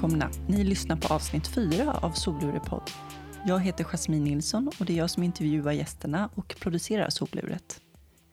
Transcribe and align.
Välkomna! 0.00 0.30
Ni 0.48 0.64
lyssnar 0.64 0.96
på 0.96 1.14
avsnitt 1.14 1.46
4 1.46 1.92
av 2.02 2.10
Solurepodd. 2.10 2.90
Jag 3.46 3.60
heter 3.60 3.84
Jasmine 3.84 4.24
Nilsson 4.24 4.70
och 4.80 4.86
det 4.86 4.92
är 4.92 4.96
jag 4.96 5.10
som 5.10 5.22
intervjuar 5.22 5.72
gästerna 5.72 6.30
och 6.34 6.56
producerar 6.60 7.10
Soluret. 7.10 7.80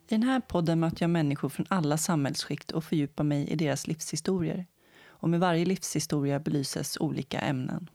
I 0.08 0.14
den 0.14 0.22
här 0.22 0.40
podden 0.40 0.80
möter 0.80 1.02
jag 1.02 1.10
människor 1.10 1.48
från 1.48 1.66
alla 1.68 1.98
samhällsskikt 1.98 2.70
och 2.70 2.84
fördjupar 2.84 3.24
mig 3.24 3.48
i 3.48 3.56
deras 3.56 3.86
livshistorier. 3.86 4.66
Och 5.06 5.28
med 5.28 5.40
varje 5.40 5.64
livshistoria 5.64 6.40
belyses 6.40 6.96
olika 7.00 7.38
ämnen. 7.38 7.90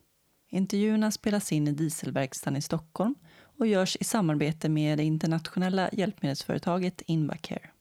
Intervjuerna 0.50 1.12
spelas 1.12 1.52
in 1.52 1.68
i 1.68 1.72
Dieselverkstaden 1.72 2.58
i 2.58 2.62
Stockholm 2.62 3.16
och 3.60 3.68
görs 3.68 3.98
i 4.00 4.04
samarbete 4.04 4.70
med 4.70 4.98
det 4.98 5.04
internationella 5.04 5.90
hjälpmedelsföretaget 5.94 7.02
Invacare. 7.06 7.73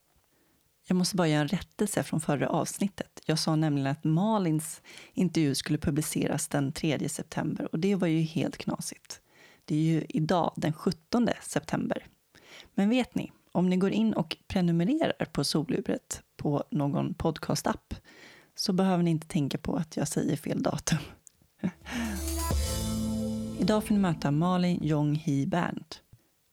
Jag 0.87 0.97
måste 0.97 1.17
bara 1.17 1.29
göra 1.29 1.41
en 1.41 1.49
rättelse 1.49 2.03
från 2.03 2.21
förra 2.21 2.49
avsnittet. 2.49 3.21
Jag 3.27 3.39
sa 3.39 3.57
nämligen 3.57 3.87
att 3.87 4.05
Malins 4.05 4.83
intervju 5.13 5.55
skulle 5.55 5.79
publiceras 5.79 6.49
den 6.49 6.73
3 6.73 7.09
september 7.09 7.69
och 7.73 7.79
det 7.79 7.95
var 7.95 8.09
ju 8.09 8.21
helt 8.21 8.57
knasigt. 8.57 9.21
Det 9.65 9.75
är 9.75 9.81
ju 9.81 10.07
idag, 10.09 10.53
den 10.57 10.73
17 10.73 11.29
september. 11.43 12.07
Men 12.75 12.91
vet 12.91 13.15
ni, 13.15 13.33
om 13.53 13.69
ni 13.69 13.77
går 13.77 13.91
in 13.91 14.13
och 14.13 14.37
prenumererar 14.49 15.25
på 15.33 15.45
Solubret 15.45 16.23
på 16.37 16.65
någon 16.71 17.15
podcastapp 17.15 17.95
så 18.55 18.73
behöver 18.73 19.03
ni 19.03 19.11
inte 19.11 19.27
tänka 19.27 19.59
på 19.59 19.77
att 19.77 19.97
jag 19.97 20.09
säger 20.09 20.37
fel 20.37 20.63
datum. 20.63 20.99
Idag 23.59 23.85
får 23.85 23.95
ni 23.95 24.01
möta 24.01 24.31
Malin 24.31 24.79
Jong 24.83 25.15
Hee 25.15 25.47
Berndt. 25.47 26.03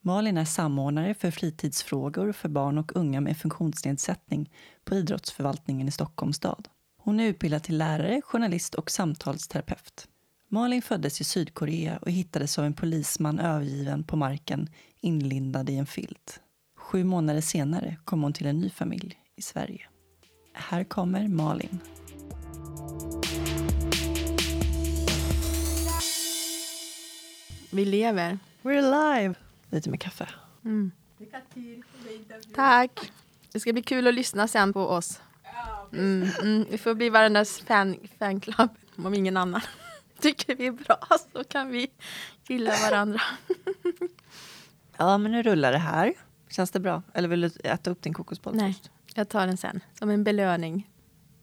Malin 0.01 0.37
är 0.37 0.45
samordnare 0.45 1.13
för 1.13 1.31
fritidsfrågor 1.31 2.31
för 2.31 2.49
barn 2.49 2.77
och 2.77 2.95
unga 2.95 3.21
med 3.21 3.37
funktionsnedsättning 3.37 4.51
på 4.85 4.95
idrottsförvaltningen 4.95 5.87
i 5.87 5.91
Stockholms 5.91 6.37
stad. 6.37 6.67
Hon 6.97 7.19
är 7.19 7.25
utbildad 7.25 7.63
till 7.63 7.77
lärare, 7.77 8.21
journalist 8.21 8.75
och 8.75 8.91
samtalsterapeut. 8.91 10.07
Malin 10.49 10.81
föddes 10.81 11.21
i 11.21 11.23
Sydkorea 11.23 11.97
och 11.97 12.11
hittades 12.11 12.59
av 12.59 12.65
en 12.65 12.73
polisman 12.73 13.39
övergiven 13.39 14.03
på 14.03 14.15
marken 14.15 14.69
inlindad 14.99 15.69
i 15.69 15.75
en 15.75 15.85
filt. 15.85 16.39
Sju 16.77 17.03
månader 17.03 17.41
senare 17.41 17.97
kom 18.05 18.23
hon 18.23 18.33
till 18.33 18.47
en 18.47 18.59
ny 18.59 18.69
familj 18.69 19.17
i 19.35 19.41
Sverige. 19.41 19.81
Här 20.53 20.83
kommer 20.83 21.27
Malin. 21.27 21.79
Vi 27.71 27.85
lever. 27.85 28.39
We're 28.61 28.93
alive! 28.93 29.48
Lite 29.69 29.89
med 29.89 30.01
kaffe. 30.01 30.29
Mm. 30.65 30.91
Tack. 32.55 33.11
Det 33.51 33.59
ska 33.59 33.73
bli 33.73 33.81
kul 33.81 34.07
att 34.07 34.13
lyssna 34.13 34.47
sen 34.47 34.73
på 34.73 34.81
oss. 34.81 35.21
Mm, 35.93 36.29
mm. 36.41 36.65
Vi 36.69 36.77
får 36.77 36.93
bli 36.93 37.09
varandras 37.09 37.59
fan, 37.59 37.95
fanclub 38.19 38.69
om 38.95 39.13
ingen 39.13 39.37
annan 39.37 39.61
tycker 40.19 40.55
vi 40.55 40.65
är 40.65 40.71
bra 40.71 40.99
så 41.33 41.43
kan 41.43 41.69
vi 41.69 41.87
gilla 42.47 42.71
varandra. 42.71 43.21
ja, 44.97 45.17
men 45.17 45.31
nu 45.31 45.43
rullar 45.43 45.71
det 45.71 45.77
här. 45.77 46.13
Känns 46.49 46.71
det 46.71 46.79
bra? 46.79 47.01
Eller 47.13 47.27
vill 47.27 47.41
du 47.41 47.51
äta 47.63 47.91
upp 47.91 48.01
din 48.01 48.13
kokosboll 48.13 48.55
Nej, 48.55 48.81
jag 49.15 49.29
tar 49.29 49.47
den 49.47 49.57
sen 49.57 49.79
som 49.93 50.09
en 50.09 50.23
belöning. 50.23 50.89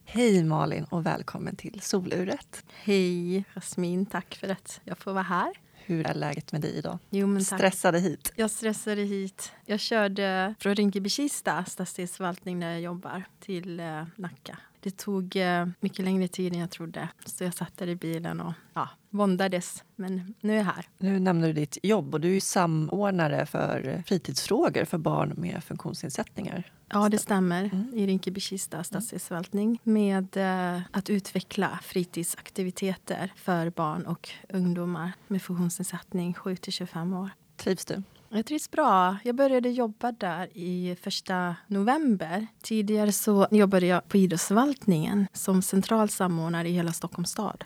Hej 0.04 0.44
Malin 0.44 0.84
och 0.84 1.06
välkommen 1.06 1.56
till 1.56 1.80
Soluret. 1.80 2.64
Hej 2.72 3.44
Jasmin, 3.54 4.06
tack 4.06 4.34
för 4.34 4.48
att 4.48 4.80
jag 4.84 4.98
får 4.98 5.12
vara 5.12 5.22
här. 5.22 5.52
Hur 5.88 6.06
är 6.06 6.14
läget 6.14 6.52
med 6.52 6.60
dig 6.60 6.70
idag? 6.76 6.98
Jo, 7.10 7.26
men 7.26 7.44
stressade 7.44 7.98
hit? 7.98 8.32
Jag 8.36 8.50
stressade 8.50 9.02
hit. 9.02 9.52
Jag 9.64 9.80
körde 9.80 10.54
från 10.60 10.74
Rinkeby-Kista 10.74 11.64
stadsdelsförvaltning 11.64 12.60
där 12.60 12.70
jag 12.70 12.80
jobbar 12.80 13.24
till 13.40 13.80
eh, 13.80 14.04
Nacka. 14.16 14.58
Det 14.86 14.96
tog 14.96 15.36
eh, 15.36 15.66
mycket 15.80 16.04
längre 16.04 16.28
tid 16.28 16.52
än 16.52 16.58
jag 16.58 16.70
trodde. 16.70 17.08
Så 17.24 17.44
jag 17.44 17.54
satt 17.54 17.76
där 17.76 17.86
i 17.86 17.96
bilen 17.96 18.40
och 18.40 18.52
ja, 18.74 18.88
våndades. 19.10 19.84
Men 19.96 20.34
nu 20.40 20.52
är 20.52 20.56
jag 20.56 20.64
här. 20.64 20.88
Nu 20.98 21.18
nämner 21.18 21.46
du 21.46 21.52
ditt 21.52 21.78
jobb 21.82 22.14
och 22.14 22.20
du 22.20 22.36
är 22.36 22.40
samordnare 22.40 23.46
för 23.46 24.02
fritidsfrågor 24.06 24.84
för 24.84 24.98
barn 24.98 25.34
med 25.36 25.64
funktionsnedsättningar. 25.64 26.72
Ja, 26.88 27.08
det 27.08 27.18
stämmer. 27.18 27.64
Mm. 27.64 27.94
I 27.94 28.06
Rinkeby-Kista 28.06 28.82
stadsdelsförvaltning 28.82 29.80
med 29.82 30.36
eh, 30.36 30.80
att 30.90 31.10
utveckla 31.10 31.78
fritidsaktiviteter 31.82 33.32
för 33.36 33.70
barn 33.70 34.06
och 34.06 34.28
ungdomar 34.48 35.12
med 35.26 35.42
funktionsnedsättning 35.42 36.34
7 36.34 36.56
till 36.56 36.72
25 36.72 37.14
år. 37.14 37.30
Trivs 37.56 37.84
du? 37.84 38.02
Jag 38.28 38.46
trivs 38.46 38.70
bra. 38.70 39.16
Jag 39.24 39.34
började 39.34 39.68
jobba 39.68 40.12
där 40.12 40.48
i 40.56 40.96
första 41.00 41.56
november. 41.66 42.46
Tidigare 42.62 43.12
så 43.12 43.46
jobbade 43.50 43.86
jag 43.86 44.08
på 44.08 44.16
idrottsförvaltningen 44.16 45.26
som 45.32 45.62
central 45.62 46.08
samordnare 46.08 46.68
i 46.68 46.72
hela 46.72 46.92
Stockholms 46.92 47.30
stad. 47.30 47.64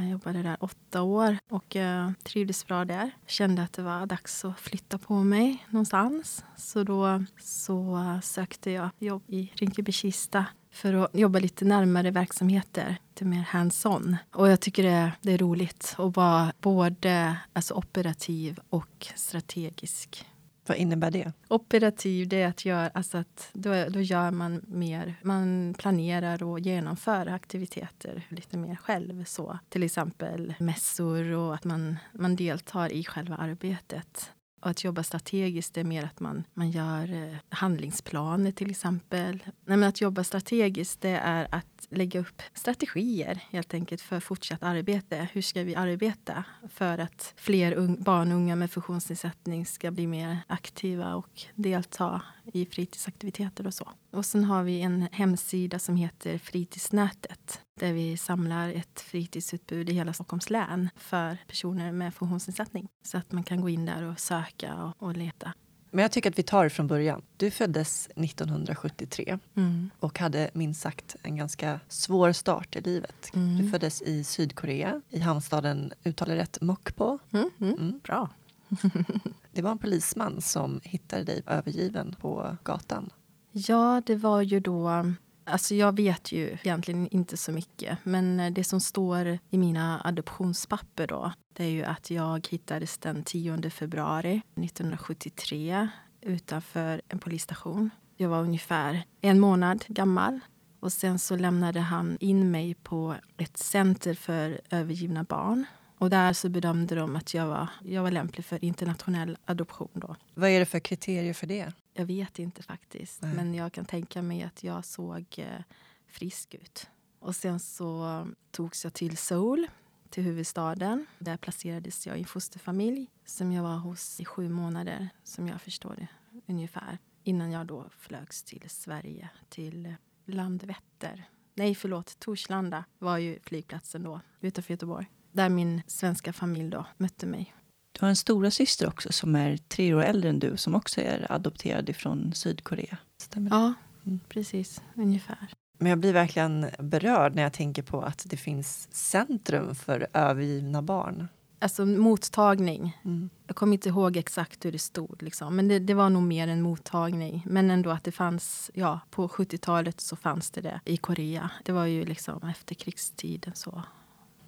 Jag 0.00 0.10
jobbade 0.10 0.42
där 0.42 0.56
åtta 0.60 1.02
år 1.02 1.36
och 1.50 1.76
eh, 1.76 2.10
trivdes 2.24 2.66
bra 2.66 2.84
där. 2.84 3.10
Kände 3.26 3.62
att 3.62 3.72
det 3.72 3.82
var 3.82 4.06
dags 4.06 4.44
att 4.44 4.60
flytta 4.60 4.98
på 4.98 5.14
mig 5.14 5.66
någonstans. 5.70 6.44
Så 6.56 6.82
då 6.84 7.24
så 7.40 8.00
sökte 8.22 8.70
jag 8.70 8.90
jobb 8.98 9.22
i 9.26 9.52
Rinkeby-Kista 9.54 10.44
för 10.72 10.94
att 10.94 11.10
jobba 11.14 11.38
lite 11.38 11.64
närmare 11.64 12.10
verksamheter, 12.10 12.96
lite 13.08 13.24
mer 13.24 13.42
hands-on. 13.42 14.16
Och 14.32 14.48
jag 14.48 14.60
tycker 14.60 14.82
det, 14.82 15.12
det, 15.20 15.32
är 15.32 15.38
roligt 15.38 15.94
att 15.98 16.16
vara 16.16 16.52
både 16.60 17.36
alltså 17.52 17.74
operativ 17.74 18.60
och 18.70 19.06
strategisk. 19.14 20.26
Vad 20.66 20.76
innebär 20.76 21.10
det? 21.10 21.32
Operativ 21.48 22.28
det 22.28 22.42
är 22.42 22.48
att, 22.48 22.64
göra, 22.64 22.88
alltså 22.88 23.18
att 23.18 23.50
då, 23.52 23.88
då 23.88 24.00
gör 24.00 24.30
man 24.30 24.64
mer. 24.68 25.14
Man 25.22 25.74
planerar 25.78 26.42
och 26.42 26.60
genomför 26.60 27.26
aktiviteter 27.26 28.26
lite 28.28 28.56
mer 28.56 28.76
själv. 28.76 29.24
Så. 29.24 29.58
Till 29.68 29.82
exempel 29.82 30.54
mässor 30.58 31.30
och 31.30 31.54
att 31.54 31.64
man, 31.64 31.96
man 32.12 32.36
deltar 32.36 32.92
i 32.92 33.04
själva 33.04 33.36
arbetet. 33.36 34.30
Och 34.62 34.70
att 34.70 34.84
jobba 34.84 35.02
strategiskt 35.02 35.76
är 35.76 35.84
mer 35.84 36.04
att 36.04 36.20
man, 36.20 36.44
man 36.54 36.70
gör 36.70 37.12
eh, 37.12 37.36
handlingsplaner 37.48 38.52
till 38.52 38.70
exempel. 38.70 39.38
Nej, 39.46 39.76
men 39.76 39.84
att 39.84 40.00
jobba 40.00 40.24
strategiskt 40.24 41.00
det 41.00 41.16
är 41.16 41.48
att 41.50 41.86
lägga 41.90 42.20
upp 42.20 42.42
strategier 42.54 43.44
helt 43.50 43.74
enkelt 43.74 44.00
för 44.00 44.20
fortsatt 44.20 44.62
arbete. 44.62 45.28
Hur 45.32 45.42
ska 45.42 45.62
vi 45.62 45.74
arbeta 45.74 46.44
för 46.68 46.98
att 46.98 47.34
fler 47.36 47.96
barn 47.98 48.32
och 48.32 48.36
unga 48.38 48.56
med 48.56 48.70
funktionsnedsättning 48.70 49.66
ska 49.66 49.90
bli 49.90 50.06
mer 50.06 50.38
aktiva 50.46 51.14
och 51.14 51.42
delta 51.54 52.22
i 52.52 52.66
fritidsaktiviteter 52.66 53.66
och 53.66 53.74
så. 53.74 53.90
Och 54.10 54.26
sen 54.26 54.44
har 54.44 54.62
vi 54.62 54.80
en 54.80 55.08
hemsida 55.12 55.78
som 55.78 55.96
heter 55.96 56.38
Fritidsnätet 56.38 57.60
där 57.82 57.92
vi 57.92 58.16
samlar 58.16 58.68
ett 58.68 59.00
fritidsutbud 59.00 59.90
i 59.90 59.92
hela 59.92 60.12
Stockholms 60.12 60.50
län 60.50 60.88
för 60.96 61.38
personer 61.48 61.92
med 61.92 62.14
funktionsnedsättning. 62.14 62.88
Så 63.02 63.18
att 63.18 63.32
man 63.32 63.42
kan 63.42 63.60
gå 63.60 63.68
in 63.68 63.86
där 63.86 64.02
och 64.02 64.20
söka 64.20 64.74
och, 64.74 65.06
och 65.06 65.16
leta. 65.16 65.52
Men 65.90 66.02
jag 66.02 66.12
tycker 66.12 66.30
att 66.30 66.38
vi 66.38 66.42
tar 66.42 66.64
det 66.64 66.70
från 66.70 66.86
början. 66.86 67.22
Du 67.36 67.50
föddes 67.50 68.08
1973 68.16 69.38
mm. 69.54 69.90
och 70.00 70.18
hade 70.18 70.50
minst 70.54 70.80
sagt 70.80 71.16
en 71.22 71.36
ganska 71.36 71.80
svår 71.88 72.32
start 72.32 72.76
i 72.76 72.80
livet. 72.80 73.30
Mm. 73.34 73.56
Du 73.56 73.70
föddes 73.70 74.02
i 74.02 74.24
Sydkorea, 74.24 75.00
i 75.08 75.18
hamnstaden, 75.18 75.92
uttalar 76.04 76.36
rätt, 76.36 76.60
Mokpo. 76.60 77.18
Mm, 77.32 77.50
mm. 77.60 77.74
mm. 77.74 78.00
Bra. 78.04 78.28
det 79.52 79.62
var 79.62 79.70
en 79.70 79.78
polisman 79.78 80.40
som 80.40 80.80
hittade 80.84 81.24
dig 81.24 81.42
övergiven 81.46 82.16
på 82.20 82.56
gatan. 82.64 83.10
Ja, 83.52 84.02
det 84.06 84.16
var 84.16 84.42
ju 84.42 84.60
då 84.60 85.04
Alltså 85.44 85.74
jag 85.74 85.96
vet 85.96 86.32
ju 86.32 86.56
egentligen 86.62 87.08
inte 87.08 87.36
så 87.36 87.52
mycket. 87.52 87.98
Men 88.02 88.40
eh, 88.40 88.52
det 88.52 88.64
som 88.64 88.80
står 88.80 89.38
i 89.50 89.58
mina 89.58 90.00
adoptionspapper 90.04 91.06
då, 91.06 91.32
det 91.52 91.64
är 91.64 91.68
ju 91.68 91.84
att 91.84 92.10
jag 92.10 92.48
hittades 92.50 92.98
den 92.98 93.24
10 93.24 93.70
februari 93.70 94.42
1973 94.54 95.88
utanför 96.20 97.02
en 97.08 97.18
polisstation. 97.18 97.90
Jag 98.16 98.28
var 98.28 98.40
ungefär 98.40 99.04
en 99.20 99.40
månad 99.40 99.84
gammal. 99.88 100.40
Och 100.80 100.92
sen 100.92 101.18
så 101.18 101.36
lämnade 101.36 101.80
han 101.80 102.16
in 102.20 102.50
mig 102.50 102.74
på 102.74 103.14
ett 103.36 103.56
center 103.56 104.14
för 104.14 104.60
övergivna 104.70 105.24
barn. 105.24 105.64
Och 105.98 106.10
där 106.10 106.32
så 106.32 106.48
bedömde 106.48 106.94
de 106.94 107.16
att 107.16 107.34
jag 107.34 107.46
var, 107.46 107.68
jag 107.82 108.02
var 108.02 108.10
lämplig 108.10 108.44
för 108.44 108.64
internationell 108.64 109.38
adoption. 109.44 109.90
Då. 109.92 110.16
Vad 110.34 110.50
är 110.50 110.60
det 110.60 110.66
för 110.66 110.80
kriterier 110.80 111.34
för 111.34 111.46
det? 111.46 111.72
Jag 111.94 112.06
vet 112.06 112.38
inte 112.38 112.62
faktiskt. 112.62 113.22
Nej. 113.22 113.34
Men 113.34 113.54
jag 113.54 113.72
kan 113.72 113.84
tänka 113.84 114.22
mig 114.22 114.42
att 114.42 114.64
jag 114.64 114.84
såg 114.84 115.24
eh, 115.36 115.60
frisk 116.06 116.54
ut. 116.54 116.90
Och 117.18 117.36
sen 117.36 117.60
så 117.60 118.26
togs 118.50 118.84
jag 118.84 118.94
till 118.94 119.16
Seoul, 119.16 119.66
till 120.10 120.22
huvudstaden. 120.22 121.06
Där 121.18 121.36
placerades 121.36 122.06
jag 122.06 122.16
i 122.16 122.20
en 122.20 122.26
fosterfamilj 122.26 123.10
som 123.24 123.52
jag 123.52 123.62
var 123.62 123.76
hos 123.76 124.20
i 124.20 124.24
sju 124.24 124.48
månader, 124.48 125.08
som 125.24 125.48
jag 125.48 125.62
förstår 125.62 125.94
det 125.96 126.08
ungefär. 126.46 126.98
Innan 127.24 127.50
jag 127.50 127.66
då 127.66 127.90
flögs 127.98 128.42
till 128.42 128.70
Sverige, 128.70 129.30
till 129.48 129.94
Landvetter. 130.26 131.28
Nej, 131.54 131.74
förlåt, 131.74 132.18
Torslanda 132.18 132.84
var 132.98 133.18
ju 133.18 133.38
flygplatsen 133.40 134.02
då, 134.02 134.20
utanför 134.40 134.72
Göteborg. 134.72 135.06
Där 135.32 135.48
min 135.48 135.82
svenska 135.86 136.32
familj 136.32 136.70
då 136.70 136.86
mötte 136.96 137.26
mig. 137.26 137.54
Du 137.92 138.00
har 138.00 138.08
en 138.08 138.16
stora 138.16 138.50
syster 138.50 138.88
också 138.88 139.12
som 139.12 139.36
är 139.36 139.56
tre 139.56 139.94
år 139.94 140.02
äldre 140.02 140.30
än 140.30 140.38
du 140.38 140.56
som 140.56 140.74
också 140.74 141.00
är 141.00 141.32
adopterad 141.32 141.96
från 141.96 142.34
Sydkorea. 142.34 142.98
Stämmer 143.18 143.50
Ja, 143.50 143.72
mm. 144.06 144.20
precis. 144.28 144.82
Ungefär. 144.94 145.48
Men 145.78 145.90
jag 145.90 145.98
blir 145.98 146.12
verkligen 146.12 146.66
berörd 146.78 147.34
när 147.34 147.42
jag 147.42 147.52
tänker 147.52 147.82
på 147.82 148.02
att 148.02 148.24
det 148.26 148.36
finns 148.36 148.88
centrum 148.90 149.74
för 149.74 150.06
övergivna 150.12 150.82
barn. 150.82 151.28
Alltså 151.58 151.86
mottagning. 151.86 152.98
Mm. 153.04 153.30
Jag 153.46 153.56
kommer 153.56 153.72
inte 153.72 153.88
ihåg 153.88 154.16
exakt 154.16 154.64
hur 154.64 154.72
det 154.72 154.78
stod. 154.78 155.22
Liksom. 155.22 155.56
Men 155.56 155.68
det, 155.68 155.78
det, 155.78 155.94
var 155.94 156.10
nog 156.10 156.22
mer 156.22 156.48
en 156.48 156.62
mottagning. 156.62 157.42
Men 157.46 157.70
ändå 157.70 157.90
att 157.90 158.04
det 158.04 158.12
fanns, 158.12 158.70
ja, 158.74 159.00
på 159.10 159.28
70-talet 159.28 160.00
så 160.00 160.16
fanns 160.16 160.50
det 160.50 160.60
det 160.60 160.80
i 160.84 160.96
Korea. 160.96 161.50
Det 161.64 161.72
var 161.72 161.86
ju 161.86 162.04
liksom 162.04 162.42
efter 162.42 162.74
krigstiden 162.74 163.52
så. 163.54 163.82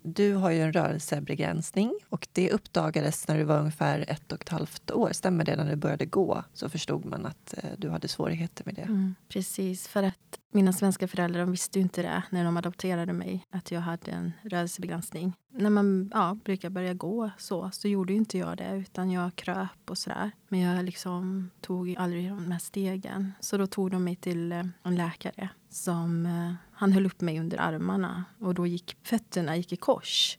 Du 0.07 0.35
har 0.35 0.51
ju 0.51 0.61
en 0.61 0.73
rörelsebegränsning 0.73 1.99
och 2.09 2.29
det 2.33 2.51
uppdagades 2.51 3.29
när 3.29 3.39
du 3.39 3.45
var 3.45 3.59
ungefär 3.59 4.05
ett 4.09 4.33
och 4.33 4.43
ett 4.43 4.49
halvt 4.49 4.91
år. 4.91 5.11
Stämmer 5.13 5.45
det? 5.45 5.57
När 5.57 5.71
du 5.71 5.77
började 5.77 6.07
gå 6.07 6.45
så 6.55 6.69
förstod 6.69 7.05
man 7.05 7.27
att 7.27 7.55
eh, 7.57 7.71
du 7.79 7.91
hade 7.91 8.09
svårigheter 8.09 8.65
med 8.65 8.75
det. 8.75 8.83
Mm, 8.83 9.15
precis, 9.29 9.89
för 9.89 10.03
att 10.03 10.39
mina 10.55 10.73
svenska 10.73 11.09
föräldrar 11.09 11.45
visste 11.45 11.79
ju 11.79 11.83
inte 11.83 12.03
det 12.03 12.23
när 12.31 12.45
de 12.45 12.57
adopterade 12.57 13.13
mig, 13.13 13.47
att 13.51 13.71
jag 13.71 13.81
hade 13.81 14.11
en 14.11 14.33
rörelsebegränsning. 14.43 15.33
När 15.51 15.71
man 15.71 16.11
ja, 16.15 16.37
brukar 16.45 16.71
börja 16.71 16.95
gå 16.95 17.31
så, 17.39 17.71
så 17.71 17.89
gjorde 17.89 18.13
inte 18.13 18.39
jag 18.39 18.57
det, 18.57 18.77
utan 18.77 19.11
jag 19.11 19.37
kröp 19.37 19.91
och 19.91 19.99
sådär. 19.99 20.31
Men 20.49 20.61
jag 20.61 20.85
liksom 20.85 21.51
tog 21.61 21.95
aldrig 21.99 22.29
de 22.29 22.53
här 22.53 22.59
stegen. 22.59 23.33
Så 23.41 23.57
då 23.57 23.67
tog 23.67 23.91
de 23.91 24.05
mig 24.05 24.17
till 24.17 24.53
eh, 24.53 24.65
en 24.83 24.97
läkare 24.97 25.49
som 25.69 26.27
eh, 26.27 26.55
han 26.73 26.93
höll 26.93 27.07
upp 27.07 27.21
mig 27.21 27.41
under 27.41 27.61
armarna 27.61 28.25
och 28.39 28.55
då 28.55 28.67
gick 28.67 28.97
fötterna 29.03 29.57
gick 29.57 29.73
i 29.73 29.77
kors. 29.77 30.39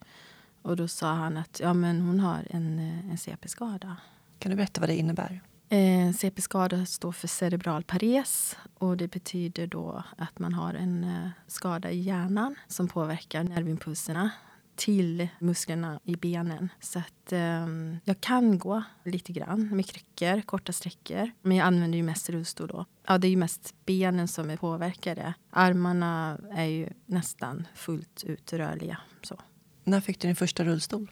Och 0.62 0.76
då 0.76 0.88
sa 0.88 1.14
han 1.14 1.38
att 1.38 1.60
ja, 1.60 1.74
men 1.74 2.02
hon 2.02 2.20
har 2.20 2.48
en, 2.50 2.80
eh, 2.80 3.10
en 3.10 3.18
CP-skada. 3.18 3.98
Kan 4.40 4.50
du 4.50 4.56
berätta 4.56 4.82
vad 4.82 4.90
det 4.90 4.96
innebär? 4.96 5.42
Eh, 5.70 6.14
CP-skada 6.14 6.86
står 6.86 7.12
för 7.12 7.28
cerebral 7.28 7.84
pares 7.84 8.58
och 8.74 8.98
det 8.98 9.08
betyder 9.08 9.68
då 9.68 10.04
att 10.18 10.40
man 10.40 10.54
har 10.54 10.74
en 10.74 11.04
eh, 11.04 11.30
skada 11.48 11.92
i 11.92 12.00
hjärnan 12.00 12.56
som 12.68 12.88
påverkar 12.88 13.44
nervimpulserna 13.44 14.32
till 14.76 15.28
musklerna 15.40 16.00
i 16.04 16.16
benen. 16.16 16.70
Så 16.80 17.00
att 17.00 17.32
eh, 17.32 17.68
jag 18.04 18.22
kan 18.22 18.60
gå 18.60 18.84
lite 19.04 19.34
grann 19.34 19.76
med 19.76 19.86
kryckor, 19.86 20.42
korta 20.42 20.74
sträckor. 20.74 21.32
Men 21.42 21.58
jag 21.58 21.68
använder 21.68 21.98
ju 21.98 22.04
mest 22.04 22.30
rullstol 22.30 22.68
då. 22.68 22.86
Ja, 23.08 23.18
det 23.18 23.28
är 23.28 23.30
ju 23.30 23.38
mest 23.38 23.76
benen 23.86 24.28
som 24.28 24.50
är 24.50 24.58
påverkade. 24.58 25.34
Armarna 25.50 26.40
är 26.52 26.66
ju 26.66 26.90
nästan 27.06 27.68
fullt 27.76 28.24
ut 28.24 28.54
rörliga. 28.54 28.98
Så. 29.22 29.40
När 29.84 30.02
fick 30.02 30.20
du 30.20 30.28
din 30.28 30.36
första 30.36 30.64
rullstol? 30.64 31.12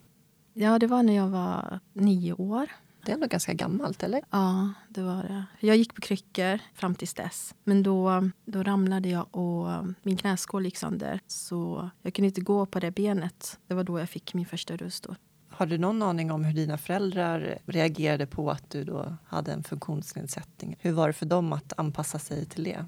Ja, 0.53 0.79
det 0.79 0.87
var 0.87 1.03
när 1.03 1.15
jag 1.15 1.27
var 1.27 1.79
nio 1.93 2.33
år. 2.33 2.69
Det 3.05 3.11
är 3.11 3.13
ändå 3.13 3.27
ganska 3.27 3.53
gammalt, 3.53 4.03
eller? 4.03 4.21
Ja, 4.29 4.73
det 4.89 5.01
var 5.01 5.23
det. 5.23 5.45
Jag 5.59 5.77
gick 5.77 5.95
på 5.95 6.01
kryckor 6.01 6.59
fram 6.73 6.95
tills 6.95 7.13
dess. 7.13 7.55
Men 7.63 7.83
då, 7.83 8.29
då 8.45 8.63
ramlade 8.63 9.09
jag 9.09 9.35
och 9.35 9.85
min 10.03 10.17
knäskål 10.17 10.65
gick 10.65 10.77
sönder. 10.77 11.19
Så 11.27 11.89
jag 12.01 12.13
kunde 12.13 12.27
inte 12.27 12.41
gå 12.41 12.65
på 12.65 12.79
det 12.79 12.91
benet. 12.91 13.59
Det 13.67 13.73
var 13.73 13.83
då 13.83 13.99
jag 13.99 14.09
fick 14.09 14.33
min 14.33 14.45
första 14.45 14.77
rullstol. 14.77 15.15
Har 15.49 15.65
du 15.65 15.77
någon 15.77 16.01
aning 16.01 16.31
om 16.31 16.43
hur 16.43 16.53
dina 16.53 16.77
föräldrar 16.77 17.59
reagerade 17.65 18.25
på 18.25 18.51
att 18.51 18.69
du 18.69 18.83
då 18.83 19.17
hade 19.25 19.53
en 19.53 19.63
funktionsnedsättning? 19.63 20.75
Hur 20.79 20.91
var 20.91 21.07
det 21.07 21.13
för 21.13 21.25
dem 21.25 21.53
att 21.53 21.73
anpassa 21.77 22.19
sig 22.19 22.45
till 22.45 22.63
det? 22.63 22.85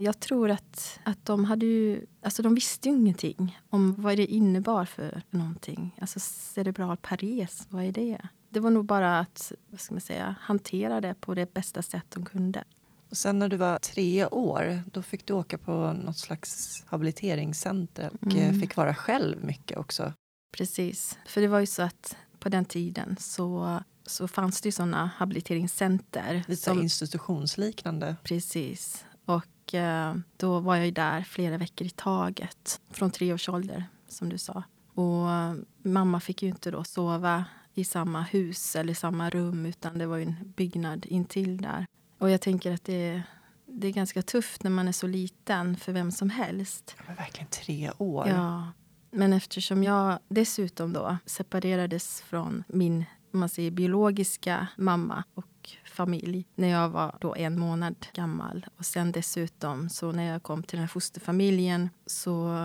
Jag 0.00 0.20
tror 0.20 0.50
att, 0.50 0.98
att 1.04 1.26
de 1.26 1.44
hade 1.44 1.66
ju... 1.66 2.06
Alltså 2.22 2.42
de 2.42 2.54
visste 2.54 2.88
ju 2.88 2.94
ingenting 2.94 3.58
om 3.70 3.94
vad 3.98 4.16
det 4.16 4.26
innebar 4.26 4.84
för 4.84 5.22
någonting. 5.30 5.96
Alltså 6.00 6.20
cerebral 6.20 6.96
pares, 6.96 7.66
vad 7.68 7.84
är 7.84 7.92
det? 7.92 8.18
Det 8.48 8.60
var 8.60 8.70
nog 8.70 8.84
bara 8.84 9.18
att 9.18 9.52
vad 9.70 9.80
ska 9.80 9.94
man 9.94 10.00
säga, 10.00 10.34
hantera 10.40 11.00
det 11.00 11.14
på 11.20 11.34
det 11.34 11.54
bästa 11.54 11.82
sätt 11.82 12.06
de 12.08 12.24
kunde. 12.24 12.64
Och 13.10 13.16
sen 13.16 13.38
när 13.38 13.48
du 13.48 13.56
var 13.56 13.78
tre 13.78 14.26
år, 14.26 14.82
då 14.92 15.02
fick 15.02 15.26
du 15.26 15.32
åka 15.32 15.58
på 15.58 15.92
något 15.92 16.18
slags 16.18 16.82
habiliteringscenter 16.86 18.10
och 18.20 18.32
eh, 18.32 18.48
mm. 18.48 18.60
fick 18.60 18.76
vara 18.76 18.94
själv 18.94 19.44
mycket 19.44 19.78
också. 19.78 20.12
Precis, 20.52 21.18
för 21.26 21.40
det 21.40 21.48
var 21.48 21.60
ju 21.60 21.66
så 21.66 21.82
att 21.82 22.16
på 22.38 22.48
den 22.48 22.64
tiden 22.64 23.16
så, 23.20 23.80
så 24.06 24.28
fanns 24.28 24.60
det 24.60 24.68
ju 24.68 24.72
såna 24.72 25.10
habiliteringscenter. 25.16 26.44
Lite 26.48 26.62
som, 26.62 26.82
institutionsliknande. 26.82 28.16
Precis. 28.22 29.04
Och 29.24 29.74
eh, 29.74 30.14
då 30.36 30.60
var 30.60 30.76
jag 30.76 30.86
ju 30.86 30.92
där 30.92 31.22
flera 31.22 31.58
veckor 31.58 31.86
i 31.86 31.90
taget, 31.90 32.80
från 32.90 33.10
tre 33.10 33.32
års 33.32 33.48
ålder, 33.48 33.84
som 34.08 34.28
du 34.28 34.38
sa. 34.38 34.62
Och 34.94 35.30
eh, 35.30 35.54
mamma 35.82 36.20
fick 36.20 36.42
ju 36.42 36.48
inte 36.48 36.70
då 36.70 36.84
sova 36.84 37.44
i 37.78 37.84
samma 37.84 38.22
hus 38.22 38.76
eller 38.76 38.94
samma 38.94 39.30
rum 39.30 39.66
utan 39.66 39.98
det 39.98 40.06
var 40.06 40.18
en 40.18 40.52
byggnad 40.56 41.06
intill 41.06 41.56
där. 41.56 41.86
Och 42.18 42.30
jag 42.30 42.40
tänker 42.40 42.74
att 42.74 42.84
det, 42.84 43.22
det 43.66 43.88
är 43.88 43.92
ganska 43.92 44.22
tufft 44.22 44.62
när 44.62 44.70
man 44.70 44.88
är 44.88 44.92
så 44.92 45.06
liten 45.06 45.76
för 45.76 45.92
vem 45.92 46.10
som 46.10 46.30
helst. 46.30 46.96
Ja, 47.06 47.14
verkligen 47.18 47.48
tre 47.48 47.90
år. 47.98 48.28
Ja. 48.28 48.72
Men 49.10 49.32
eftersom 49.32 49.84
jag 49.84 50.18
dessutom 50.28 50.92
då 50.92 51.16
separerades 51.26 52.20
från 52.20 52.64
min 52.68 53.04
man 53.30 53.48
säger, 53.48 53.70
biologiska 53.70 54.66
mamma 54.76 55.24
och 55.34 55.70
familj 55.84 56.46
när 56.54 56.68
jag 56.68 56.88
var 56.88 57.16
då 57.20 57.34
en 57.34 57.58
månad 57.58 58.06
gammal. 58.12 58.66
Och 58.76 58.86
sen 58.86 59.12
dessutom, 59.12 59.88
så 59.88 60.12
när 60.12 60.32
jag 60.32 60.42
kom 60.42 60.62
till 60.62 60.76
den 60.76 60.82
här 60.82 60.88
fosterfamiljen 60.88 61.90
så 62.06 62.56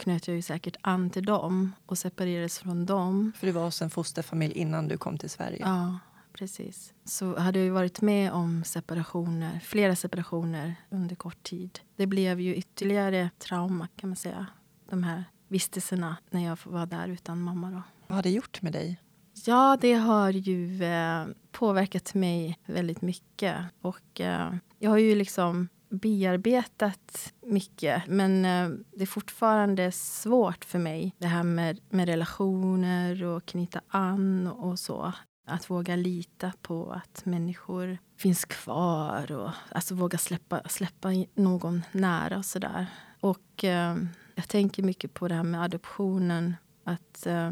knöt 0.00 0.28
jag 0.28 0.36
ju 0.36 0.42
säkert 0.42 0.76
an 0.80 1.10
till 1.10 1.24
dem 1.24 1.72
och 1.86 1.98
separerades 1.98 2.58
från 2.58 2.86
dem. 2.86 3.32
För 3.36 3.46
du 3.46 3.52
var 3.52 3.64
hos 3.64 3.82
en 3.82 3.90
fosterfamilj 3.90 4.54
innan 4.54 4.88
du 4.88 4.98
kom 4.98 5.18
till 5.18 5.30
Sverige? 5.30 5.58
Ja, 5.60 5.98
precis. 6.32 6.92
Så 7.04 7.38
hade 7.38 7.64
jag 7.64 7.74
varit 7.74 8.00
med 8.00 8.32
om 8.32 8.64
separationer, 8.64 9.60
flera 9.64 9.96
separationer 9.96 10.74
under 10.90 11.16
kort 11.16 11.42
tid. 11.42 11.80
Det 11.96 12.06
blev 12.06 12.40
ju 12.40 12.54
ytterligare 12.54 13.30
trauma 13.38 13.88
kan 13.96 14.08
man 14.08 14.16
säga. 14.16 14.46
De 14.90 15.02
här 15.02 15.24
vistelserna 15.48 16.16
när 16.30 16.44
jag 16.44 16.58
var 16.64 16.86
där 16.86 17.08
utan 17.08 17.42
mamma. 17.42 17.70
Då. 17.70 17.82
Vad 18.06 18.16
har 18.16 18.22
det 18.22 18.30
gjort 18.30 18.62
med 18.62 18.72
dig? 18.72 19.00
Ja, 19.46 19.78
det 19.80 19.94
har 19.94 20.30
ju 20.30 20.84
eh, 20.84 21.26
påverkat 21.52 22.14
mig 22.14 22.58
väldigt 22.66 23.02
mycket. 23.02 23.56
Och 23.80 24.20
eh, 24.20 24.54
jag 24.78 24.90
har 24.90 24.98
ju 24.98 25.14
liksom 25.14 25.68
bearbetat 25.90 27.32
mycket. 27.46 28.06
Men 28.06 28.44
eh, 28.44 28.78
det 28.92 29.02
är 29.02 29.06
fortfarande 29.06 29.92
svårt 29.92 30.64
för 30.64 30.78
mig, 30.78 31.14
det 31.18 31.26
här 31.26 31.42
med, 31.42 31.80
med 31.88 32.08
relationer 32.08 33.24
och 33.24 33.46
knyta 33.46 33.80
an 33.88 34.46
och 34.46 34.78
så. 34.78 35.12
Att 35.46 35.70
våga 35.70 35.96
lita 35.96 36.52
på 36.62 36.92
att 36.92 37.24
människor 37.24 37.98
finns 38.16 38.44
kvar 38.44 39.32
och 39.32 39.50
alltså 39.68 39.94
våga 39.94 40.18
släppa, 40.18 40.68
släppa 40.68 41.08
någon 41.34 41.82
nära 41.92 42.38
och 42.38 42.44
sådär. 42.44 42.86
Och 43.20 43.64
eh, 43.64 43.96
jag 44.34 44.48
tänker 44.48 44.82
mycket 44.82 45.14
på 45.14 45.28
det 45.28 45.34
här 45.34 45.42
med 45.42 45.62
adoptionen. 45.62 46.56
Att, 46.84 47.26
eh, 47.26 47.50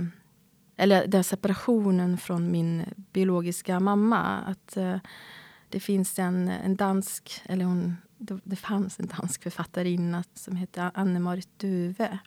eller 0.76 1.07
den 1.07 1.25
separationen 1.25 2.18
från 2.18 2.50
min 2.50 2.85
biologiska 3.12 3.80
mamma. 3.80 4.38
Att 4.38 4.76
eh, 4.76 4.97
det 5.68 5.80
finns 5.80 6.18
en, 6.18 6.49
en 6.49 6.76
dansk, 6.76 7.42
eller 7.45 7.64
hon 7.64 7.97
det 8.19 8.57
fanns 8.57 9.01
en 9.01 9.07
dansk 9.07 9.43
författarinna 9.43 10.25
som 10.35 10.57
hette 10.57 10.91
Anne-Marit 10.95 11.49
Duve 11.57 12.19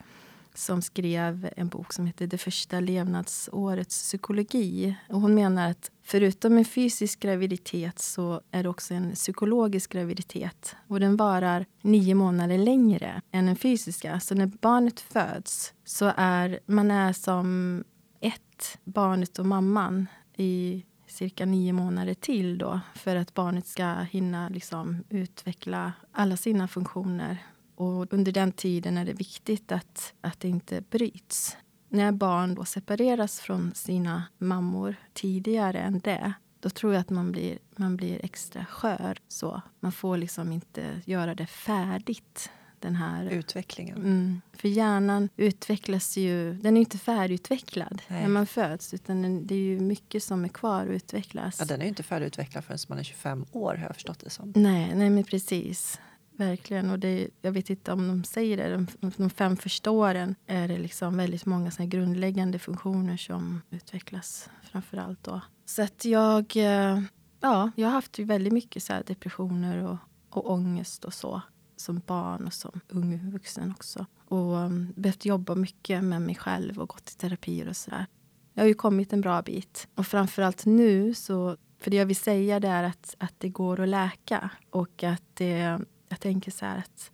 som 0.54 0.82
skrev 0.82 1.50
en 1.58 1.68
bok 1.68 1.94
som 1.94 2.06
heter 2.06 2.28
Det 2.28 2.38
första 2.38 2.80
levnadsårets 2.80 4.02
psykologi. 4.02 4.96
Och 5.10 5.22
hon 5.22 5.36
menar 5.36 5.72
att 5.72 5.92
förutom 6.04 6.58
en 6.58 6.66
fysisk 6.66 7.20
graviditet 7.20 8.00
så 8.00 8.42
är 8.52 8.64
det 8.64 8.70
också 8.70 8.94
en 8.94 9.12
psykologisk 9.12 9.92
graviditet. 9.92 10.76
Och 10.88 11.00
den 11.00 11.16
varar 11.16 11.66
nio 11.82 12.16
månader 12.16 12.58
längre 12.58 13.22
än 13.32 13.46
den 13.46 13.56
fysiska. 13.56 14.20
Så 14.20 14.36
när 14.36 14.46
barnet 14.46 15.00
föds 15.00 15.74
så 15.86 16.14
är 16.16 16.60
man 16.66 16.92
är 16.92 17.14
som 17.14 17.84
ett, 18.20 18.78
barnet 18.84 19.40
och 19.40 19.46
mamman, 19.46 20.08
i 20.38 20.86
cirka 21.12 21.46
nio 21.46 21.74
månader 21.74 22.14
till 22.14 22.58
då 22.58 22.80
för 22.96 23.16
att 23.16 23.34
barnet 23.34 23.68
ska 23.68 23.94
hinna 23.94 24.50
liksom 24.50 25.04
utveckla 25.10 25.94
alla 26.12 26.38
sina 26.38 26.68
funktioner. 26.68 27.38
Och 27.76 28.14
under 28.14 28.32
den 28.32 28.52
tiden 28.52 28.98
är 28.98 29.06
det 29.06 29.14
viktigt 29.14 29.72
att, 29.72 30.14
att 30.22 30.40
det 30.40 30.48
inte 30.48 30.82
bryts. 30.82 31.58
När 31.90 32.12
barn 32.12 32.56
då 32.56 32.66
separeras 32.66 33.40
från 33.40 33.74
sina 33.74 34.24
mammor 34.38 34.96
tidigare 35.14 35.80
än 35.80 36.00
det 36.00 36.34
då 36.60 36.70
tror 36.70 36.94
jag 36.94 37.02
att 37.02 37.10
man 37.10 37.32
blir, 37.32 37.58
man 37.76 37.98
blir 37.98 38.26
extra 38.26 38.66
skör. 38.66 39.18
Så 39.28 39.62
man 39.80 39.92
får 39.92 40.18
liksom 40.18 40.52
inte 40.52 41.02
göra 41.06 41.36
det 41.36 41.46
färdigt 41.46 42.52
den 42.82 42.96
här 42.96 43.26
utvecklingen. 43.26 43.98
Mm, 43.98 44.42
för 44.54 44.68
hjärnan 44.68 45.30
utvecklas 45.38 46.18
ju, 46.18 46.54
den 46.54 46.78
är 46.78 46.82
inte 46.82 46.98
färdigutvecklad 46.98 48.02
nej. 48.08 48.22
när 48.22 48.30
man 48.30 48.48
föds. 48.48 48.94
Utan 48.94 49.48
det 49.48 49.56
är 49.56 49.60
ju 49.60 49.80
mycket 49.80 50.24
som 50.24 50.46
är 50.46 50.50
kvar 50.50 50.82
att 50.82 50.90
utvecklas. 50.90 51.60
Ja, 51.60 51.66
den 51.66 51.82
är 51.82 51.86
inte 51.86 52.04
färdigutvecklad 52.04 52.64
förrän 52.64 52.80
man 52.88 53.00
är 53.00 53.04
25 53.04 53.46
år 53.52 53.76
har 53.76 53.86
jag 53.86 53.96
förstått 53.96 54.20
det 54.20 54.30
som. 54.30 54.54
Nej, 54.56 54.96
nej 54.96 55.10
men 55.10 55.24
precis. 55.24 56.00
Verkligen. 56.42 56.90
Och 56.90 57.00
det, 57.00 57.28
jag 57.42 57.52
vet 57.52 57.70
inte 57.70 57.92
om 57.92 58.08
de 58.08 58.24
säger 58.24 58.58
det. 58.58 58.70
De, 58.70 59.12
de 59.18 59.30
fem 59.30 59.58
första 59.58 59.92
åren 59.92 60.36
är 60.48 60.68
det 60.68 60.78
liksom 60.78 61.18
väldigt 61.18 61.46
många 61.46 61.72
såna 61.72 61.86
grundläggande 61.86 62.60
funktioner 62.60 63.18
som 63.18 63.62
utvecklas 63.70 64.50
framför 64.72 64.98
allt 64.98 65.24
då. 65.24 65.42
Så 65.66 65.82
att 65.82 66.06
jag, 66.06 66.58
eh, 66.58 67.02
ja, 67.40 67.72
jag 67.76 67.88
har 67.88 67.94
haft 67.94 68.20
väldigt 68.20 68.54
mycket 68.54 68.84
så 68.84 68.94
depressioner 69.06 69.84
och, 69.84 69.98
och 70.30 70.52
ångest 70.52 71.06
och 71.06 71.14
så 71.14 71.42
som 71.82 72.02
barn 72.06 72.46
och 72.46 72.54
som 72.54 72.80
ung 72.88 73.32
vuxen 73.32 73.72
också. 73.72 74.06
Och 74.28 74.56
um, 74.56 74.94
behövt 74.96 75.26
jobba 75.26 75.56
mycket 75.56 76.04
med 76.04 76.22
mig 76.22 76.36
själv 76.36 76.80
och 76.80 76.90
gått 76.90 77.12
i 77.12 77.16
terapier 77.18 77.70
och 77.70 77.76
sådär. 77.76 78.06
Jag 78.54 78.64
har 78.64 78.68
ju 78.68 78.74
kommit 78.74 79.14
en 79.14 79.22
bra 79.22 79.42
bit. 79.42 79.88
Och 79.96 80.08
framförallt 80.08 80.66
nu 80.66 81.14
så, 81.14 81.58
för 81.80 81.92
det 81.92 81.98
jag 81.98 82.06
vill 82.06 82.16
säga 82.16 82.60
det 82.60 82.68
är 82.68 82.84
att, 82.84 83.16
att 83.18 83.34
det 83.38 83.50
går 83.50 83.80
att 83.80 83.90
läka. 83.90 84.50
Och 84.70 85.04
att 85.04 85.24
det, 85.34 85.80
jag 86.10 86.20
tänker 86.20 86.52
så 86.52 86.66
här 86.66 86.78
att, 86.78 87.12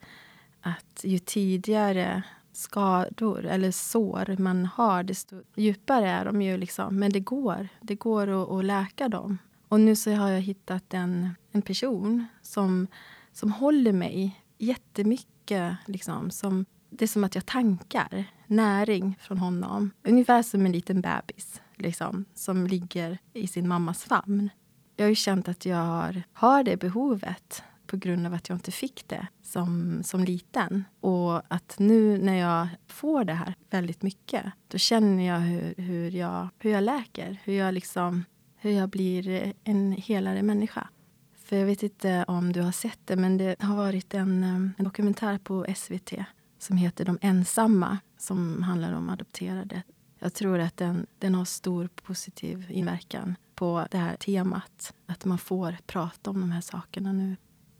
att 0.61 1.03
ju 1.03 1.19
tidigare 1.19 2.23
skador 2.53 3.45
eller 3.45 3.71
sår 3.71 4.35
man 4.37 4.65
har, 4.65 5.03
desto 5.03 5.41
djupare 5.55 6.09
är 6.09 6.25
de 6.25 6.41
ju. 6.41 6.57
Liksom. 6.57 6.99
Men 6.99 7.11
det 7.11 7.19
går. 7.19 7.67
Det 7.81 7.95
går 7.95 8.27
att, 8.27 8.49
att 8.49 8.65
läka 8.65 9.09
dem. 9.09 9.37
Och 9.67 9.79
nu 9.79 9.95
så 9.95 10.11
har 10.11 10.29
jag 10.29 10.41
hittat 10.41 10.93
en, 10.93 11.35
en 11.51 11.61
person 11.61 12.25
som, 12.41 12.87
som 13.33 13.51
håller 13.51 13.93
mig 13.93 14.41
jättemycket. 14.57 15.77
Liksom, 15.85 16.31
som, 16.31 16.65
det 16.89 17.05
är 17.05 17.07
som 17.07 17.23
att 17.23 17.35
jag 17.35 17.45
tankar 17.45 18.25
näring 18.47 19.17
från 19.21 19.37
honom. 19.37 19.91
Ungefär 20.03 20.41
som 20.41 20.65
en 20.65 20.71
liten 20.71 21.01
bebis 21.01 21.61
liksom, 21.75 22.25
som 22.33 22.67
ligger 22.67 23.17
i 23.33 23.47
sin 23.47 23.67
mammas 23.67 24.03
famn. 24.03 24.49
Jag 24.95 25.05
har 25.05 25.09
ju 25.09 25.15
känt 25.15 25.47
att 25.47 25.65
jag 25.65 25.77
har, 25.77 26.23
har 26.33 26.63
det 26.63 26.77
behovet 26.77 27.63
på 27.87 27.97
grund 27.97 28.27
av 28.27 28.33
att 28.33 28.49
jag 28.49 28.55
inte 28.55 28.71
fick 28.71 29.07
det 29.07 29.27
som, 29.43 29.99
som 30.03 30.23
liten. 30.23 30.83
Och 30.99 31.53
att 31.53 31.75
nu 31.79 32.17
när 32.17 32.35
jag 32.35 32.67
får 32.87 33.23
det 33.23 33.33
här 33.33 33.53
väldigt 33.69 34.01
mycket, 34.01 34.45
då 34.67 34.77
känner 34.77 35.27
jag 35.27 35.39
hur, 35.39 35.73
hur, 35.77 36.11
jag, 36.11 36.47
hur 36.59 36.71
jag 36.71 36.83
läker. 36.83 37.37
Hur 37.43 37.53
jag, 37.53 37.73
liksom, 37.73 38.25
hur 38.55 38.71
jag 38.71 38.89
blir 38.89 39.53
en 39.63 39.91
helare 39.91 40.43
människa. 40.43 40.87
För 41.47 41.55
jag 41.55 41.65
vet 41.65 41.83
inte 41.83 42.25
om 42.27 42.53
du 42.53 42.61
har 42.61 42.71
sett 42.71 42.99
det, 43.05 43.15
men 43.15 43.37
det 43.37 43.55
har 43.59 43.75
varit 43.75 44.13
en, 44.13 44.43
en 44.43 44.73
dokumentär 44.77 45.37
på 45.37 45.65
SVT 45.75 46.13
som 46.59 46.77
heter 46.77 47.05
De 47.05 47.17
ensamma, 47.21 47.97
som 48.17 48.63
handlar 48.63 48.93
om 48.93 49.09
adopterade. 49.09 49.83
Jag 50.19 50.33
tror 50.33 50.59
att 50.59 50.77
den, 50.77 51.05
den 51.19 51.35
har 51.35 51.45
stor 51.45 51.87
positiv 51.87 52.65
inverkan 52.69 53.35
på 53.55 53.87
det 53.91 53.97
här 53.97 54.15
temat. 54.15 54.93
Att 55.05 55.25
man 55.25 55.37
får 55.37 55.77
prata 55.85 56.29
om 56.29 56.41
de 56.41 56.51
här 56.51 56.61
sakerna 56.61 57.13
nu. 57.13 57.35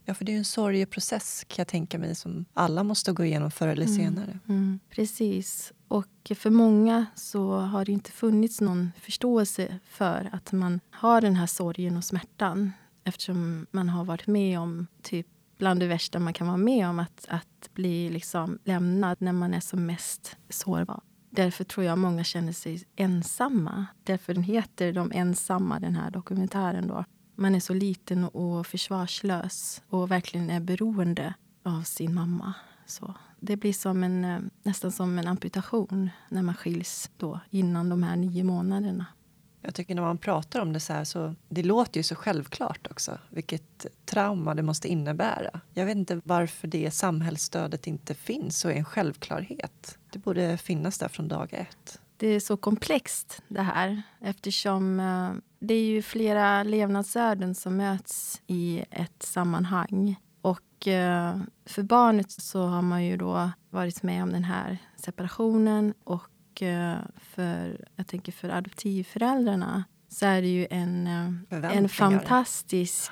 Ja, 0.06 0.14
för 0.14 0.26
det 0.26 0.34
är 0.34 0.38
en 0.38 0.46
sorgeprocess 0.46 1.44
kan 1.48 1.56
jag 1.58 1.68
tänka 1.68 2.00
mig 2.00 2.16
som 2.16 2.46
alla 2.54 2.84
måste 2.84 3.12
gå 3.12 3.26
igenom 3.26 3.52
förr 3.52 3.68
eller 3.68 3.86
mm. 3.86 3.96
senare. 3.96 4.32
Mm, 4.32 4.40
mm, 4.48 4.80
precis. 4.90 5.74
Och 5.88 6.32
för 6.36 6.50
många 6.50 7.06
så 7.16 7.52
har 7.52 7.86
det 7.86 7.92
inte 7.92 8.12
funnits 8.12 8.62
någon 8.62 8.92
förståelse 9.00 9.80
för 9.84 10.30
att 10.32 10.52
man 10.52 10.80
har 10.90 11.22
den 11.22 11.36
här 11.36 11.48
sorgen 11.48 11.98
och 11.98 12.04
smärtan 12.04 12.72
eftersom 13.08 13.68
man 13.72 13.90
har 13.90 14.06
varit 14.06 14.28
med 14.28 14.60
om 14.60 14.88
typ 15.02 15.28
bland 15.58 15.80
det 15.80 15.88
värsta 15.88 16.20
man 16.20 16.34
kan 16.34 16.48
vara 16.48 16.58
med 16.58 16.88
om 16.88 17.00
att, 17.00 17.26
att 17.30 17.70
bli 17.74 18.10
liksom 18.10 18.60
lämnad 18.64 19.18
när 19.20 19.34
man 19.34 19.54
är 19.54 19.60
som 19.60 19.86
mest 19.86 20.38
sårbar. 20.50 21.02
Därför 21.30 21.64
tror 21.64 21.86
jag 21.86 21.98
många 21.98 22.24
känner 22.24 22.52
sig 22.52 22.84
ensamma. 22.96 23.86
Därför 24.04 24.34
den 24.34 24.44
heter 24.44 24.94
De 24.94 25.12
ensamma, 25.12 25.80
den 25.80 25.96
här 25.96 26.12
dokumentären. 26.12 26.88
Då 26.88 27.06
man 27.36 27.56
är 27.56 27.60
så 27.60 27.74
liten 27.74 28.24
och 28.24 28.68
försvarslös 28.68 29.82
och 29.90 30.12
verkligen 30.12 30.50
är 30.50 30.60
beroende 30.60 31.34
av 31.64 31.82
sin 31.82 32.14
mamma. 32.14 32.54
Så 32.86 33.14
det 33.40 33.58
blir 33.58 33.74
som 33.74 34.04
en, 34.04 34.26
eh, 34.26 34.40
nästan 34.64 34.92
som 34.92 35.20
en 35.20 35.28
amputation 35.28 36.10
när 36.30 36.42
man 36.42 36.56
skiljs 36.56 37.12
då, 37.18 37.40
innan 37.50 37.90
de 37.90 38.04
här 38.04 38.16
nio 38.16 38.44
månaderna. 38.44 39.06
Jag 39.68 39.76
tycker 39.76 39.96
när 39.96 40.02
man 40.02 40.18
pratar 40.18 40.60
om 40.60 40.74
det 40.74 40.80
så 40.80 40.94
här 40.94 41.04
så 41.04 41.36
det 41.50 41.64
låter 41.64 42.00
ju 42.00 42.04
så 42.04 42.16
självklart 42.16 42.88
också 42.92 43.18
vilket 43.30 43.86
trauma 44.06 44.56
det 44.56 44.64
måste 44.64 44.88
innebära. 44.88 45.62
Jag 45.74 45.86
vet 45.86 45.98
inte 45.98 46.22
varför 46.24 46.68
det 46.68 46.92
samhällsstödet 46.92 47.88
inte 47.88 48.14
finns 48.14 48.66
och 48.66 48.72
är 48.72 48.76
en 48.76 48.86
självklarhet. 48.86 49.98
Det 50.12 50.20
borde 50.20 50.58
finnas 50.58 50.98
där 50.98 51.08
från 51.08 51.28
dag 51.28 51.54
ett. 51.54 52.02
Det 52.18 52.28
är 52.28 52.40
så 52.40 52.58
komplext 52.58 53.42
det 53.48 53.62
här 53.62 54.02
eftersom 54.22 55.00
eh, 55.00 55.32
det 55.60 55.74
är 55.74 55.86
ju 55.86 56.02
flera 56.02 56.64
levnadsöden 56.64 57.56
som 57.56 57.78
möts 57.78 58.42
i 58.48 58.84
ett 58.92 59.24
sammanhang. 59.24 60.16
Och 60.42 60.88
eh, 60.88 61.40
för 61.66 61.84
barnet 61.84 62.32
så 62.32 62.66
har 62.66 62.82
man 62.82 63.06
ju 63.06 63.18
då 63.18 63.52
varit 63.70 64.04
med 64.04 64.24
om 64.24 64.32
den 64.32 64.44
här 64.44 64.78
separationen 64.96 65.94
och 66.04 66.30
eh, 66.62 66.96
för, 67.18 67.86
jag 67.96 68.08
tänker 68.08 68.32
för 68.32 68.50
adoptivföräldrarna 68.50 69.84
så 70.10 70.26
är 70.26 70.42
det 70.42 70.48
ju 70.48 70.68
en, 70.70 71.08
en 71.50 71.90
fantastisk... 71.90 73.12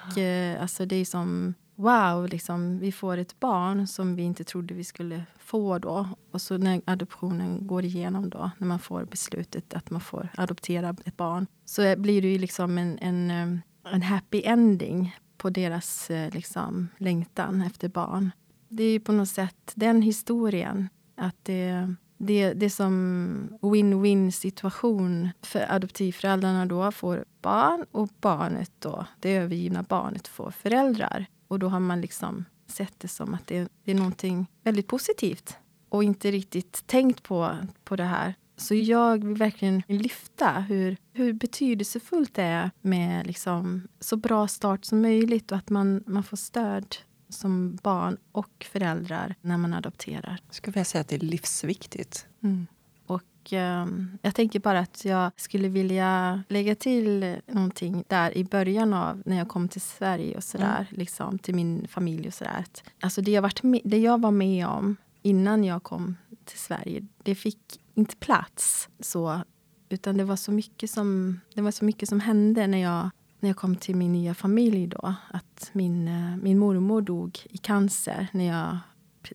Alltså 0.60 0.86
det 0.86 0.96
är 0.96 1.06
som 1.06 1.54
wow, 1.76 2.28
liksom, 2.28 2.80
vi 2.80 2.92
får 2.92 3.18
ett 3.18 3.40
barn 3.40 3.88
som 3.88 4.16
vi 4.16 4.24
inte 4.24 4.44
trodde 4.44 4.74
vi 4.74 4.84
skulle 4.84 5.24
få 5.38 5.80
då. 5.80 6.08
Och 6.32 6.42
så 6.42 6.58
när 6.58 6.82
adoptionen 6.86 7.68
går 7.68 7.86
igenom 7.86 8.30
då, 8.30 8.52
när 8.58 8.68
man 8.68 8.80
får 8.80 9.06
beslutet 9.06 9.74
att 9.74 9.90
man 9.90 10.02
får 10.02 10.30
adoptera 10.38 10.96
ett 11.06 11.18
barn, 11.18 11.48
så 11.66 11.96
blir 11.98 12.22
det 12.22 12.28
ju 12.28 12.38
liksom 12.38 12.78
en, 12.78 13.00
en, 13.00 13.32
eh, 13.32 13.94
en 13.94 14.02
happy 14.02 14.42
ending 14.46 15.16
på 15.38 15.50
deras 15.50 16.10
eh, 16.10 16.34
liksom, 16.34 16.88
längtan 16.98 17.62
efter 17.62 17.90
barn. 17.90 18.32
Det 18.70 18.84
är 18.84 18.92
ju 18.92 19.00
på 19.00 19.12
något 19.12 19.30
sätt 19.30 19.72
den 19.76 20.02
historien. 20.02 20.90
Att 21.18 21.36
det, 21.44 21.96
det, 22.18 22.54
det 22.54 22.66
är 22.66 22.70
som 22.70 23.58
win-win 23.62 24.32
situation. 24.32 25.30
För 25.42 25.72
adoptivföräldrarna 25.72 26.66
då 26.66 26.92
får 26.92 27.26
barn 27.42 27.86
och 27.92 28.10
barnet 28.22 28.72
då, 28.80 29.06
det 29.20 29.36
övergivna 29.36 29.84
barnet 29.84 30.28
får 30.28 30.52
föräldrar. 30.52 31.26
Och 31.48 31.60
då 31.60 31.68
har 31.68 31.80
man 31.80 32.02
liksom 32.02 32.46
sett 32.68 33.00
det 33.00 33.08
som 33.08 33.34
att 33.34 33.48
det, 33.48 33.70
det 33.84 33.92
är 33.92 33.96
någonting 33.96 34.48
väldigt 34.64 34.88
positivt 34.88 35.58
och 35.90 36.04
inte 36.04 36.32
riktigt 36.32 36.88
tänkt 36.88 37.24
på, 37.24 37.58
på 37.84 37.96
det 37.96 38.04
här. 38.04 38.34
Så 38.58 38.76
jag 38.76 39.26
vill 39.26 39.38
verkligen 39.38 39.84
lyfta 39.88 40.52
hur, 40.52 40.98
hur 41.14 41.34
betydelsefullt 41.34 42.34
det 42.34 42.44
är 42.44 42.72
med 42.82 43.28
liksom 43.28 43.88
så 44.00 44.18
bra 44.18 44.48
start 44.48 44.86
som 44.86 45.02
möjligt 45.02 45.52
och 45.52 45.58
att 45.58 45.70
man, 45.70 46.04
man 46.08 46.24
får 46.24 46.38
stöd 46.38 46.96
som 47.36 47.76
barn 47.84 48.18
och 48.32 48.68
föräldrar 48.72 49.36
när 49.42 49.58
man 49.58 49.74
adopterar. 49.74 50.40
Jag 50.48 50.56
skulle 50.56 50.74
vilja 50.74 50.86
säga 50.86 51.02
att 51.02 51.08
det 51.08 51.16
är 51.16 51.20
livsviktigt. 51.20 52.28
Mm. 52.44 52.68
Och 53.06 53.54
eh, 53.54 53.88
jag 54.22 54.36
tänker 54.36 54.60
bara 54.60 54.80
att 54.80 55.06
jag 55.06 55.32
skulle 55.36 55.68
vilja 55.68 56.44
lägga 56.50 56.76
till 56.76 57.38
någonting 57.48 58.04
där 58.08 58.38
i 58.38 58.44
början 58.44 58.94
av 58.94 59.22
när 59.26 59.38
jag 59.38 59.48
kom 59.48 59.70
till 59.70 59.82
Sverige 59.82 60.38
och 60.38 60.44
sådär, 60.44 60.88
mm. 60.90 61.00
liksom, 61.00 61.40
till 61.40 61.56
min 61.56 61.88
familj 61.88 62.28
och 62.28 62.34
sådär. 62.34 62.66
Alltså 63.00 63.22
det 63.22 63.32
jag, 63.32 63.42
varit 63.42 63.64
med, 63.64 63.82
det 63.84 63.98
jag 63.98 64.22
var 64.22 64.32
med 64.32 64.68
om 64.68 64.96
innan 65.22 65.64
jag 65.64 65.84
kom 65.84 66.18
till 66.46 66.60
Sverige, 66.60 67.08
det 67.24 67.36
fick 67.36 67.80
inte 67.94 68.16
plats 68.16 68.90
så. 69.00 69.42
Utan 69.90 70.18
det 70.18 70.24
var 70.24 70.36
så 70.36 70.52
mycket 70.52 70.92
som, 70.92 71.40
det 71.54 71.62
var 71.62 71.72
så 71.72 71.86
mycket 71.86 72.10
som 72.10 72.20
hände 72.20 72.68
när 72.68 72.78
jag, 72.78 73.10
när 73.46 73.50
jag 73.50 73.58
kom 73.58 73.76
till 73.76 73.96
min 73.96 74.12
nya 74.12 74.34
familj 74.34 74.88
då. 74.88 75.16
Att 75.32 75.70
min, 75.74 76.08
eh, 76.08 76.38
min 76.38 76.60
mormor 76.60 77.02
dog 77.02 77.40
i 77.50 77.58
cancer 77.58 78.28
när 78.32 78.46
jag 78.48 78.78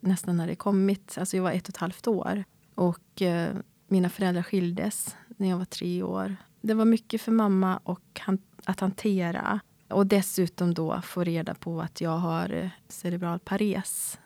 nästan 0.03 0.41
hade 0.41 0.55
kommit. 0.55 1.19
Alltså 1.19 1.37
jag 1.37 1.45
var 1.45 1.53
ett 1.53 1.69
och 1.69 1.75
ett 1.75 1.77
halvt 1.77 2.07
år. 2.07 2.45
Och 2.75 3.23
eh, 3.23 3.57
mina 3.89 4.09
föräldrar 4.09 4.43
skildes 4.43 5.17
när 5.29 5.49
jag 5.49 5.59
var 5.59 5.65
tre 5.65 6.03
år. 6.03 6.37
Det 6.61 6.75
var 6.75 6.85
mycket 6.85 7.21
för 7.21 7.33
mamma 7.33 7.81
och 7.85 8.21
han, 8.21 8.39
att 8.65 8.81
hantera. 8.81 9.61
Och 9.89 10.07
dessutom 10.07 10.75
då 10.75 11.01
få 11.03 11.25
reda 11.25 11.55
på 11.55 11.81
att 11.81 12.01
jag 12.01 12.19
har 12.19 12.53
eh, 12.53 12.69
cerebral 12.89 13.39
pares. 13.39 14.19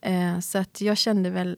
Eh, 0.00 0.38
så 0.38 0.58
att 0.58 0.80
jag 0.80 0.96
kände 0.96 1.30
väl, 1.30 1.56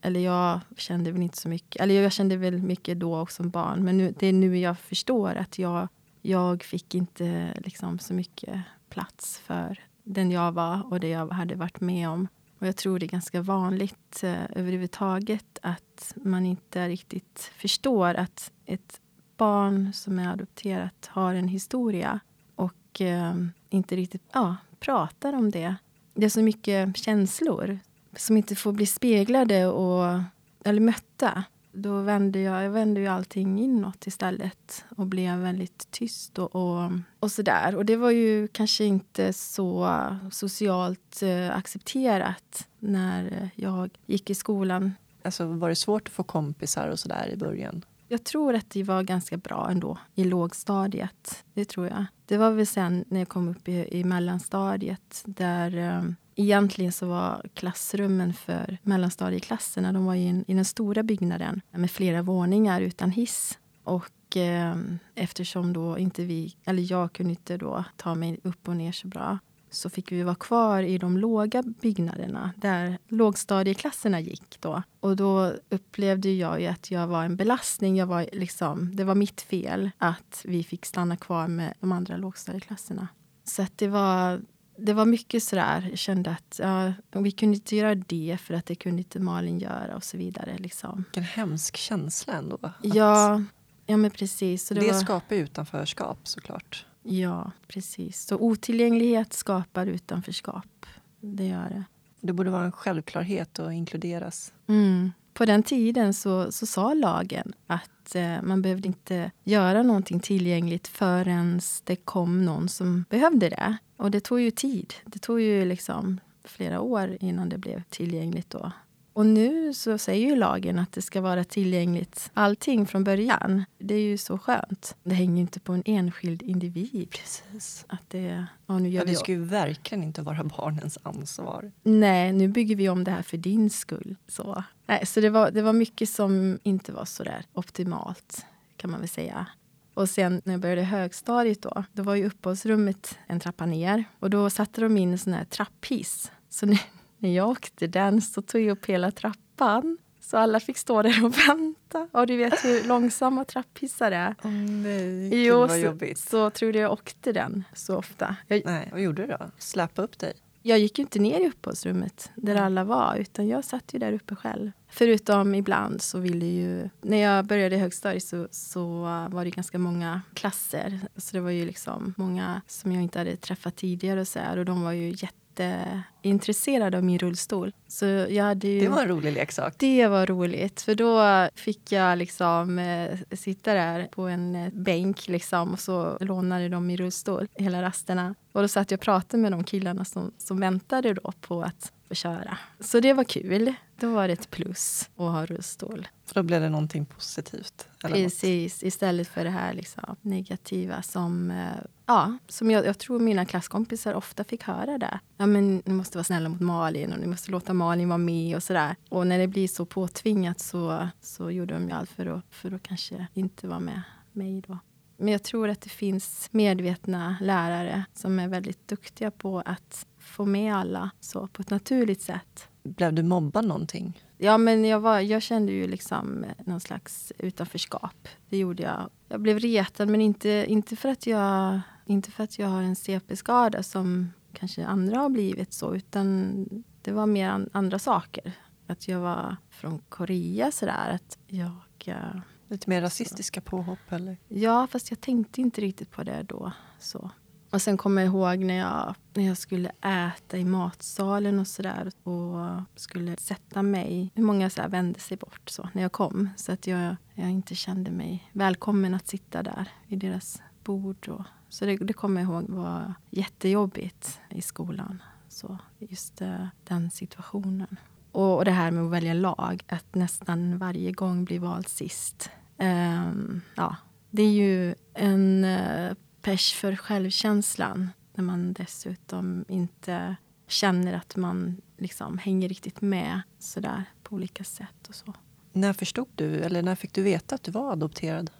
eller 0.00 0.20
jag 0.20 0.60
kände 0.76 1.12
väl 1.12 1.22
inte 1.22 1.38
så 1.38 1.48
mycket, 1.48 1.82
eller 1.82 2.02
jag 2.02 2.12
kände 2.12 2.36
väl 2.36 2.58
mycket 2.62 3.00
då 3.00 3.14
och 3.14 3.32
som 3.32 3.50
barn. 3.50 3.84
Men 3.84 3.98
nu, 3.98 4.14
det 4.18 4.26
är 4.26 4.32
nu 4.32 4.58
jag 4.58 4.78
förstår 4.78 5.34
att 5.34 5.58
jag, 5.58 5.88
jag 6.26 6.62
fick 6.62 6.94
inte 6.94 7.54
liksom 7.64 7.98
så 7.98 8.14
mycket 8.14 8.60
plats 8.88 9.38
för 9.38 9.84
den 10.02 10.30
jag 10.30 10.52
var 10.52 10.92
och 10.92 11.00
det 11.00 11.08
jag 11.08 11.28
hade 11.28 11.54
varit 11.54 11.80
med 11.80 12.08
om. 12.08 12.28
Och 12.58 12.66
jag 12.66 12.76
tror 12.76 12.98
det 12.98 13.06
är 13.06 13.08
ganska 13.08 13.42
vanligt 13.42 14.22
eh, 14.22 14.44
överhuvudtaget 14.50 15.58
att 15.62 16.14
man 16.16 16.46
inte 16.46 16.88
riktigt 16.88 17.50
förstår 17.56 18.14
att 18.14 18.52
ett 18.66 19.00
barn 19.36 19.92
som 19.92 20.18
är 20.18 20.32
adopterat 20.32 21.06
har 21.12 21.34
en 21.34 21.48
historia 21.48 22.20
och 22.54 23.00
eh, 23.00 23.34
inte 23.70 23.96
riktigt 23.96 24.22
ja, 24.32 24.56
pratar 24.80 25.32
om 25.32 25.50
det. 25.50 25.74
Det 26.14 26.24
är 26.24 26.30
så 26.30 26.42
mycket 26.42 26.96
känslor 26.96 27.78
som 28.16 28.36
inte 28.36 28.56
får 28.56 28.72
bli 28.72 28.86
speglade 28.86 29.66
och, 29.66 30.20
eller 30.64 30.80
mötta 30.80 31.44
då 31.74 32.00
vände 32.00 32.40
jag, 32.40 32.64
jag 32.64 32.70
vände 32.70 33.00
ju 33.00 33.06
allting 33.06 33.58
inåt 33.58 34.06
istället 34.06 34.84
och 34.96 35.06
blev 35.06 35.38
väldigt 35.38 35.90
tyst 35.90 36.38
och, 36.38 36.56
och, 36.56 36.90
och 37.20 37.32
sådär. 37.32 37.76
Och 37.76 37.84
det 37.84 37.96
var 37.96 38.10
ju 38.10 38.48
kanske 38.48 38.84
inte 38.84 39.32
så 39.32 39.98
socialt 40.32 41.22
eh, 41.22 41.56
accepterat 41.56 42.68
när 42.78 43.50
jag 43.54 43.90
gick 44.06 44.30
i 44.30 44.34
skolan. 44.34 44.92
Alltså, 45.22 45.46
var 45.46 45.68
det 45.68 45.76
svårt 45.76 46.08
att 46.08 46.14
få 46.14 46.22
kompisar 46.22 46.88
och 46.88 46.98
sådär 46.98 47.30
i 47.32 47.36
början? 47.36 47.84
Jag 48.08 48.24
tror 48.24 48.54
att 48.54 48.70
det 48.70 48.82
var 48.82 49.02
ganska 49.02 49.36
bra 49.36 49.68
ändå 49.70 49.98
i 50.14 50.24
lågstadiet. 50.24 51.44
Det 51.54 51.64
tror 51.64 51.86
jag. 51.86 52.04
Det 52.26 52.36
var 52.36 52.50
väl 52.50 52.66
sen 52.66 53.04
när 53.08 53.18
jag 53.18 53.28
kom 53.28 53.48
upp 53.48 53.68
i, 53.68 53.98
i 53.98 54.04
mellanstadiet 54.04 55.22
där, 55.24 55.76
eh, 55.76 56.02
Egentligen 56.36 56.92
så 56.92 57.06
var 57.06 57.42
klassrummen 57.54 58.34
för 58.34 58.78
mellanstadieklasserna 58.82 59.92
de 59.92 60.04
var 60.04 60.14
i, 60.14 60.26
en, 60.26 60.44
i 60.46 60.54
den 60.54 60.64
stora 60.64 61.02
byggnaden 61.02 61.60
med 61.70 61.90
flera 61.90 62.22
våningar 62.22 62.80
utan 62.80 63.10
hiss. 63.10 63.58
Och 63.84 64.36
eh, 64.36 64.76
eftersom 65.14 65.72
då 65.72 65.98
inte 65.98 66.24
vi, 66.24 66.56
eller 66.64 66.92
jag 66.92 67.12
kunde 67.12 67.30
inte 67.30 67.56
då 67.56 67.84
ta 67.96 68.14
mig 68.14 68.38
upp 68.42 68.68
och 68.68 68.76
ner 68.76 68.92
så 68.92 69.08
bra 69.08 69.38
så 69.74 69.90
fick 69.90 70.12
vi 70.12 70.22
vara 70.22 70.34
kvar 70.34 70.82
i 70.82 70.98
de 70.98 71.18
låga 71.18 71.62
byggnaderna 71.62 72.52
där 72.56 72.98
lågstadieklasserna 73.08 74.20
gick. 74.20 74.60
Då. 74.60 74.82
Och 75.00 75.16
då 75.16 75.52
upplevde 75.68 76.30
jag 76.30 76.60
ju 76.60 76.66
att 76.66 76.90
jag 76.90 77.06
var 77.06 77.24
en 77.24 77.36
belastning. 77.36 77.96
Jag 77.96 78.06
var 78.06 78.26
liksom, 78.32 78.96
det 78.96 79.04
var 79.04 79.14
mitt 79.14 79.40
fel 79.40 79.90
att 79.98 80.42
vi 80.44 80.64
fick 80.64 80.86
stanna 80.86 81.16
kvar 81.16 81.48
med 81.48 81.74
de 81.80 81.92
andra 81.92 82.16
lågstadieklasserna. 82.16 83.08
Så 83.44 83.62
att 83.62 83.78
det 83.78 83.88
var, 83.88 84.42
det 84.76 84.92
var 84.92 85.04
mycket 85.04 85.42
sådär. 85.42 85.86
Jag 85.90 85.98
kände 85.98 86.30
att 86.30 86.60
ja, 86.62 86.92
vi 87.10 87.30
kunde 87.30 87.54
inte 87.54 87.76
göra 87.76 87.94
det 87.94 88.38
för 88.40 88.54
att 88.54 88.66
det 88.66 88.74
kunde 88.74 88.98
inte 88.98 89.20
Malin 89.20 89.58
göra 89.58 89.96
och 89.96 90.04
så 90.04 90.16
vidare. 90.16 90.58
Liksom. 90.58 91.04
Vilken 91.06 91.22
hemsk 91.24 91.76
känsla 91.76 92.32
ändå. 92.32 92.58
Ja, 92.82 93.42
ja 93.86 93.96
men 93.96 94.10
precis. 94.10 94.66
Så 94.66 94.74
det, 94.74 94.80
det 94.80 94.92
var... 94.92 95.00
skapar 95.00 95.36
utanförskap 95.36 96.18
såklart. 96.22 96.86
Ja, 97.02 97.50
precis. 97.68 98.26
Så 98.26 98.36
otillgänglighet 98.36 99.32
skapar 99.32 99.86
utanförskap. 99.86 100.86
Det 101.20 101.46
gör 101.46 101.68
det. 101.68 101.84
Det 102.20 102.32
borde 102.32 102.50
vara 102.50 102.64
en 102.64 102.72
självklarhet 102.72 103.58
att 103.58 103.72
inkluderas. 103.72 104.52
Mm. 104.66 105.12
På 105.34 105.44
den 105.44 105.62
tiden 105.62 106.14
så, 106.14 106.52
så 106.52 106.66
sa 106.66 106.94
lagen 106.94 107.52
att 107.66 108.14
eh, 108.14 108.42
man 108.42 108.62
behövde 108.62 108.88
inte 108.88 109.30
göra 109.44 109.82
någonting 109.82 110.20
tillgängligt 110.20 110.88
förrän 110.88 111.60
det 111.84 111.96
kom 111.96 112.44
någon 112.44 112.68
som 112.68 113.04
behövde 113.10 113.48
det. 113.48 113.76
Och 113.96 114.10
det 114.10 114.20
tog 114.20 114.40
ju 114.40 114.50
tid. 114.50 114.94
Det 115.04 115.18
tog 115.18 115.40
ju 115.40 115.64
liksom 115.64 116.20
flera 116.44 116.80
år 116.80 117.16
innan 117.20 117.48
det 117.48 117.58
blev 117.58 117.82
tillgängligt. 117.82 118.50
Då. 118.50 118.72
Och 119.14 119.26
nu 119.26 119.74
så 119.74 119.98
säger 119.98 120.28
ju 120.28 120.36
lagen 120.36 120.78
att 120.78 120.92
det 120.92 121.02
ska 121.02 121.20
vara 121.20 121.44
tillgängligt 121.44 122.30
allting 122.34 122.86
från 122.86 123.04
början. 123.04 123.64
Det 123.78 123.94
är 123.94 124.00
ju 124.00 124.18
så 124.18 124.38
skönt. 124.38 124.96
Det 125.02 125.14
hänger 125.14 125.34
ju 125.34 125.40
inte 125.40 125.60
på 125.60 125.72
en 125.72 125.82
enskild 125.86 126.42
individ. 126.42 127.10
Precis. 127.10 127.84
Att 127.88 128.10
det, 128.10 128.46
ja, 128.66 128.78
nu 128.78 128.88
gör 128.88 129.02
ja, 129.02 129.06
det 129.06 129.14
ska 129.14 129.32
ju 129.32 129.44
verkligen 129.44 130.04
inte 130.04 130.22
vara 130.22 130.44
barnens 130.44 130.98
ansvar. 131.02 131.72
Nej, 131.82 132.32
nu 132.32 132.48
bygger 132.48 132.76
vi 132.76 132.88
om 132.88 133.04
det 133.04 133.10
här 133.10 133.22
för 133.22 133.36
din 133.36 133.70
skull. 133.70 134.16
Så, 134.28 134.64
Nej, 134.86 135.06
så 135.06 135.20
det, 135.20 135.30
var, 135.30 135.50
det 135.50 135.62
var 135.62 135.72
mycket 135.72 136.08
som 136.08 136.58
inte 136.62 136.92
var 136.92 137.04
så 137.04 137.24
där 137.24 137.44
optimalt, 137.52 138.46
kan 138.76 138.90
man 138.90 139.00
väl 139.00 139.08
säga. 139.08 139.46
Och 139.94 140.08
sen 140.08 140.42
när 140.44 140.52
jag 140.52 140.60
började 140.60 140.82
högstadiet 140.82 141.62
då, 141.62 141.84
då 141.92 142.02
var 142.02 142.14
ju 142.14 142.26
uppehållsrummet 142.26 143.18
en 143.26 143.40
trappa 143.40 143.66
ner. 143.66 144.04
Och 144.20 144.30
då 144.30 144.50
satte 144.50 144.80
de 144.80 144.96
in 144.96 145.12
en 145.12 145.18
sån 145.18 145.32
här 145.32 145.44
trapphiss. 145.44 146.30
Så 146.50 146.66
nu, 146.66 146.78
när 147.24 147.36
jag 147.36 147.48
åkte 147.48 147.86
den 147.86 148.22
så 148.22 148.42
tog 148.42 148.60
jag 148.60 148.70
upp 148.70 148.86
hela 148.86 149.10
trappan. 149.10 149.98
Så 150.20 150.36
alla 150.36 150.60
fick 150.60 150.78
stå 150.78 151.02
där 151.02 151.24
och 151.24 151.38
vänta. 151.48 152.08
Och 152.12 152.26
du 152.26 152.36
vet 152.36 152.64
hur 152.64 152.88
långsamma 152.88 153.44
trapphissar 153.44 154.12
är. 154.12 154.34
Oh, 154.42 154.50
nej, 154.50 155.44
jo, 155.46 155.58
vad 155.58 155.80
jobbigt. 155.80 156.18
Så, 156.18 156.28
så 156.28 156.50
tror 156.50 156.72
du 156.72 156.78
jag 156.78 156.92
åkte 156.92 157.32
den 157.32 157.64
så 157.72 157.96
ofta. 157.96 158.36
Jag, 158.46 158.62
nej, 158.64 158.88
vad 158.92 159.00
gjorde 159.00 159.22
du 159.22 159.28
då? 159.28 159.50
Släpa 159.58 160.02
upp 160.02 160.18
dig? 160.18 160.32
Jag 160.62 160.78
gick 160.78 160.98
ju 160.98 161.02
inte 161.02 161.18
ner 161.18 161.40
i 161.40 161.48
uppehållsrummet 161.48 162.30
där 162.34 162.56
alla 162.56 162.84
var, 162.84 163.16
utan 163.16 163.48
jag 163.48 163.64
satt 163.64 163.94
ju 163.94 163.98
där 163.98 164.12
uppe 164.12 164.36
själv. 164.36 164.70
Förutom 164.88 165.54
ibland 165.54 166.02
så 166.02 166.18
ville 166.18 166.46
ju... 166.46 166.88
När 167.00 167.18
jag 167.18 167.46
började 167.46 167.76
i 167.76 167.78
högstadiet 167.78 168.24
så, 168.24 168.48
så 168.50 169.02
var 169.30 169.44
det 169.44 169.50
ganska 169.50 169.78
många 169.78 170.22
klasser. 170.34 171.00
Så 171.16 171.36
det 171.36 171.40
var 171.40 171.50
ju 171.50 171.64
liksom 171.66 172.14
många 172.16 172.62
som 172.66 172.92
jag 172.92 173.02
inte 173.02 173.18
hade 173.18 173.36
träffat 173.36 173.76
tidigare 173.76 174.20
och 174.20 174.28
så 174.28 174.38
här, 174.38 174.58
Och 174.58 174.64
de 174.64 174.82
var 174.82 174.92
ju 174.92 175.08
jätte 175.10 175.43
jätteintresserad 175.60 176.94
av 176.94 177.04
min 177.04 177.18
rullstol. 177.18 177.72
Så 177.88 178.04
jag 178.06 178.44
hade 178.44 178.68
ju, 178.68 178.80
det 178.80 178.88
var 178.88 179.02
en 179.02 179.08
rolig 179.08 179.32
leksak. 179.32 179.74
Det 179.78 180.06
var 180.06 180.26
roligt, 180.26 180.82
för 180.82 180.94
då 180.94 181.48
fick 181.54 181.92
jag 181.92 182.18
liksom 182.18 182.78
eh, 182.78 183.18
sitta 183.32 183.74
där 183.74 184.06
på 184.06 184.22
en 184.22 184.56
eh, 184.56 184.72
bänk 184.72 185.28
liksom, 185.28 185.72
och 185.72 185.80
så 185.80 186.18
lånade 186.20 186.68
de 186.68 186.86
min 186.86 186.96
rullstol 186.96 187.48
hela 187.54 187.82
rasterna. 187.82 188.34
Och 188.52 188.62
då 188.62 188.68
satt 188.68 188.90
jag 188.90 188.98
och 188.98 189.04
pratade 189.04 189.42
med 189.42 189.52
de 189.52 189.64
killarna 189.64 190.04
som, 190.04 190.32
som 190.38 190.60
väntade 190.60 191.14
då 191.14 191.32
på 191.40 191.62
att 191.62 191.92
få 192.08 192.14
köra. 192.14 192.58
Så 192.80 193.00
det 193.00 193.12
var 193.12 193.24
kul. 193.24 193.74
Då 194.00 194.14
var 194.14 194.28
det 194.28 194.32
ett 194.32 194.50
plus 194.50 195.10
att 195.16 195.32
ha 195.32 195.46
rullstol. 195.46 196.08
För 196.26 196.34
då 196.34 196.42
blev 196.42 196.60
det 196.60 196.68
någonting 196.68 197.06
positivt? 197.06 197.88
Precis, 198.02 198.82
något. 198.82 198.86
istället 198.86 199.28
för 199.28 199.44
det 199.44 199.50
här 199.50 199.74
liksom, 199.74 200.16
negativa 200.20 201.02
som, 201.02 201.50
eh, 201.50 201.66
ja, 202.06 202.38
som 202.48 202.70
jag, 202.70 202.86
jag, 202.86 202.98
tror 202.98 203.20
mina 203.20 203.44
klasskompisar 203.44 204.14
ofta 204.14 204.44
fick 204.44 204.62
höra 204.62 204.98
det. 204.98 205.20
Ja, 205.36 205.46
men 205.46 205.82
ni 205.84 205.92
måste 205.92 206.18
vara 206.18 206.24
snälla 206.24 206.48
mot 206.48 206.60
Malin 206.60 207.12
och 207.12 207.18
ni 207.18 207.26
måste 207.26 207.50
låta 207.50 207.74
Malin 207.74 208.08
vara 208.08 208.18
med 208.18 208.56
och 208.56 208.62
sådär. 208.62 208.96
Och 209.08 209.26
när 209.26 209.38
det 209.38 209.46
blir 209.46 209.68
så 209.68 209.86
påtvingat 209.86 210.60
så, 210.60 211.08
så 211.20 211.50
gjorde 211.50 211.74
de 211.74 211.88
ju 211.88 211.94
allt 211.94 212.10
för 212.10 212.26
att, 212.26 212.44
för 212.50 212.72
att 212.72 212.82
kanske 212.82 213.26
inte 213.34 213.68
vara 213.68 213.80
med 213.80 214.02
mig 214.32 214.62
då. 214.66 214.78
Men 215.16 215.32
jag 215.32 215.42
tror 215.42 215.68
att 215.68 215.80
det 215.80 215.90
finns 215.90 216.48
medvetna 216.50 217.36
lärare 217.40 218.04
som 218.14 218.38
är 218.38 218.48
väldigt 218.48 218.88
duktiga 218.88 219.30
på 219.30 219.62
att 219.66 220.06
få 220.24 220.44
med 220.44 220.74
alla 220.74 221.10
så 221.20 221.46
på 221.46 221.62
ett 221.62 221.70
naturligt 221.70 222.22
sätt. 222.22 222.68
Blev 222.82 223.12
du 223.12 223.22
mobbad 223.22 223.64
någonting? 223.64 224.22
Ja, 224.38 224.58
men 224.58 224.84
jag, 224.84 225.00
var, 225.00 225.20
jag 225.20 225.42
kände 225.42 225.72
ju 225.72 225.86
liksom 225.86 226.44
någon 226.64 226.80
slags 226.80 227.32
utanförskap. 227.38 228.28
Det 228.48 228.56
gjorde 228.56 228.82
jag. 228.82 229.10
Jag 229.28 229.40
blev 229.40 229.58
retad, 229.58 230.08
men 230.08 230.20
inte, 230.20 230.64
inte, 230.68 230.96
för, 230.96 231.08
att 231.08 231.26
jag, 231.26 231.80
inte 232.06 232.30
för 232.30 232.44
att 232.44 232.58
jag 232.58 232.68
har 232.68 232.82
en 232.82 232.96
CP-skada 232.96 233.82
som 233.82 234.32
kanske 234.52 234.86
andra 234.86 235.18
har 235.18 235.28
blivit 235.28 235.72
så, 235.72 235.94
utan 235.94 236.54
det 237.02 237.12
var 237.12 237.26
mer 237.26 237.48
an, 237.48 237.70
andra 237.72 237.98
saker. 237.98 238.52
Att 238.86 239.08
jag 239.08 239.20
var 239.20 239.56
från 239.70 239.98
Korea 240.08 240.72
sådär. 240.72 241.10
Att 241.14 241.38
jag... 241.46 241.80
Eh, 242.06 242.40
Lite 242.68 242.90
mer 242.90 243.02
rasistiska 243.02 243.60
påhopp 243.60 243.98
eller? 244.12 244.36
Ja, 244.48 244.86
fast 244.90 245.10
jag 245.10 245.20
tänkte 245.20 245.60
inte 245.60 245.80
riktigt 245.80 246.10
på 246.10 246.22
det 246.22 246.42
då. 246.42 246.72
Så. 246.98 247.30
Och 247.74 247.82
sen 247.82 247.96
kommer 247.96 248.22
jag 248.22 248.28
ihåg 248.28 248.58
när 248.58 248.74
jag, 248.74 249.14
när 249.34 249.46
jag 249.46 249.56
skulle 249.56 249.88
äta 250.00 250.58
i 250.58 250.64
matsalen 250.64 251.58
och 251.58 251.66
sådär 251.66 252.10
och 252.22 252.82
skulle 252.94 253.36
sätta 253.36 253.82
mig. 253.82 254.30
Hur 254.34 254.42
många 254.42 254.70
så 254.70 254.88
vände 254.88 255.20
sig 255.20 255.36
bort 255.36 255.70
så 255.70 255.88
när 255.92 256.02
jag 256.02 256.12
kom. 256.12 256.48
Så 256.56 256.72
att 256.72 256.86
jag, 256.86 257.16
jag 257.34 257.50
inte 257.50 257.74
kände 257.74 258.10
mig 258.10 258.50
välkommen 258.52 259.14
att 259.14 259.28
sitta 259.28 259.62
där 259.62 259.88
vid 260.06 260.18
deras 260.18 260.62
bord. 260.84 261.28
Och, 261.28 261.44
så 261.68 261.84
det, 261.84 261.96
det 261.96 262.12
kommer 262.12 262.40
jag 262.40 262.50
ihåg 262.50 262.70
var 262.70 263.14
jättejobbigt 263.30 264.40
i 264.50 264.62
skolan. 264.62 265.22
Så 265.48 265.78
just 265.98 266.42
uh, 266.42 266.66
den 266.84 267.10
situationen. 267.10 267.96
Och, 268.32 268.56
och, 268.56 268.64
det 268.64 268.70
här 268.70 268.90
med 268.90 269.04
att 269.04 269.10
välja 269.10 269.34
lag, 269.34 269.84
att 269.88 270.14
nästan 270.14 270.78
varje 270.78 271.12
gång 271.12 271.44
bli 271.44 271.58
vald 271.58 271.88
sist. 271.88 272.50
Um, 272.78 273.60
ja, 273.74 273.96
det 274.30 274.42
är 274.42 274.52
ju 274.52 274.94
en 275.14 275.64
uh, 275.64 276.12
pers 276.44 276.72
för 276.72 276.96
självkänslan 276.96 278.10
när 278.34 278.44
man 278.44 278.72
dessutom 278.72 279.64
inte 279.68 280.36
känner 280.66 281.12
att 281.12 281.36
man 281.36 281.80
liksom 281.98 282.38
hänger 282.38 282.68
riktigt 282.68 283.00
med 283.00 283.40
sådär 283.58 284.04
på 284.22 284.34
olika 284.34 284.64
sätt. 284.64 285.08
och 285.08 285.14
så. 285.14 285.34
När 285.72 285.92
förstod 285.92 286.28
du, 286.34 286.60
eller 286.60 286.82
när 286.82 286.94
fick 286.94 287.12
du 287.12 287.22
veta 287.22 287.54
att 287.54 287.62
du 287.62 287.70
var 287.70 287.92
adopterad? 287.92 288.50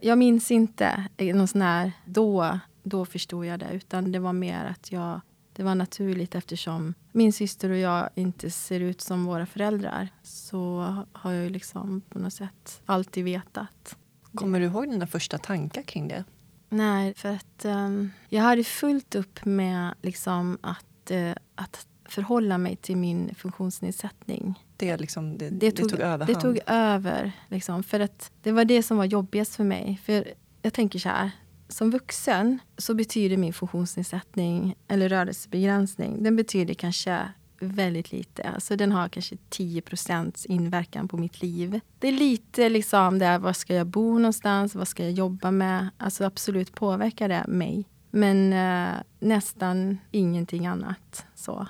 Jag 0.00 0.18
minns 0.18 0.50
inte 0.50 1.08
någon 1.18 1.48
sån 1.48 1.62
här, 1.62 1.92
då, 2.04 2.58
då 2.82 3.06
förstod 3.06 3.46
jag 3.46 3.60
det. 3.60 3.70
Utan 3.72 4.12
det 4.12 4.18
var 4.18 4.32
mer 4.32 4.64
att 4.64 4.92
jag, 4.92 5.20
det 5.52 5.62
var 5.62 5.74
naturligt 5.74 6.34
eftersom 6.34 6.94
min 7.12 7.32
syster 7.32 7.70
och 7.70 7.78
jag 7.78 8.08
inte 8.14 8.50
ser 8.50 8.80
ut 8.80 9.00
som 9.00 9.24
våra 9.24 9.46
föräldrar. 9.46 10.08
Så 10.22 10.96
har 11.12 11.32
jag 11.32 11.50
liksom 11.50 12.00
på 12.08 12.18
något 12.18 12.34
sätt 12.34 12.82
alltid 12.86 13.24
vetat. 13.24 13.96
Kommer 14.34 14.60
du 14.60 14.66
ihåg 14.66 14.90
dina 14.90 15.06
första 15.06 15.38
tankar 15.38 15.82
kring 15.82 16.08
det? 16.08 16.24
Nej, 16.72 17.14
för 17.14 17.28
att 17.28 17.64
um, 17.64 18.10
jag 18.28 18.42
hade 18.42 18.64
fullt 18.64 19.14
upp 19.14 19.44
med 19.44 19.94
liksom 20.02 20.58
att, 20.60 21.10
uh, 21.10 21.32
att 21.54 21.86
förhålla 22.04 22.58
mig 22.58 22.76
till 22.76 22.96
min 22.96 23.34
funktionsnedsättning. 23.34 24.64
Det, 24.76 24.96
liksom, 24.96 25.38
det, 25.38 25.50
det, 25.50 25.70
tog, 25.70 25.86
det 25.86 25.90
tog 25.90 26.00
överhand? 26.00 26.26
Det 26.26 26.40
tog 26.40 26.58
över. 26.66 27.32
Liksom, 27.48 27.82
för 27.82 28.00
att 28.00 28.32
det 28.42 28.52
var 28.52 28.64
det 28.64 28.82
som 28.82 28.96
var 28.96 29.04
jobbigast 29.04 29.54
för 29.54 29.64
mig. 29.64 30.00
För 30.04 30.34
jag 30.62 30.72
tänker 30.72 30.98
så 30.98 31.08
här, 31.08 31.30
som 31.68 31.90
vuxen 31.90 32.58
så 32.78 32.94
betyder 32.94 33.36
min 33.36 33.52
funktionsnedsättning 33.52 34.74
eller 34.88 35.08
rörelsebegränsning, 35.08 36.22
den 36.22 36.36
betyder 36.36 36.74
kanske 36.74 37.18
väldigt 37.62 38.12
lite. 38.12 38.42
Alltså 38.42 38.76
den 38.76 38.92
har 38.92 39.08
kanske 39.08 39.36
10% 39.50 40.46
inverkan 40.48 41.08
på 41.08 41.16
mitt 41.16 41.42
liv. 41.42 41.80
Det 41.98 42.08
är 42.08 42.12
lite 42.12 42.68
liksom 42.68 43.18
där, 43.18 43.38
var 43.38 43.52
ska 43.52 43.74
jag 43.74 43.86
bo 43.86 44.18
någonstans? 44.18 44.74
Vad 44.74 44.88
ska 44.88 45.02
jag 45.02 45.12
jobba 45.12 45.50
med? 45.50 45.88
Alltså 45.96 46.24
absolut 46.24 46.74
påverkar 46.74 47.28
det 47.28 47.44
mig. 47.48 47.84
Men 48.10 48.52
eh, 48.52 48.96
nästan 49.18 49.98
ingenting 50.10 50.66
annat. 50.66 51.26
så. 51.34 51.66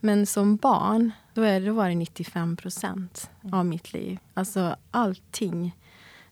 Men 0.00 0.26
som 0.26 0.56
barn, 0.56 1.12
då, 1.34 1.42
är 1.42 1.60
det, 1.60 1.72
var 1.72 1.88
det 1.88 1.94
95 1.94 2.56
procent 2.56 3.30
av 3.52 3.66
mitt 3.66 3.92
liv. 3.92 4.18
Alltså 4.34 4.76
allting 4.90 5.76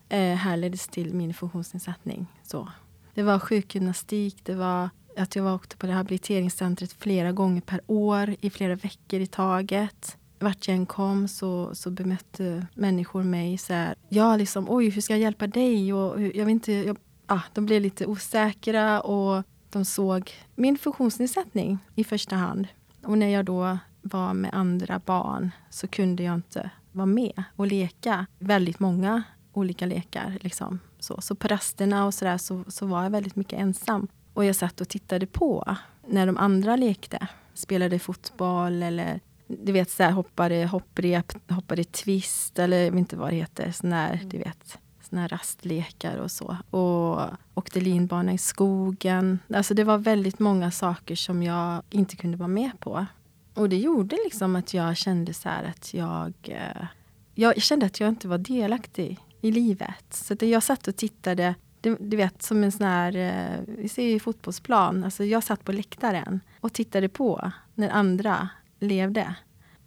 eh, 0.09 0.35
härleddes 0.35 0.88
till 0.88 1.14
min 1.14 1.35
funktionsnedsättning. 1.35 2.27
Så. 2.42 2.68
Det 3.14 3.22
var 3.22 3.38
sjukgymnastik, 3.38 4.44
det 4.44 4.55
var 4.55 4.90
att 5.19 5.37
jag 5.37 5.55
åkte 5.55 5.77
på 5.77 5.87
rehabiliteringscentret 5.87 6.93
flera 6.93 7.33
gånger 7.33 7.61
per 7.61 7.81
år 7.87 8.37
i 8.41 8.51
flera 8.51 8.75
veckor 8.75 9.21
i 9.21 9.27
taget. 9.27 10.17
Vart 10.39 10.69
jag 10.69 10.77
än 10.77 10.87
kom 10.87 11.29
så, 11.29 11.75
så 11.75 11.91
bemötte 11.91 12.67
människor 12.75 13.23
mig 13.23 13.59
så 13.59 13.73
här. 13.73 13.95
Ja, 14.09 14.37
liksom, 14.37 14.67
oj, 14.69 14.91
hur 14.91 15.03
ska 15.03 15.13
jag 15.13 15.21
hjälpa 15.21 15.47
dig? 15.47 15.93
Och 15.93 16.23
jag 16.23 16.45
vet 16.45 16.49
inte, 16.49 16.73
jag, 16.73 16.97
ah, 17.27 17.41
de 17.55 17.67
blev 17.67 17.83
lite 17.83 18.07
osäkra 18.07 19.01
och 19.01 19.45
de 19.71 19.85
såg 19.85 20.33
min 20.55 20.79
funktionsnedsättning 20.79 21.79
i 21.95 22.05
första 22.05 22.37
hand. 22.37 22.69
Och 23.03 23.19
när 23.19 23.29
jag 23.29 23.45
då 23.45 23.79
var 24.03 24.35
med 24.35 24.51
andra 24.55 25.01
barn 25.05 25.51
så 25.71 25.87
kunde 25.87 26.23
jag 26.23 26.35
inte 26.35 26.71
vara 26.93 27.07
med 27.07 27.43
och 27.57 27.67
leka 27.67 28.27
väldigt 28.39 28.81
många 28.81 29.23
olika 29.53 29.87
lekar. 29.87 30.39
Liksom. 30.41 30.79
Så, 30.99 31.21
så 31.21 31.35
på 31.35 31.49
rasterna 31.49 32.07
och 32.07 32.15
så, 32.15 32.25
där, 32.25 32.39
så, 32.39 32.65
så 32.69 32.87
var 32.87 33.03
jag 33.03 33.11
väldigt 33.11 33.37
mycket 33.37 33.59
ensam. 33.59 34.09
Och 34.38 34.44
jag 34.44 34.57
satt 34.57 34.81
och 34.81 34.88
tittade 34.88 35.27
på 35.27 35.77
när 36.07 36.27
de 36.27 36.37
andra 36.37 36.77
lekte. 36.77 37.27
Spelade 37.55 37.98
fotboll 37.98 38.83
eller 38.83 39.20
du 39.46 39.72
vet, 39.72 39.90
så 39.90 40.03
här, 40.03 40.11
hoppade 40.11 40.66
hopprep, 40.66 41.51
hoppade 41.51 41.85
twist 41.85 42.59
eller 42.59 42.77
jag 42.85 42.90
vet 42.90 42.98
inte 42.98 43.16
vad 43.16 43.31
det 43.31 43.37
heter. 43.37 43.72
Sån 43.72 43.90
där, 43.90 44.12
mm. 44.12 44.29
du 44.29 44.38
vet, 44.38 44.79
såna 45.03 45.20
här 45.20 45.29
rastlekar 45.29 46.16
och 46.16 46.31
så. 46.31 46.57
Och 46.70 47.20
åkte 47.55 47.81
linbana 47.81 48.33
i 48.33 48.38
skogen. 48.38 49.38
Alltså 49.55 49.74
det 49.74 49.85
var 49.85 49.98
väldigt 49.98 50.38
många 50.38 50.70
saker 50.70 51.16
som 51.16 51.42
jag 51.42 51.83
inte 51.90 52.16
kunde 52.16 52.37
vara 52.37 52.48
med 52.48 52.81
på. 52.81 53.07
Och 53.55 53.68
det 53.68 53.79
gjorde 53.79 54.16
liksom 54.24 54.57
att 54.57 54.74
jag 54.74 54.96
kände 54.96 55.35
så 55.35 55.48
att 55.48 55.94
jag... 55.94 56.33
Eh, 56.42 56.87
jag 57.35 57.62
kände 57.62 57.87
att 57.87 58.01
jag 58.01 58.09
inte 58.09 58.29
var 58.29 58.38
delaktig 58.38 59.18
i 59.40 59.51
livet. 59.51 60.05
Så 60.11 60.35
att 60.35 60.42
jag 60.42 60.62
satt 60.62 60.88
och 60.88 60.96
tittade, 60.96 61.55
du, 61.81 61.97
du 62.01 62.17
vet 62.17 62.43
som 62.43 62.64
en 62.64 62.73
sån 62.73 62.87
här, 62.87 63.17
eh, 63.17 63.61
vi 63.67 63.88
ser 63.88 64.03
ju 64.03 64.21
fotbollsplan, 64.21 65.05
alltså 65.05 65.25
jag 65.25 65.45
satt 65.45 65.64
på 65.64 65.73
läktaren 65.73 66.41
och 66.61 66.73
tittade 66.73 67.09
på 67.09 67.53
när 67.75 67.91
andra 67.91 68.49
levde. 68.79 69.35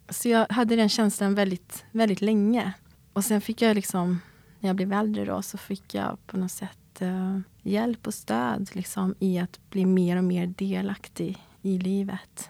Så 0.10 0.30
jag 0.30 0.46
hade 0.50 0.76
den 0.76 0.90
känslan 0.90 1.36
väldigt, 1.36 1.86
väldigt 1.92 2.22
länge. 2.22 2.74
Och 3.14 3.26
sen 3.26 3.42
fick 3.42 3.62
jag 3.62 3.76
liksom, 3.76 4.22
när 4.60 4.70
jag 4.70 4.76
blev 4.76 4.94
äldre 4.94 5.26
då, 5.26 5.42
så 5.42 5.58
fick 5.58 5.94
jag 5.94 6.18
på 6.28 6.38
något 6.38 6.52
sätt 6.52 7.02
uh, 7.02 7.40
hjälp 7.62 8.08
och 8.08 8.14
stöd 8.14 8.70
liksom, 8.74 9.16
i 9.20 9.40
att 9.40 9.60
bli 9.70 9.86
mer 9.86 10.18
och 10.18 10.24
mer 10.24 10.48
delaktig 10.48 11.48
i 11.62 11.78
livet. 11.78 12.50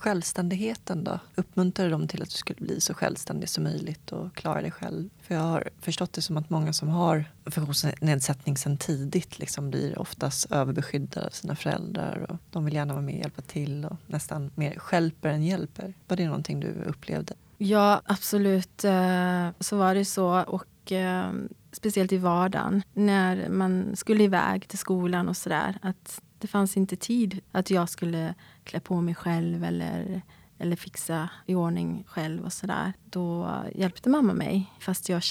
Självständigheten 0.00 1.04
då? 1.04 1.18
Uppmuntrade 1.34 1.90
de 1.90 2.08
till 2.08 2.22
att 2.22 2.30
du 2.30 2.36
skulle 2.36 2.66
bli 2.66 2.80
så 2.80 2.94
självständig 2.94 3.48
som 3.48 3.64
möjligt 3.64 4.12
och 4.12 4.34
klara 4.34 4.62
dig 4.62 4.70
själv? 4.70 5.08
För 5.22 5.34
jag 5.34 5.42
har 5.42 5.68
förstått 5.80 6.12
det 6.12 6.22
som 6.22 6.36
att 6.36 6.50
många 6.50 6.72
som 6.72 6.88
har 6.88 7.24
funktionsnedsättning 7.46 8.56
sedan 8.56 8.76
tidigt 8.76 9.38
liksom 9.38 9.70
blir 9.70 9.98
oftast 9.98 10.52
överbeskyddade 10.52 11.26
av 11.26 11.30
sina 11.30 11.56
föräldrar 11.56 12.26
och 12.30 12.36
de 12.50 12.64
vill 12.64 12.74
gärna 12.74 12.92
vara 12.92 13.02
med 13.02 13.14
och 13.14 13.20
hjälpa 13.20 13.42
till 13.42 13.84
och 13.84 13.96
nästan 14.06 14.50
mer 14.54 14.74
skälper 14.78 15.28
än 15.28 15.44
hjälper. 15.44 15.94
Var 16.08 16.16
det 16.16 16.26
någonting 16.26 16.60
du 16.60 16.72
upplevde? 16.86 17.34
Ja, 17.58 18.02
absolut. 18.04 18.84
Eh, 18.84 19.48
så 19.60 19.76
var 19.76 19.94
det 19.94 20.04
så. 20.04 20.42
Och 20.42 20.64
eh, 20.86 21.32
speciellt 21.72 22.12
i 22.12 22.16
vardagen 22.16 22.82
när 22.92 23.48
man 23.48 23.96
skulle 23.96 24.24
iväg 24.24 24.68
till 24.68 24.78
skolan 24.78 25.28
och 25.28 25.36
sådär. 25.36 25.78
Att 25.82 26.22
det 26.38 26.46
fanns 26.46 26.76
inte 26.76 26.96
tid 26.96 27.40
att 27.52 27.70
jag 27.70 27.88
skulle 27.88 28.34
klä 28.64 28.80
på 28.80 29.00
mig 29.00 29.14
själv 29.14 29.64
eller, 29.64 30.22
eller 30.58 30.76
fixa 30.76 31.28
i 31.46 31.54
ordning 31.54 32.04
själv 32.06 32.44
och 32.44 32.52
sådär. 32.52 32.92
Då 33.04 33.56
hjälpte 33.74 34.08
mamma 34.08 34.32
mig, 34.32 34.72
fast 34.80 35.08
jag, 35.08 35.22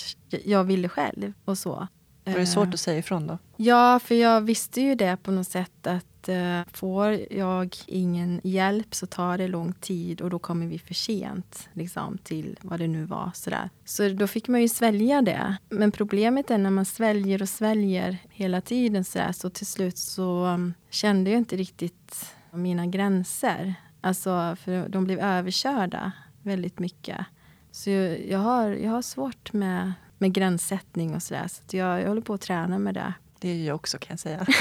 jag 0.45 0.63
ville 0.63 0.89
själv 0.89 1.33
och 1.45 1.57
så. 1.57 1.87
Var 2.25 2.39
det 2.39 2.45
svårt 2.45 2.73
att 2.73 2.79
säga 2.79 2.99
ifrån 2.99 3.27
då? 3.27 3.37
Ja, 3.57 3.99
för 3.99 4.15
jag 4.15 4.41
visste 4.41 4.81
ju 4.81 4.95
det 4.95 5.17
på 5.17 5.31
något 5.31 5.47
sätt 5.47 5.87
att 5.87 6.18
uh, 6.29 6.61
får 6.73 7.19
jag 7.29 7.75
ingen 7.85 8.41
hjälp 8.43 8.95
så 8.95 9.05
tar 9.05 9.37
det 9.37 9.47
lång 9.47 9.73
tid 9.73 10.21
och 10.21 10.29
då 10.29 10.39
kommer 10.39 10.67
vi 10.67 10.79
för 10.79 10.93
sent 10.93 11.69
liksom, 11.73 12.17
till 12.17 12.57
vad 12.61 12.79
det 12.79 12.87
nu 12.87 13.05
var. 13.05 13.31
Sådär. 13.33 13.69
Så 13.85 14.09
då 14.09 14.27
fick 14.27 14.47
man 14.47 14.61
ju 14.61 14.69
svälja 14.69 15.21
det. 15.21 15.57
Men 15.69 15.91
problemet 15.91 16.51
är 16.51 16.57
när 16.57 16.69
man 16.69 16.85
sväljer 16.85 17.41
och 17.41 17.49
sväljer 17.49 18.17
hela 18.29 18.61
tiden 18.61 19.03
sådär, 19.03 19.31
så 19.31 19.49
till 19.49 19.67
slut 19.67 19.97
så 19.97 20.45
um, 20.45 20.73
kände 20.89 21.29
jag 21.29 21.37
inte 21.37 21.55
riktigt 21.55 22.35
mina 22.51 22.85
gränser. 22.85 23.73
Alltså, 24.01 24.55
för 24.59 24.89
de 24.89 25.03
blev 25.05 25.19
överkörda 25.19 26.11
väldigt 26.41 26.79
mycket. 26.79 27.25
Så 27.71 27.89
jag, 27.89 28.27
jag 28.27 28.39
har, 28.39 28.69
jag 28.69 28.91
har 28.91 29.01
svårt 29.01 29.53
med, 29.53 29.93
med 30.17 30.33
gränssättning 30.33 31.15
och 31.15 31.23
sådär. 31.23 31.47
Så, 31.47 31.61
så 31.67 31.77
jag, 31.77 32.01
jag 32.01 32.07
håller 32.07 32.21
på 32.21 32.33
att 32.33 32.41
träna 32.41 32.79
med 32.79 32.93
det. 32.93 33.13
Det 33.39 33.49
är 33.49 33.65
jag 33.65 33.75
också 33.75 33.97
kan 33.97 34.13
jag 34.13 34.19
säga. 34.19 34.45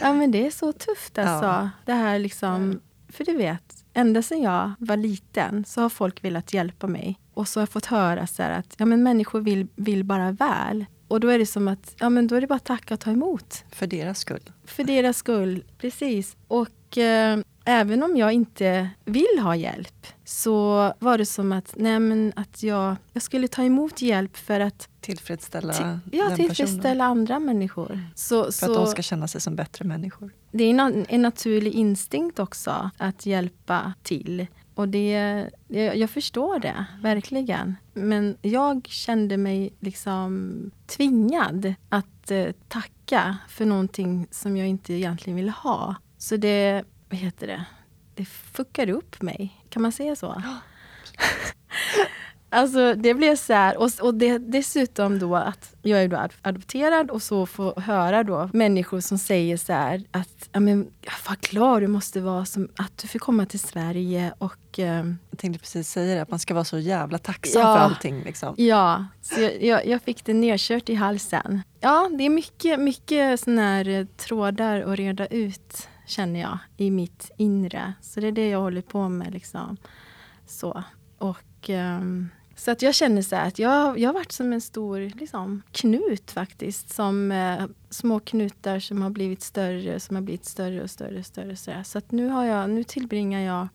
Ja, 0.00 0.12
men 0.12 0.30
det 0.30 0.46
är 0.46 0.50
så 0.50 0.72
tufft 0.72 1.18
alltså. 1.18 1.46
Ja. 1.46 1.70
Det 1.84 1.92
här 1.92 2.18
liksom, 2.18 2.80
för 3.08 3.24
du 3.24 3.36
vet, 3.36 3.84
ända 3.94 4.22
sedan 4.22 4.42
jag 4.42 4.72
var 4.78 4.96
liten 4.96 5.64
så 5.64 5.80
har 5.80 5.88
folk 5.88 6.24
velat 6.24 6.54
hjälpa 6.54 6.86
mig. 6.86 7.20
Och 7.34 7.48
så 7.48 7.60
har 7.60 7.62
jag 7.62 7.68
fått 7.68 7.86
höra 7.86 8.26
så 8.26 8.42
att 8.42 8.74
ja, 8.76 8.86
men 8.86 9.02
människor 9.02 9.40
vill, 9.40 9.66
vill 9.74 10.04
bara 10.04 10.32
väl. 10.32 10.84
Och 11.08 11.20
då 11.20 11.28
är 11.28 11.38
det 11.38 11.46
som 11.46 11.68
att 11.68 11.94
ja, 11.98 12.08
men 12.08 12.26
då 12.26 12.34
är 12.34 12.40
det 12.40 12.46
bara 12.46 12.54
att 12.54 12.64
tacka 12.64 12.94
och 12.94 13.00
ta 13.00 13.10
emot. 13.10 13.64
För 13.70 13.86
deras 13.86 14.18
skull. 14.18 14.52
För 14.64 14.84
deras 14.84 15.16
skull, 15.16 15.64
precis. 15.78 16.36
Och 16.48 16.98
eh, 16.98 17.38
även 17.68 18.02
om 18.02 18.16
jag 18.16 18.32
inte 18.32 18.90
vill 19.04 19.38
ha 19.42 19.56
hjälp 19.56 20.06
så 20.24 20.92
var 20.98 21.18
det 21.18 21.26
som 21.26 21.52
att, 21.52 21.72
nej, 21.76 22.00
men 22.00 22.32
att 22.36 22.62
jag, 22.62 22.96
jag 23.12 23.22
skulle 23.22 23.48
ta 23.48 23.62
emot 23.62 24.02
hjälp 24.02 24.36
för 24.36 24.60
att 24.60 24.88
tillfredsställa 25.00 25.72
till, 25.72 26.18
ja, 26.18 26.36
tillfredsställa 26.36 26.82
personen. 26.82 27.00
andra 27.00 27.38
människor. 27.38 28.00
Så, 28.14 28.44
för 28.44 28.50
så, 28.50 28.66
att 28.66 28.74
de 28.74 28.86
ska 28.86 29.02
känna 29.02 29.28
sig 29.28 29.40
som 29.40 29.56
bättre 29.56 29.84
människor. 29.84 30.30
Det 30.50 30.64
är 30.64 30.70
en, 30.70 31.06
en 31.08 31.22
naturlig 31.22 31.74
instinkt 31.74 32.38
också 32.38 32.90
att 32.96 33.26
hjälpa 33.26 33.92
till. 34.02 34.46
Och 34.74 34.88
det, 34.88 35.46
jag 35.68 36.10
förstår 36.10 36.58
det, 36.58 36.84
verkligen. 37.02 37.74
Men 37.94 38.36
jag 38.42 38.86
kände 38.86 39.36
mig 39.36 39.72
liksom 39.80 40.70
tvingad 40.86 41.74
att 41.88 42.30
eh, 42.30 42.46
tacka 42.68 43.36
för 43.48 43.64
någonting 43.64 44.26
som 44.30 44.56
jag 44.56 44.68
inte 44.68 44.92
egentligen 44.92 45.36
ville 45.36 45.50
ha. 45.50 45.94
Så 46.18 46.36
det, 46.36 46.84
vad 47.08 47.18
heter 47.18 47.46
det, 47.46 47.64
det 48.14 48.24
fuckade 48.24 48.92
upp 48.92 49.22
mig. 49.22 49.64
Kan 49.68 49.82
man 49.82 49.92
säga 49.92 50.16
så? 50.16 50.42
Alltså 52.50 52.94
det 52.94 53.14
blev 53.14 53.36
så 53.36 53.52
här, 53.52 53.78
och, 53.78 53.90
och 54.00 54.14
det, 54.14 54.38
dessutom 54.38 55.18
då 55.18 55.36
att 55.36 55.74
jag 55.82 56.02
är 56.02 56.08
då 56.08 56.28
adopterad 56.42 57.10
och 57.10 57.22
så 57.22 57.46
får 57.46 57.80
höra 57.80 58.24
då 58.24 58.50
människor 58.52 59.00
som 59.00 59.18
säger 59.18 59.56
så 59.56 59.72
här 59.72 60.04
att 60.10 60.48
ja, 60.52 60.60
men, 60.60 60.90
vad 61.28 61.40
glad 61.40 61.82
du 61.82 61.86
måste 61.86 62.20
vara 62.20 62.44
som, 62.44 62.68
att 62.76 62.98
du 62.98 63.08
fick 63.08 63.22
komma 63.22 63.46
till 63.46 63.60
Sverige 63.60 64.32
och... 64.38 64.78
Eh, 64.78 65.04
jag 65.30 65.38
tänkte 65.38 65.60
precis 65.60 65.90
säga 65.90 66.14
det, 66.14 66.22
att 66.22 66.30
man 66.30 66.38
ska 66.38 66.54
vara 66.54 66.64
så 66.64 66.78
jävla 66.78 67.18
tacksam 67.18 67.62
ja, 67.62 67.76
för 67.76 67.82
allting. 67.82 68.22
Liksom. 68.22 68.54
Ja, 68.58 69.06
så 69.22 69.40
jag, 69.40 69.64
jag, 69.64 69.86
jag, 69.86 70.02
fick 70.02 70.24
det 70.24 70.34
nedkört 70.34 70.88
i 70.88 70.94
halsen. 70.94 71.62
Ja, 71.80 72.10
det 72.18 72.24
är 72.24 72.30
mycket, 72.30 72.80
mycket 72.80 73.40
såna 73.40 73.62
här 73.62 74.06
trådar 74.16 74.80
att 74.80 74.98
reda 74.98 75.26
ut 75.26 75.88
känner 76.08 76.40
jag 76.40 76.58
i 76.76 76.90
mitt 76.90 77.30
inre. 77.36 77.94
Så 78.00 78.20
det 78.20 78.26
är 78.26 78.32
det 78.32 78.48
jag 78.48 78.60
håller 78.60 78.82
på 78.82 79.08
med. 79.08 79.32
Liksom. 79.32 79.76
Så. 80.46 80.82
Och... 81.18 81.68
Um, 81.68 82.28
så 82.58 82.70
att 82.70 82.82
jag 82.82 82.94
känner 82.94 83.22
så 83.22 83.36
att 83.36 83.58
jag, 83.58 83.98
jag 83.98 84.08
har 84.08 84.14
varit 84.14 84.32
som 84.32 84.52
en 84.52 84.60
stor 84.60 85.00
liksom, 85.00 85.62
knut 85.72 86.30
faktiskt. 86.30 86.94
Som 86.94 87.32
eh, 87.32 87.64
små 87.90 88.20
knutar 88.20 88.78
som 88.78 89.02
har 89.02 89.10
blivit 89.10 89.42
större, 89.42 90.00
som 90.00 90.16
har 90.16 90.22
blivit 90.22 90.44
större 90.44 90.82
och 90.82 90.90
större. 90.90 91.18
och 91.18 91.26
större 91.26 91.56
så, 91.56 91.72
så 91.84 91.98
att 91.98 92.10
nu, 92.10 92.28
har 92.28 92.44
jag, 92.44 92.70
nu 92.70 92.84
tillbringar 92.84 93.40
jag 93.40 93.68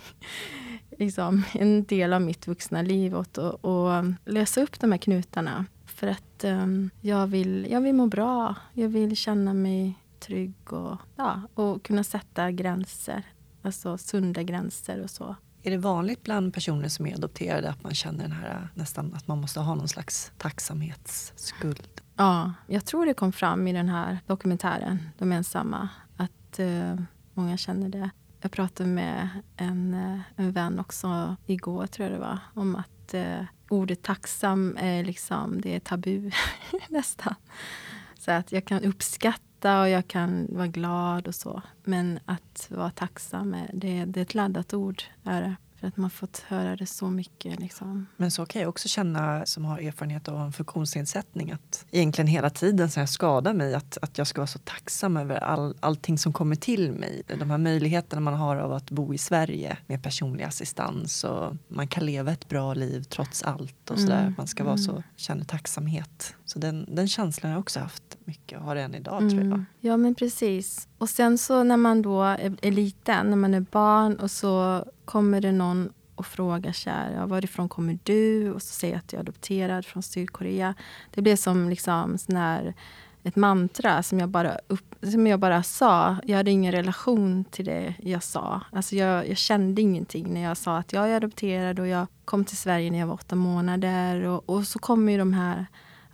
liksom, 0.98 1.44
en 1.52 1.84
del 1.84 2.12
av 2.12 2.22
mitt 2.22 2.46
vuxna 2.46 2.82
liv 2.82 3.16
åt 3.16 3.38
att 3.38 3.64
och 3.64 3.90
lösa 4.24 4.62
upp 4.62 4.80
de 4.80 4.92
här 4.92 4.98
knutarna. 4.98 5.64
För 5.86 6.06
att 6.06 6.44
um, 6.44 6.90
jag, 7.00 7.26
vill, 7.26 7.66
jag 7.70 7.80
vill 7.80 7.94
må 7.94 8.06
bra. 8.06 8.54
Jag 8.72 8.88
vill 8.88 9.16
känna 9.16 9.54
mig 9.54 9.94
trygg 10.20 10.72
och, 10.72 10.98
ja, 11.16 11.42
och 11.54 11.82
kunna 11.82 12.04
sätta 12.04 12.50
gränser. 12.50 13.22
Alltså 13.62 13.98
sunda 13.98 14.42
gränser 14.42 15.02
och 15.02 15.10
så. 15.10 15.36
Är 15.62 15.70
det 15.70 15.78
vanligt 15.78 16.22
bland 16.22 16.54
personer 16.54 16.88
som 16.88 17.06
är 17.06 17.14
adopterade 17.14 17.70
att 17.70 17.82
man 17.82 17.94
känner 17.94 18.22
den 18.22 18.32
här 18.32 18.68
nästan 18.74 19.14
att 19.14 19.28
man 19.28 19.40
måste 19.40 19.60
ha 19.60 19.74
någon 19.74 19.88
slags 19.88 20.32
tacksamhetsskuld? 20.38 22.00
Ja, 22.16 22.52
jag 22.66 22.84
tror 22.84 23.06
det 23.06 23.14
kom 23.14 23.32
fram 23.32 23.68
i 23.68 23.72
den 23.72 23.88
här 23.88 24.18
dokumentären, 24.26 24.98
De 25.18 25.32
ensamma, 25.32 25.88
att 26.16 26.60
uh, 26.60 27.00
många 27.34 27.56
känner 27.56 27.88
det. 27.88 28.10
Jag 28.40 28.50
pratade 28.52 28.88
med 28.88 29.28
en, 29.56 29.94
uh, 29.94 30.20
en 30.36 30.52
vän 30.52 30.78
också 30.78 31.36
igår, 31.46 31.86
tror 31.86 32.08
jag 32.08 32.16
det 32.18 32.20
var, 32.20 32.38
om 32.54 32.76
att 32.76 33.14
uh, 33.14 33.44
ordet 33.68 34.02
tacksam 34.02 34.76
är 34.80 35.04
liksom, 35.04 35.60
det 35.60 35.76
är 35.76 35.80
tabu 35.80 36.30
nästan. 36.88 37.34
Så 38.18 38.30
att 38.30 38.52
jag 38.52 38.64
kan 38.64 38.84
uppskatta 38.84 39.47
skratta 39.58 39.80
och 39.80 39.88
jag 39.88 40.08
kan 40.08 40.46
vara 40.50 40.66
glad 40.66 41.28
och 41.28 41.34
så. 41.34 41.62
Men 41.84 42.18
att 42.26 42.68
vara 42.70 42.90
tacksam, 42.90 43.56
det, 43.72 44.04
det 44.04 44.20
är 44.20 44.22
ett 44.22 44.34
laddat 44.34 44.74
ord. 44.74 45.02
Är 45.24 45.42
det. 45.42 45.56
För 45.80 45.86
att 45.86 45.96
man 45.96 46.10
fått 46.10 46.38
höra 46.48 46.76
det 46.76 46.86
så 46.86 47.10
mycket. 47.10 47.60
Liksom. 47.60 48.06
Men 48.16 48.30
så 48.30 48.46
kan 48.46 48.62
jag 48.62 48.68
också 48.68 48.88
känna 48.88 49.46
som 49.46 49.64
har 49.64 49.78
erfarenhet 49.78 50.28
av 50.28 50.40
en 50.40 50.52
funktionsnedsättning 50.52 51.52
att 51.52 51.84
egentligen 51.90 52.26
hela 52.26 52.50
tiden 52.50 52.90
sen 52.90 53.00
jag 53.00 53.08
skadar 53.08 53.54
mig 53.54 53.74
att, 53.74 53.98
att 54.02 54.18
jag 54.18 54.26
ska 54.26 54.40
vara 54.40 54.46
så 54.46 54.58
tacksam 54.58 55.16
över 55.16 55.36
all, 55.36 55.74
allting 55.80 56.18
som 56.18 56.32
kommer 56.32 56.56
till 56.56 56.92
mig. 56.92 57.22
De 57.38 57.50
här 57.50 57.58
möjligheterna 57.58 58.20
man 58.20 58.34
har 58.34 58.56
av 58.56 58.72
att 58.72 58.90
bo 58.90 59.14
i 59.14 59.18
Sverige 59.18 59.76
med 59.86 60.02
personlig 60.02 60.44
assistans 60.44 61.24
och 61.24 61.56
man 61.68 61.88
kan 61.88 62.06
leva 62.06 62.32
ett 62.32 62.48
bra 62.48 62.74
liv 62.74 63.02
trots 63.02 63.42
allt 63.42 63.90
och 63.90 63.98
sådär. 63.98 64.20
Mm. 64.22 64.34
Man 64.38 64.46
ska 64.46 64.64
vara 64.64 64.78
så, 64.78 64.90
Mm. 64.90 65.02
känna 65.16 65.44
tacksamhet. 65.44 66.34
Så 66.48 66.58
den, 66.58 66.86
den 66.88 67.08
känslan 67.08 67.50
har 67.50 67.56
jag 67.56 67.60
också 67.60 67.80
haft 67.80 68.16
mycket 68.24 68.58
och 68.58 68.64
har 68.64 68.76
än 68.76 68.94
idag 68.94 69.20
tror 69.20 69.32
jag. 69.32 69.46
Mm. 69.46 69.66
Ja, 69.80 69.96
men 69.96 70.14
precis. 70.14 70.88
Och 70.98 71.08
sen 71.08 71.38
så 71.38 71.62
när 71.62 71.76
man 71.76 72.02
då 72.02 72.22
är, 72.22 72.56
är 72.62 72.72
liten, 72.72 73.30
när 73.30 73.36
man 73.36 73.54
är 73.54 73.60
barn 73.60 74.16
och 74.16 74.30
så 74.30 74.84
kommer 75.04 75.40
det 75.40 75.52
någon 75.52 75.92
och 76.14 76.26
frågar 76.26 76.72
så 76.72 76.90
ja, 77.14 77.26
varifrån 77.26 77.68
kommer 77.68 77.98
du? 78.02 78.52
Och 78.52 78.62
så 78.62 78.74
säger 78.74 78.94
jag 78.94 78.98
att 78.98 79.12
jag 79.12 79.18
är 79.18 79.22
adopterad 79.22 79.86
från 79.86 80.02
Sydkorea. 80.02 80.74
Det 81.14 81.22
blev 81.22 81.36
som 81.36 81.68
liksom 81.68 82.18
sån 82.18 82.36
här, 82.36 82.74
ett 83.22 83.36
mantra 83.36 84.02
som 84.02 84.20
jag, 84.20 84.28
bara 84.28 84.58
upp, 84.68 84.94
som 85.02 85.26
jag 85.26 85.40
bara 85.40 85.62
sa. 85.62 86.16
Jag 86.24 86.36
hade 86.36 86.50
ingen 86.50 86.72
relation 86.72 87.44
till 87.44 87.64
det 87.64 87.94
jag 88.02 88.22
sa. 88.22 88.60
Alltså 88.72 88.96
jag, 88.96 89.28
jag 89.28 89.36
kände 89.36 89.82
ingenting 89.82 90.34
när 90.34 90.40
jag 90.40 90.56
sa 90.56 90.78
att 90.78 90.92
jag 90.92 91.08
är 91.08 91.16
adopterad 91.16 91.80
och 91.80 91.86
jag 91.86 92.06
kom 92.24 92.44
till 92.44 92.56
Sverige 92.56 92.90
när 92.90 92.98
jag 92.98 93.06
var 93.06 93.14
åtta 93.14 93.36
månader. 93.36 94.22
Och, 94.22 94.50
och 94.50 94.66
så 94.66 94.78
kommer 94.78 95.12
ju 95.12 95.18
de 95.18 95.32
här, 95.32 95.66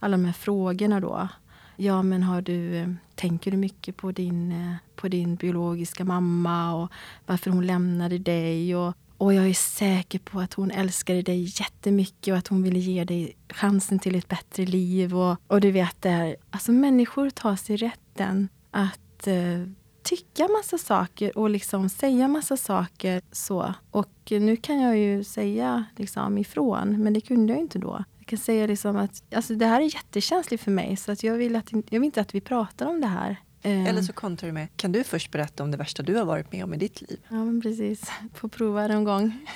alla 0.05 0.17
de 0.17 0.25
här 0.25 0.33
frågorna 0.33 1.01
då. 1.01 1.29
Ja, 1.77 2.03
men 2.03 2.23
har 2.23 2.43
du, 2.43 2.77
eh, 2.77 2.89
tänker 3.15 3.51
du 3.51 3.57
mycket 3.57 3.97
på 3.97 4.13
din, 4.13 4.53
eh, 4.53 4.75
på 4.97 5.09
din 5.09 5.37
biologiska 5.37 6.05
mamma 6.05 6.75
och 6.75 6.93
varför 7.27 7.51
hon 7.51 7.67
lämnade 7.67 8.19
dig? 8.19 8.77
Och, 8.77 8.95
och 9.19 9.35
jag 9.35 9.49
är 9.49 9.55
säker 9.55 10.19
på 10.19 10.41
att 10.41 10.55
hon 10.55 10.71
älskade 10.71 11.23
dig 11.23 11.43
jättemycket 11.43 12.33
och 12.33 12.39
att 12.39 12.49
hon 12.49 12.63
ville 12.63 12.79
ge 12.79 13.05
dig 13.05 13.37
chansen 13.49 13.99
till 13.99 14.15
ett 14.15 14.29
bättre 14.29 14.67
liv. 14.67 15.17
Och, 15.17 15.37
och 15.47 15.61
du 15.61 15.71
vet, 15.71 16.03
det 16.03 16.09
här, 16.09 16.37
alltså 16.51 16.73
människor 16.73 17.31
tar 17.31 17.57
sig 17.57 17.77
rätten 17.77 18.49
att 18.71 19.27
eh, 19.27 19.69
tycka 20.03 20.49
massa 20.49 20.79
saker 20.79 21.39
och 21.39 21.51
liksom 21.51 21.89
säga 21.89 22.29
massa 22.29 22.57
saker. 22.57 23.23
så. 23.33 23.75
Och 23.91 24.09
nu 24.31 24.57
kan 24.57 24.81
jag 24.81 24.99
ju 24.99 25.25
säga 25.25 25.85
liksom 25.97 26.39
ifrån, 26.39 27.03
men 27.03 27.13
det 27.13 27.21
kunde 27.21 27.53
jag 27.53 27.61
inte 27.61 27.79
då. 27.79 28.05
Jag 28.25 28.29
kan 28.29 28.39
säga 28.39 28.67
liksom 28.67 28.97
att 28.97 29.23
alltså 29.35 29.55
det 29.55 29.67
här 29.67 29.81
är 29.81 29.95
jättekänsligt 29.95 30.63
för 30.65 30.71
mig 30.71 30.97
så 30.97 31.13
att 31.13 31.23
jag, 31.23 31.35
vill 31.35 31.57
att, 31.57 31.73
jag 31.73 32.01
vill 32.01 32.05
inte 32.05 32.21
att 32.21 32.35
vi 32.35 32.41
pratar 32.41 32.87
om 32.87 33.01
det 33.01 33.07
här. 33.07 33.37
Eh, 33.63 33.85
Eller 33.87 34.03
så 34.03 34.13
kontrar 34.13 34.47
du 34.49 34.53
med, 34.53 34.69
kan 34.77 34.93
du 34.93 35.05
först 35.05 35.31
berätta 35.31 35.63
om 35.63 35.71
det 35.71 35.77
värsta 35.77 36.03
du 36.03 36.15
har 36.15 36.25
varit 36.25 36.53
med 36.53 36.65
om 36.65 36.75
i 36.75 36.77
ditt 36.77 37.01
liv? 37.01 37.21
Ja, 37.29 37.35
men 37.37 37.61
precis. 37.61 38.11
Få 38.35 38.49
prova 38.49 38.85
en 38.85 39.05
gång. 39.05 39.47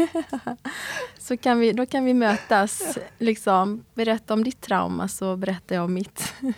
så 1.18 1.36
kan 1.36 1.58
vi, 1.58 1.72
då 1.72 1.86
kan 1.86 2.04
vi 2.04 2.14
mötas. 2.14 2.98
Liksom, 3.18 3.84
berätta 3.94 4.34
om 4.34 4.44
ditt 4.44 4.60
trauma, 4.60 5.08
så 5.08 5.36
berättar 5.36 5.76
jag 5.76 5.84
om 5.84 5.94
mitt. 5.94 6.32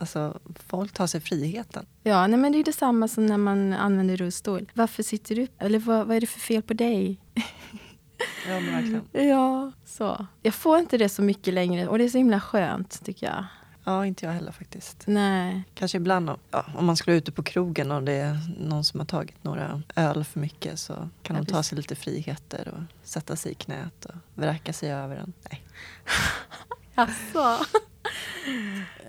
Alltså, 0.00 0.40
folk 0.68 0.92
tar 0.92 1.06
sig 1.06 1.20
friheten. 1.20 1.86
ja, 2.02 2.26
nej, 2.26 2.38
men 2.38 2.52
det 2.52 2.58
är 2.58 2.64
detsamma 2.64 3.08
som 3.08 3.26
när 3.26 3.36
man 3.36 3.72
använder 3.72 4.16
rullstol. 4.16 4.70
Varför 4.74 5.02
sitter 5.02 5.34
du? 5.34 5.46
Eller 5.58 5.78
vad, 5.78 6.06
vad 6.06 6.16
är 6.16 6.20
det 6.20 6.26
för 6.26 6.40
fel 6.40 6.62
på 6.62 6.74
dig? 6.74 7.20
Ja, 8.48 8.60
men 8.60 8.72
verkligen. 8.72 9.04
Ja, 9.28 9.72
så. 9.84 10.26
Jag 10.42 10.54
får 10.54 10.78
inte 10.78 10.98
det 10.98 11.08
så 11.08 11.22
mycket 11.22 11.54
längre 11.54 11.88
och 11.88 11.98
det 11.98 12.04
är 12.04 12.08
så 12.08 12.18
himla 12.18 12.40
skönt, 12.40 13.04
tycker 13.04 13.26
jag. 13.26 13.44
Ja, 13.84 14.06
inte 14.06 14.26
jag 14.26 14.32
heller 14.32 14.52
faktiskt. 14.52 15.02
Nej. 15.06 15.62
Kanske 15.74 15.96
ibland 15.96 16.30
om- 16.30 16.38
ja, 16.50 16.64
om 16.76 16.86
man 16.86 16.96
skulle 16.96 17.16
ute 17.16 17.32
på 17.32 17.42
krogen 17.42 17.90
och 17.92 18.02
det 18.02 18.12
är 18.12 18.38
någon 18.60 18.84
som 18.84 19.00
har 19.00 19.04
tagit 19.06 19.44
några 19.44 19.82
öl 19.96 20.24
för 20.24 20.40
mycket 20.40 20.78
så 20.78 20.94
kan 21.22 21.36
Ja, 21.36 21.42
de 21.42 21.52
ta 21.52 21.62
sig 21.62 21.76
lite 21.76 21.94
friheter 21.94 22.68
och 22.68 23.08
sätta 23.08 23.36
sig 23.36 23.52
i 23.52 23.54
knät 23.54 24.04
och 24.04 24.14
vräka 24.34 24.72
sig 24.72 24.92
över 24.92 25.16
en. 25.16 25.32
Nej. 25.50 25.62
Alltså. 26.94 27.58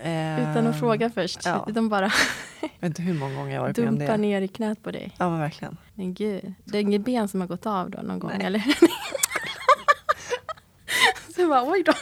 Eh, 0.02 0.50
Utan 0.50 0.66
att 0.66 0.78
fråga 0.80 1.10
först. 1.10 1.40
ja. 1.44 1.66
De 1.70 1.88
bara 1.88 2.12
Jag 2.60 2.68
vet 2.80 2.82
inte 2.82 3.02
hur 3.02 3.14
många 3.14 3.34
gånger 3.34 3.54
jag 3.54 3.60
varit 3.62 3.76
med 3.76 3.88
om 3.88 3.98
dumpar 3.98 4.12
det. 4.16 4.18
ner 4.22 4.40
i 4.42 4.48
knät 4.48 4.82
på 4.82 4.90
dig. 4.90 5.14
Ja, 5.18 5.30
men 5.30 5.40
verkligen. 5.40 5.76
Men 5.94 6.14
gud, 6.14 6.54
det 6.64 6.78
är 6.78 6.82
inget 6.82 7.00
ben 7.04 7.28
som 7.28 7.40
har 7.40 7.48
gått 7.48 7.66
av 7.66 7.90
då 7.90 7.98
någon 8.02 8.18
gång? 8.18 8.30
Nej. 8.38 8.46
Eller? 8.46 8.58
så 11.34 11.40
jag 11.40 11.48
bara, 11.48 11.70
oj 11.70 11.82
då. 11.86 11.92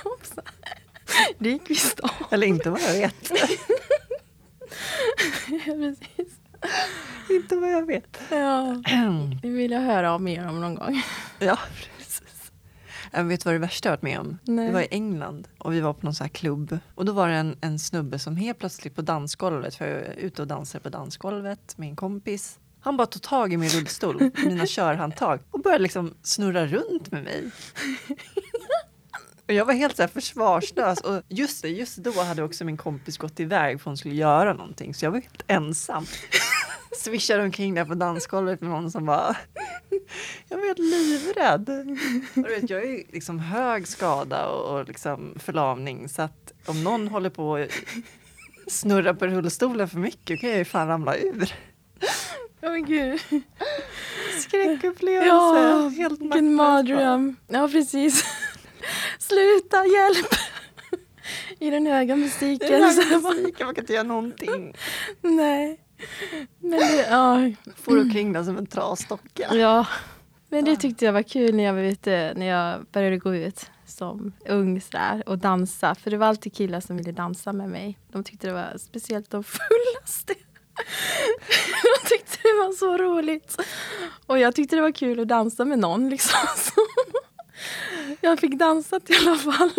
Det 1.38 1.50
gick 1.50 1.70
visst 1.70 2.00
av. 2.00 2.10
Eller 2.30 2.46
inte 2.46 2.70
vad 2.70 2.80
jag 2.80 2.92
vet. 2.92 3.30
Precis. 5.64 6.38
inte 7.30 7.56
vad 7.56 7.70
jag 7.72 7.86
vet. 7.86 8.18
Ja, 8.30 8.82
det 9.42 9.48
vill 9.48 9.70
jag 9.70 9.80
höra 9.80 10.14
om 10.14 10.24
mer 10.24 10.48
om 10.48 10.60
någon 10.60 10.74
gång. 10.74 11.02
ja. 11.38 11.58
Jag 13.12 13.24
vet 13.24 13.44
vad 13.44 13.54
det 13.54 13.58
värsta 13.58 13.88
jag 13.88 13.92
varit 13.92 14.02
med 14.02 14.20
om? 14.20 14.38
Nej. 14.44 14.66
Det 14.66 14.72
var 14.72 14.80
i 14.80 14.88
England 14.90 15.48
och 15.58 15.72
vi 15.72 15.80
var 15.80 15.92
på 15.92 16.06
någon 16.06 16.14
sån 16.14 16.24
här 16.24 16.28
klubb. 16.28 16.78
Och 16.94 17.04
då 17.04 17.12
var 17.12 17.28
det 17.28 17.34
en, 17.34 17.56
en 17.60 17.78
snubbe 17.78 18.18
som 18.18 18.36
helt 18.36 18.58
plötsligt 18.58 18.94
på 18.94 19.02
dansgolvet, 19.02 19.74
för 19.74 19.86
jag 19.86 20.00
är 20.00 20.14
ute 20.16 20.42
och 20.42 20.48
dansar 20.48 20.78
på 20.78 20.88
dansgolvet 20.88 21.78
med 21.78 21.88
en 21.88 21.96
kompis. 21.96 22.58
Han 22.80 22.96
bara 22.96 23.06
tog 23.06 23.22
tag 23.22 23.52
i 23.52 23.56
min 23.56 23.68
rullstol, 23.68 24.30
mina 24.46 24.66
körhandtag 24.66 25.40
och 25.50 25.60
började 25.60 25.82
liksom 25.82 26.14
snurra 26.22 26.66
runt 26.66 27.10
med 27.10 27.24
mig. 27.24 27.50
Och 29.48 29.54
jag 29.54 29.64
var 29.64 29.74
helt 29.74 29.96
så 29.96 30.02
här 30.02 30.08
försvarslös. 30.08 31.00
Och 31.00 31.22
just 31.28 31.62
det, 31.62 31.68
just 31.68 31.96
då 31.96 32.22
hade 32.22 32.42
också 32.42 32.64
min 32.64 32.76
kompis 32.76 33.18
gått 33.18 33.40
iväg 33.40 33.80
för 33.80 33.90
hon 33.90 33.96
skulle 33.96 34.14
göra 34.14 34.52
någonting. 34.52 34.94
Så 34.94 35.04
jag 35.04 35.10
var 35.10 35.20
helt 35.20 35.42
ensam. 35.46 36.06
Svischade 36.92 37.42
omkring 37.42 37.74
där 37.74 37.84
på 37.84 37.94
dansgolvet 37.94 38.60
med 38.60 38.70
någon 38.70 38.90
som 38.90 39.06
bara... 39.06 39.36
Jag 40.48 40.58
helt 40.58 40.78
livrädd. 40.78 41.68
Och 42.36 42.42
du 42.42 42.54
vet, 42.54 42.70
jag 42.70 42.82
är 42.82 42.90
ju 42.90 43.04
liksom 43.12 43.38
hög 43.38 43.88
skada 43.88 44.48
och, 44.48 44.78
och 44.78 44.88
liksom 44.88 45.34
förlamning. 45.38 46.08
Så 46.08 46.22
att 46.22 46.52
om 46.66 46.84
någon 46.84 47.08
håller 47.08 47.30
på 47.30 47.56
att 47.56 47.70
snurra 48.66 49.14
på 49.14 49.26
rullstolen 49.26 49.88
för 49.88 49.98
mycket 49.98 50.40
kan 50.40 50.50
jag 50.50 50.58
ju 50.58 50.64
fan 50.64 50.88
ramla 50.88 51.16
ur. 51.16 51.54
Åh 52.62 52.70
men 52.70 52.84
gud. 52.84 53.20
Skräckupplevelse. 54.40 55.28
Ja, 55.28 55.88
helt 55.88 56.20
vilken 56.20 56.54
mardröm. 56.54 57.36
Ja, 57.48 57.68
precis. 57.68 58.24
Sluta, 59.18 59.76
hjälp! 59.86 60.28
I 61.58 61.70
den 61.70 61.86
höga 61.86 62.16
musiken. 62.16 62.68
är 62.82 62.90
så 62.90 63.02
hög 63.02 63.22
bara, 63.22 63.32
musik, 63.34 63.60
man 63.60 63.74
kan 63.74 63.82
inte 63.82 63.92
göra 63.92 64.02
någonting. 64.02 64.74
Nej. 65.20 65.80
Men 66.58 66.78
det, 66.78 67.06
ja, 67.10 67.50
For 67.76 68.00
omkring 68.00 68.32
där 68.32 68.44
som 68.44 68.58
en 68.58 68.66
trasdocka. 68.66 69.54
Ja, 69.54 69.86
men 70.48 70.64
det 70.64 70.76
tyckte 70.76 71.04
jag 71.04 71.12
var 71.12 71.22
kul 71.22 71.54
när 71.54 71.64
jag, 71.64 71.86
ute, 71.86 72.32
när 72.36 72.46
jag 72.46 72.86
började 72.92 73.18
gå 73.18 73.34
ut 73.34 73.66
som 73.86 74.32
ung 74.48 74.80
sådär, 74.80 75.22
och 75.26 75.38
dansa. 75.38 75.94
För 75.94 76.10
det 76.10 76.16
var 76.16 76.26
alltid 76.26 76.54
killar 76.54 76.80
som 76.80 76.96
ville 76.96 77.12
dansa 77.12 77.52
med 77.52 77.68
mig. 77.68 77.98
De 78.12 78.24
tyckte 78.24 78.46
det 78.46 78.52
var 78.52 78.78
speciellt 78.78 79.30
de 79.30 79.44
fullaste. 79.44 80.34
De 81.82 82.08
tyckte 82.08 82.38
det 82.42 82.54
var 82.54 82.72
så 82.72 82.96
roligt. 82.96 83.56
Och 84.26 84.38
jag 84.38 84.54
tyckte 84.54 84.76
det 84.76 84.82
var 84.82 84.92
kul 84.92 85.20
att 85.20 85.28
dansa 85.28 85.64
med 85.64 85.78
någon. 85.78 86.10
Liksom. 86.10 86.38
Jag 88.20 88.38
fick 88.40 88.58
dansa 88.58 88.96
i 89.08 89.28
alla 89.28 89.36
fall. 89.38 89.70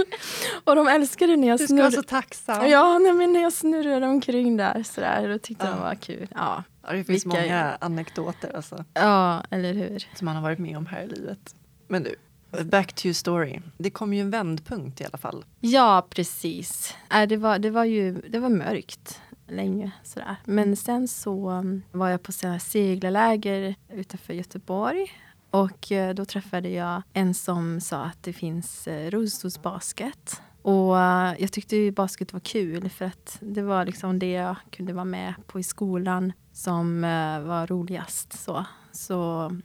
Och 0.64 0.76
de 0.76 0.88
älskade 0.88 1.36
när 1.38 1.48
jag 1.48 1.60
Du 1.60 1.66
ska 1.68 1.76
vara 1.76 1.92
snurrade. 1.92 1.96
så 2.08 2.10
tacksam. 2.10 2.68
Ja, 2.70 3.00
nej, 3.00 3.14
men 3.14 3.34
när 3.34 3.42
jag 3.42 3.54
snurrade 3.54 4.06
omkring 4.08 4.58
där 4.58 4.84
sådär, 4.84 5.30
då 5.30 5.38
tyckte 5.40 5.66
Ja. 5.66 5.72
de 5.72 5.76
det 5.78 5.84
var 5.84 5.96
kul. 5.96 6.28
Ja, 6.36 6.64
Ja, 6.88 6.92
det 6.94 7.04
finns 7.04 7.26
Vilka- 7.26 7.42
många 7.42 7.78
anekdoter 7.82 8.56
alltså, 8.56 8.86
ja 8.94 9.44
eller 9.50 9.74
hur. 9.74 10.08
som 10.16 10.26
man 10.26 10.36
har 10.36 10.44
varit 10.44 10.60
med 10.60 10.78
om 10.78 10.86
här 10.86 11.02
i 11.04 11.08
livet. 11.08 11.56
Men 11.88 12.04
du, 12.04 12.16
back 12.64 12.94
to 12.94 13.06
your 13.06 13.14
story. 13.14 13.60
Det 13.78 13.90
kom 13.90 14.14
ju 14.14 14.22
en 14.22 14.30
vändpunkt 14.32 15.02
i 15.02 15.06
alla 15.06 15.18
fall. 15.18 15.46
Ja, 15.60 16.08
precis. 16.10 16.96
Äh, 17.14 17.28
det, 17.28 17.38
var, 17.38 17.60
det 17.60 17.70
var 17.70 17.84
ju 17.86 18.14
det 18.30 18.40
var 18.40 18.50
mörkt 18.50 19.22
länge. 19.48 19.92
Sådär. 20.04 20.36
Men 20.46 20.76
sen 20.76 21.08
så 21.08 21.50
um, 21.50 21.82
var 21.92 22.10
jag 22.10 22.24
på 22.24 22.32
seglarläger 22.60 23.76
utanför 23.94 24.34
Göteborg. 24.34 25.12
Och 25.52 25.92
eh, 25.92 26.14
då 26.14 26.26
träffade 26.26 26.70
jag 26.70 27.02
en 27.14 27.34
som 27.34 27.82
sa 27.82 28.04
att 28.04 28.24
det 28.24 28.34
finns 28.34 28.88
eh, 28.88 29.10
rullstolsbasket. 29.10 30.42
Och 30.62 31.00
eh, 31.00 31.34
jag 31.40 31.52
tyckte 31.52 31.76
ju 31.76 31.92
basket 31.92 32.34
var 32.34 32.40
kul 32.40 32.90
för 32.90 33.06
att 33.06 33.38
det 33.42 33.62
var 33.62 33.86
liksom 33.86 34.20
det 34.20 34.32
jag 34.32 34.56
kunde 34.72 34.94
vara 34.94 35.06
med 35.06 35.34
på 35.48 35.60
i 35.60 35.64
skolan 35.64 36.34
som 36.54 37.02
var 37.46 37.68
roligast. 37.68 38.34
Så. 38.34 38.66
Så 38.92 39.16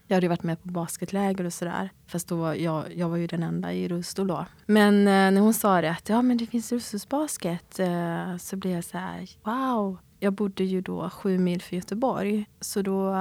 jag 0.07 0.17
hade 0.17 0.25
ju 0.25 0.29
varit 0.29 0.43
med 0.43 0.63
på 0.63 0.69
basketläger 0.69 1.45
och 1.45 1.53
sådär. 1.53 1.91
Fast 2.07 2.29
då 2.29 2.37
var 2.37 2.55
jag, 2.55 2.97
jag 2.97 3.09
var 3.09 3.17
ju 3.17 3.27
den 3.27 3.43
enda 3.43 3.73
i 3.73 3.89
rullstol 3.89 4.27
då. 4.27 4.47
Men 4.67 5.05
när 5.05 5.41
hon 5.41 5.55
sa 5.55 5.81
det 5.81 5.91
att 5.91 6.09
ja, 6.09 6.23
men 6.23 6.37
det 6.37 6.47
finns 6.47 6.73
rullstolsbasket 6.73 7.81
så 8.39 8.57
blev 8.57 8.75
jag 8.75 8.85
så 8.85 8.99
här 8.99 9.31
wow. 9.43 9.99
Jag 10.25 10.33
bodde 10.33 10.65
ju 10.65 10.81
då 10.81 11.11
sju 11.11 11.39
mil 11.39 11.63
från 11.63 11.79
Göteborg. 11.79 12.47
Så 12.61 12.83
då, 12.83 13.17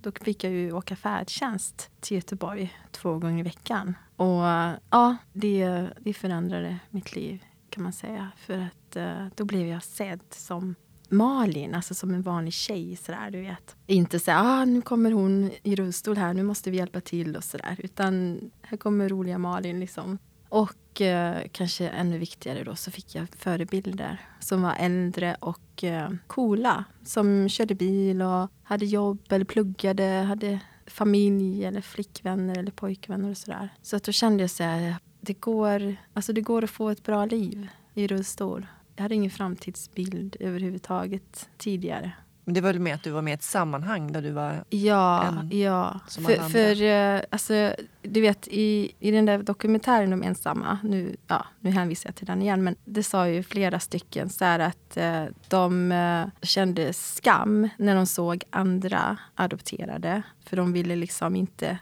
då 0.00 0.12
fick 0.20 0.44
jag 0.44 0.52
ju 0.52 0.72
åka 0.72 0.96
färdtjänst 0.96 1.90
till 2.00 2.14
Göteborg 2.14 2.78
två 2.90 3.18
gånger 3.18 3.38
i 3.38 3.42
veckan. 3.42 3.94
Och 4.16 4.42
ja, 4.90 5.16
det, 5.32 5.88
det 6.00 6.14
förändrade 6.14 6.78
mitt 6.90 7.16
liv 7.16 7.44
kan 7.70 7.82
man 7.82 7.92
säga. 7.92 8.30
För 8.36 8.58
att 8.58 8.96
eh, 8.96 9.26
då 9.34 9.44
blev 9.44 9.66
jag 9.66 9.82
sedd 9.82 10.20
som 10.30 10.74
Malin, 11.08 11.74
alltså 11.74 11.94
som 11.94 12.14
en 12.14 12.22
vanlig 12.22 12.52
tjej. 12.52 12.96
Sådär, 12.96 13.30
du 13.30 13.40
vet. 13.40 13.76
Inte 13.86 14.20
så 14.20 14.32
ah, 14.32 14.64
nu 14.64 14.82
kommer 14.82 15.12
hon 15.12 15.50
i 15.62 15.76
rullstol 15.76 16.16
här, 16.16 16.34
nu 16.34 16.42
måste 16.42 16.70
vi 16.70 16.76
hjälpa 16.76 17.00
till 17.00 17.36
och 17.36 17.44
sådär. 17.44 17.76
Utan 17.78 18.40
här 18.62 18.76
kommer 18.76 19.08
roliga 19.08 19.38
Malin 19.38 19.80
liksom. 19.80 20.18
Och 20.56 21.00
eh, 21.00 21.42
kanske 21.52 21.88
ännu 21.88 22.18
viktigare 22.18 22.64
då 22.64 22.76
så 22.76 22.90
fick 22.90 23.14
jag 23.14 23.26
förebilder 23.38 24.20
som 24.40 24.62
var 24.62 24.74
äldre 24.78 25.36
och 25.40 25.84
eh, 25.84 26.10
coola. 26.26 26.84
Som 27.04 27.48
körde 27.48 27.74
bil 27.74 28.22
och 28.22 28.50
hade 28.62 28.86
jobb 28.86 29.18
eller 29.28 29.44
pluggade, 29.44 30.04
hade 30.04 30.60
familj 30.86 31.64
eller 31.64 31.80
flickvänner 31.80 32.58
eller 32.58 32.70
pojkvänner 32.70 33.30
och 33.30 33.36
sådär. 33.36 33.68
Så 33.82 33.96
att 33.96 34.04
då 34.04 34.12
kände 34.12 34.42
jag 34.42 34.50
så 34.50 34.62
här, 34.62 34.94
det 35.20 35.40
går, 35.40 35.96
alltså 36.12 36.32
det 36.32 36.40
går 36.40 36.64
att 36.64 36.70
få 36.70 36.90
ett 36.90 37.02
bra 37.02 37.24
liv 37.24 37.68
i 37.94 38.06
rullstol. 38.06 38.66
Jag 38.96 39.02
hade 39.02 39.14
ingen 39.14 39.30
framtidsbild 39.30 40.36
överhuvudtaget 40.40 41.48
tidigare. 41.58 42.12
Men 42.46 42.54
det 42.54 42.60
var 42.60 42.72
väl 42.72 42.80
med 42.80 42.94
att 42.94 43.02
du 43.02 43.10
var 43.10 43.22
med 43.22 43.30
i 43.30 43.34
ett 43.34 43.42
sammanhang 43.42 44.12
där 44.12 44.22
du 44.22 44.30
var 44.30 44.64
Ja, 44.70 45.24
en, 45.24 45.58
ja. 45.58 46.00
För, 46.08 46.48
för 46.48 46.82
uh, 46.82 47.22
alltså, 47.30 47.74
du 48.02 48.20
vet 48.20 48.48
i, 48.48 48.92
i 48.98 49.10
den 49.10 49.26
där 49.26 49.38
dokumentären 49.38 50.10
De 50.10 50.22
ensamma, 50.22 50.78
nu, 50.82 51.16
ja, 51.26 51.46
nu 51.60 51.70
hänvisar 51.70 52.08
jag 52.08 52.16
till 52.16 52.26
den 52.26 52.42
igen, 52.42 52.64
men 52.64 52.76
det 52.84 53.02
sa 53.02 53.28
ju 53.28 53.42
flera 53.42 53.80
stycken 53.80 54.28
så 54.28 54.44
att 54.44 54.96
uh, 54.96 55.24
de 55.48 55.92
uh, 55.92 56.26
kände 56.42 56.92
skam 56.92 57.68
när 57.78 57.94
de 57.94 58.06
såg 58.06 58.44
andra 58.50 59.16
adopterade. 59.34 60.22
För 60.44 60.56
de 60.56 60.72
ville 60.72 60.96
liksom 60.96 61.36
inte 61.36 61.78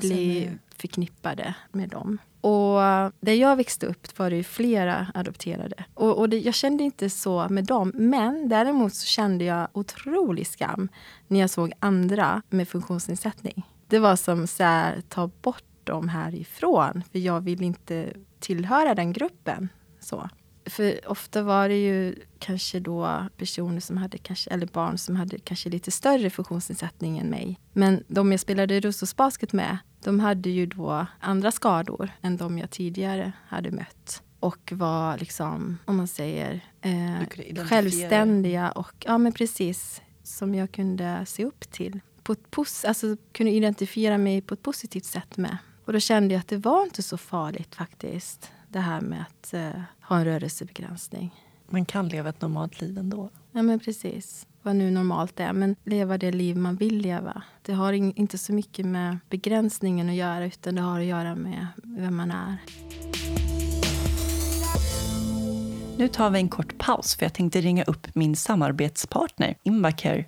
bli 0.00 0.50
förknippade 0.80 1.54
med 1.72 1.88
dem. 1.88 2.18
Och 2.40 2.80
där 3.20 3.32
jag 3.32 3.56
växte 3.56 3.86
upp 3.86 4.18
var 4.18 4.30
det 4.30 4.44
flera 4.44 5.06
adopterade. 5.14 5.84
Och, 5.94 6.18
och 6.18 6.28
det, 6.28 6.38
jag 6.38 6.54
kände 6.54 6.84
inte 6.84 7.10
så 7.10 7.46
med 7.48 7.64
dem. 7.64 7.92
Men 7.94 8.48
däremot 8.48 8.94
så 8.94 9.06
kände 9.06 9.44
jag 9.44 9.68
otrolig 9.72 10.46
skam 10.46 10.88
när 11.26 11.40
jag 11.40 11.50
såg 11.50 11.72
andra 11.78 12.42
med 12.50 12.68
funktionsnedsättning. 12.68 13.66
Det 13.88 13.98
var 13.98 14.16
som 14.16 14.46
så 14.46 14.62
här, 14.62 15.02
ta 15.08 15.30
bort 15.42 15.64
dem 15.84 16.08
härifrån. 16.08 17.02
För 17.12 17.18
jag 17.18 17.40
vill 17.40 17.62
inte 17.62 18.12
tillhöra 18.40 18.94
den 18.94 19.12
gruppen. 19.12 19.68
Så. 20.00 20.28
För 20.66 21.10
ofta 21.10 21.42
var 21.42 21.68
det 21.68 21.84
ju 21.84 22.14
kanske 22.38 22.80
då 22.80 23.26
personer 23.36 23.80
som 23.80 23.96
hade, 23.96 24.18
kanske, 24.18 24.50
eller 24.50 24.66
barn 24.66 24.98
som 24.98 25.16
hade 25.16 25.38
kanske 25.38 25.70
lite 25.70 25.90
större 25.90 26.30
funktionsnedsättning 26.30 27.18
än 27.18 27.26
mig. 27.26 27.60
Men 27.72 28.04
de 28.08 28.30
jag 28.30 28.40
spelade 28.40 28.80
rullstolsbasket 28.80 29.52
med, 29.52 29.78
de 30.06 30.20
hade 30.20 30.50
ju 30.50 30.66
då 30.66 31.06
andra 31.20 31.52
skador 31.52 32.10
än 32.22 32.36
de 32.36 32.58
jag 32.58 32.70
tidigare 32.70 33.32
hade 33.48 33.70
mött. 33.70 34.22
Och 34.40 34.72
var 34.72 35.18
liksom, 35.18 35.78
om 35.84 35.96
man 35.96 36.08
säger, 36.08 36.60
eh, 36.80 37.64
självständiga 37.64 38.70
och, 38.70 39.04
ja 39.06 39.18
men 39.18 39.32
precis, 39.32 40.02
som 40.22 40.54
jag 40.54 40.72
kunde 40.72 41.26
se 41.26 41.44
upp 41.44 41.72
till. 41.72 42.00
På 42.22 42.32
ett 42.32 42.50
pos 42.50 42.84
alltså 42.84 43.16
kunde 43.32 43.52
identifiera 43.52 44.18
mig 44.18 44.40
på 44.40 44.54
ett 44.54 44.62
positivt 44.62 45.04
sätt 45.04 45.36
med. 45.36 45.58
Och 45.84 45.92
då 45.92 46.00
kände 46.00 46.34
jag 46.34 46.40
att 46.40 46.48
det 46.48 46.56
var 46.56 46.82
inte 46.82 47.02
så 47.02 47.16
farligt 47.16 47.74
faktiskt 47.74 48.52
det 48.68 48.80
här 48.80 49.00
med 49.00 49.20
att 49.28 49.54
eh, 49.54 49.82
ha 50.00 50.18
en 50.18 50.24
rörelsebegränsning. 50.24 51.34
Man 51.68 51.84
kan 51.84 52.08
leva 52.08 52.28
ett 52.28 52.40
normalt 52.40 52.80
liv 52.80 52.98
ändå. 52.98 53.30
Ja, 53.52 53.62
men 53.62 53.80
precis. 53.80 54.46
Vad 54.66 54.76
nu 54.76 54.90
normalt 54.90 55.40
är. 55.40 55.52
Men 55.52 55.76
leva 55.84 56.18
det 56.18 56.32
liv 56.32 56.56
man 56.56 56.76
vill 56.76 56.98
leva. 56.98 57.42
Det 57.62 57.72
har 57.72 57.92
in, 57.92 58.12
inte 58.16 58.38
så 58.38 58.52
mycket 58.52 58.86
med 58.86 59.18
begränsningen 59.30 60.08
att 60.08 60.14
göra 60.14 60.44
utan 60.46 60.74
det 60.74 60.80
har 60.80 61.00
att 61.00 61.06
göra 61.06 61.34
med 61.34 61.66
vem 61.82 62.16
man 62.16 62.30
är. 62.30 62.56
Nu 65.98 66.08
tar 66.08 66.30
vi 66.30 66.38
en 66.38 66.48
kort 66.48 66.78
paus 66.78 67.16
för 67.16 67.24
jag 67.24 67.34
tänkte 67.34 67.60
ringa 67.60 67.84
upp 67.84 68.14
min 68.14 68.36
samarbetspartner 68.36 69.54
Invacare. 69.62 70.24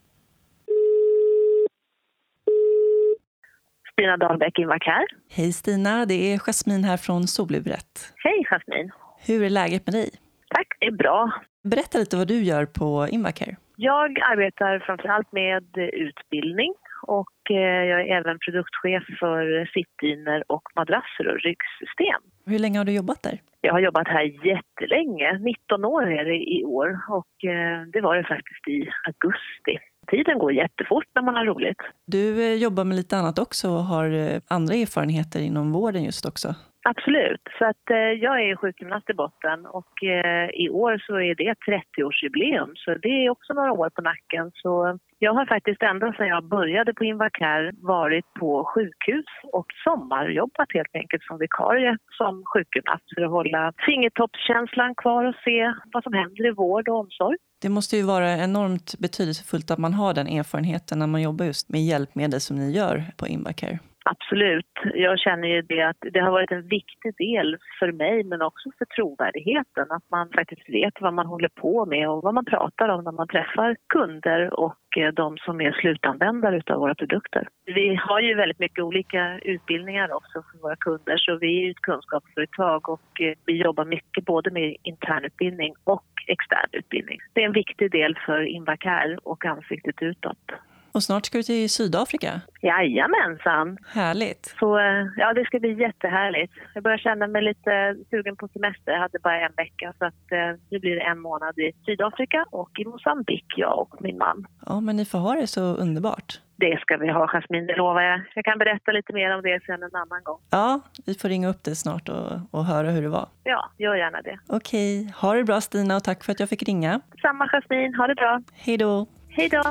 Stina 3.93 4.17
Dahlbäck 4.17 4.59
Invacare. 4.59 5.07
Hej 5.31 5.53
Stina, 5.53 6.07
det 6.07 6.33
är 6.33 6.39
Jasmin 6.39 6.85
här 6.85 6.97
från 6.97 7.27
Soluret. 7.27 8.13
Hej 8.17 8.45
Jasmin. 8.51 8.91
Hur 9.27 9.43
är 9.43 9.51
läget 9.51 9.87
med 9.87 9.95
dig? 9.95 10.11
Tack, 10.49 10.67
det 10.81 10.87
är 10.87 10.97
bra. 10.97 11.33
Berätta 11.69 11.99
lite 11.99 12.17
vad 12.17 12.29
du 12.29 12.43
gör 12.43 12.67
på 12.67 13.09
Invacare. 13.11 13.57
Jag 13.77 14.21
arbetar 14.33 14.79
framförallt 14.87 15.33
med 15.33 15.65
utbildning 15.93 16.75
och 17.03 17.51
eh, 17.51 17.85
jag 17.91 18.01
är 18.01 18.17
även 18.21 18.39
produktchef 18.39 19.19
för 19.21 19.71
sittdyner 19.75 20.45
och 20.47 20.63
madrasser 20.77 21.29
och 21.29 21.41
ryggsystem. 21.41 22.21
Hur 22.47 22.59
länge 22.59 22.79
har 22.79 22.85
du 22.85 22.93
jobbat 22.93 23.23
där? 23.23 23.41
Jag 23.61 23.73
har 23.73 23.81
jobbat 23.81 24.09
här 24.09 24.47
jättelänge, 24.47 25.39
19 25.39 25.85
år 25.85 26.13
är 26.13 26.25
det 26.25 26.37
i 26.37 26.65
år 26.65 27.01
och 27.09 27.51
eh, 27.51 27.83
det 27.93 28.01
var 28.01 28.17
det 28.17 28.25
faktiskt 28.25 28.69
i 28.69 28.89
augusti. 29.07 29.75
Tiden 30.11 30.39
går 30.39 30.53
jättefort 30.53 31.07
när 31.15 31.23
man 31.23 31.35
har 31.35 31.45
roligt. 31.45 31.81
Du 32.07 32.43
eh, 32.43 32.55
jobbar 32.55 32.85
med 32.85 32.97
lite 32.97 33.17
annat 33.17 33.39
också 33.39 33.71
och 33.71 33.85
har 33.85 34.41
andra 34.49 34.75
erfarenheter 34.75 35.41
inom 35.41 35.73
vården 35.73 36.05
just 36.05 36.27
också. 36.27 36.55
Absolut. 36.83 37.43
Så 37.59 37.65
att, 37.65 37.91
eh, 37.91 37.97
jag 37.97 38.43
är 38.43 38.57
sjukgymnast 38.57 39.11
i 39.11 39.15
botten 39.15 39.67
och 39.67 40.05
eh, 40.05 40.49
i 40.65 40.69
år 40.71 41.03
så 41.07 41.21
är 41.21 41.35
det 41.35 41.55
30-årsjubileum 41.55 42.73
så 42.75 42.95
det 42.95 43.09
är 43.09 43.31
också 43.31 43.53
några 43.53 43.73
år 43.73 43.91
på 43.91 44.03
nacken. 44.03 44.51
Så 44.55 44.99
jag 45.19 45.35
har 45.35 45.47
faktiskt 45.47 45.83
ända 45.83 46.13
sedan 46.13 46.29
jag 46.29 46.45
började 46.45 46.95
på 46.95 47.05
Invacare 47.05 47.73
varit 47.83 48.35
på 48.41 48.65
sjukhus 48.75 49.25
och 49.53 49.67
sommarjobbat 49.85 50.69
helt 50.75 50.95
enkelt 50.95 51.23
som 51.23 51.39
vikarie 51.39 51.97
som 52.19 52.45
sjukgymnast 52.55 53.05
för 53.15 53.23
att 53.23 53.31
hålla 53.31 53.73
fingertoppskänslan 53.87 54.95
kvar 54.95 55.25
och 55.25 55.35
se 55.45 55.73
vad 55.93 56.03
som 56.03 56.13
händer 56.13 56.47
i 56.47 56.51
vård 56.51 56.89
och 56.89 56.99
omsorg. 56.99 57.37
Det 57.63 57.69
måste 57.69 57.97
ju 57.97 58.03
vara 58.03 58.33
enormt 58.37 58.95
betydelsefullt 58.99 59.71
att 59.71 59.79
man 59.79 59.95
har 59.95 60.15
den 60.15 60.27
erfarenheten 60.27 60.99
när 60.99 61.07
man 61.07 61.23
jobbar 61.23 61.45
just 61.45 61.69
med 61.69 61.85
hjälpmedel 61.85 62.41
som 62.41 62.57
ni 62.57 62.73
gör 62.73 63.05
på 63.17 63.27
Invacare. 63.27 63.79
Absolut. 64.11 64.75
Jag 64.95 65.19
känner 65.19 65.49
ju 65.49 65.63
det 65.63 65.83
att 65.83 65.97
det 66.13 66.21
har 66.21 66.31
varit 66.31 66.53
en 66.53 66.69
viktig 66.69 67.15
del 67.19 67.57
för 67.79 67.93
mig 67.93 68.25
men 68.25 68.43
också 68.43 68.71
för 68.79 68.85
trovärdigheten. 68.85 69.87
Att 69.91 70.11
man 70.11 70.29
faktiskt 70.31 70.69
vet 70.69 71.01
vad 71.01 71.15
man 71.15 71.27
håller 71.27 71.49
på 71.49 71.87
med 71.87 72.11
och 72.11 72.23
vad 72.23 72.35
man 72.35 72.45
pratar 72.45 72.89
om 72.89 73.05
när 73.05 73.13
man 73.13 73.29
träffar 73.29 73.77
kunder 73.89 74.61
och 74.61 74.99
eh, 74.99 75.13
de 75.13 75.39
som 75.39 75.61
är 75.61 75.73
slutanvändare 75.73 76.63
av 76.67 76.81
våra 76.81 76.95
produkter. 76.95 77.49
Vi 77.65 77.95
har 77.95 78.21
ju 78.21 78.35
väldigt 78.35 78.59
mycket 78.59 78.85
olika 78.85 79.39
utbildningar 79.39 80.13
också 80.13 80.43
för 80.53 80.59
våra 80.59 80.77
kunder 80.77 81.17
så 81.17 81.37
vi 81.37 81.67
är 81.67 81.71
ett 81.71 81.81
kunskapsföretag 81.81 82.89
och 82.89 83.21
eh, 83.21 83.35
vi 83.47 83.63
jobbar 83.63 83.85
mycket 83.85 84.25
både 84.25 84.51
med 84.51 84.77
internutbildning 84.83 85.75
och 85.85 86.05
extern 86.27 86.71
utbildning. 86.73 87.19
Det 87.33 87.41
är 87.43 87.47
en 87.47 87.53
viktig 87.53 87.91
del 87.91 88.19
för 88.27 88.41
Invacare 88.41 89.19
och 89.23 89.45
ansiktet 89.45 90.03
utåt. 90.03 90.53
Och 90.99 91.03
snart 91.03 91.27
ska 91.27 91.39
du 91.39 91.43
till 91.43 91.71
Sydafrika. 91.71 92.41
Jajamensan. 92.63 93.79
Härligt. 93.89 94.55
Så 94.61 94.79
eh, 94.79 95.07
ja, 95.17 95.33
det 95.33 95.45
ska 95.45 95.59
bli 95.59 95.73
jättehärligt. 95.81 96.53
Jag 96.75 96.83
börjar 96.83 96.99
känna 96.99 97.27
mig 97.27 97.43
lite 97.43 97.97
sugen 98.11 98.37
på 98.37 98.49
semester. 98.49 98.93
Jag 98.93 99.01
hade 99.01 99.19
bara 99.19 99.41
en 99.47 99.53
vecka 99.57 99.93
så 99.99 100.05
att 100.05 100.33
eh, 100.33 100.61
nu 100.71 100.79
blir 100.79 100.95
det 100.97 101.01
en 101.01 101.21
månad 101.21 101.59
i 101.59 101.73
Sydafrika 101.87 102.45
och 102.51 102.71
i 102.79 102.85
Mosambik, 102.85 103.45
jag 103.57 103.79
och 103.79 104.03
min 104.03 104.19
man. 104.19 104.47
Ja, 104.67 104.81
men 104.81 104.97
ni 104.97 105.05
får 105.05 105.19
ha 105.19 105.35
det 105.35 105.47
så 105.47 105.61
underbart. 105.61 106.41
Det 106.57 106.79
ska 106.81 106.97
vi 106.97 107.09
ha, 107.09 107.27
Jasmin, 107.33 107.67
det 107.67 107.77
lovar 107.77 108.03
jag. 108.03 108.21
Jag 108.35 108.45
kan 108.45 108.59
berätta 108.59 108.93
lite 108.93 109.13
mer 109.13 109.35
om 109.37 109.43
det 109.43 109.61
sen 109.67 109.83
en 109.83 109.97
annan 109.97 110.23
gång. 110.25 110.39
Ja, 110.51 110.81
vi 111.07 111.15
får 111.15 111.29
ringa 111.29 111.49
upp 111.49 111.65
dig 111.65 111.77
snart 111.77 112.09
och, 112.09 112.33
och 112.51 112.65
höra 112.65 112.91
hur 112.91 113.03
det 113.03 113.09
var. 113.09 113.29
Ja, 113.45 113.71
gör 113.79 113.95
gärna 113.95 114.23
det. 114.23 114.39
Okej, 114.47 115.13
ha 115.21 115.35
det 115.35 115.45
bra 115.45 115.61
Stina 115.61 115.97
och 115.97 116.05
tack 116.05 116.25
för 116.25 116.33
att 116.33 116.41
jag 116.41 116.49
fick 116.49 116.63
ringa. 116.63 117.01
Samma 117.23 117.49
Jasmin, 117.49 117.95
ha 117.95 118.07
det 118.07 118.15
bra. 118.15 118.43
Hej 118.53 118.77
då. 118.77 119.07
Hej 119.29 119.49
då. 119.49 119.63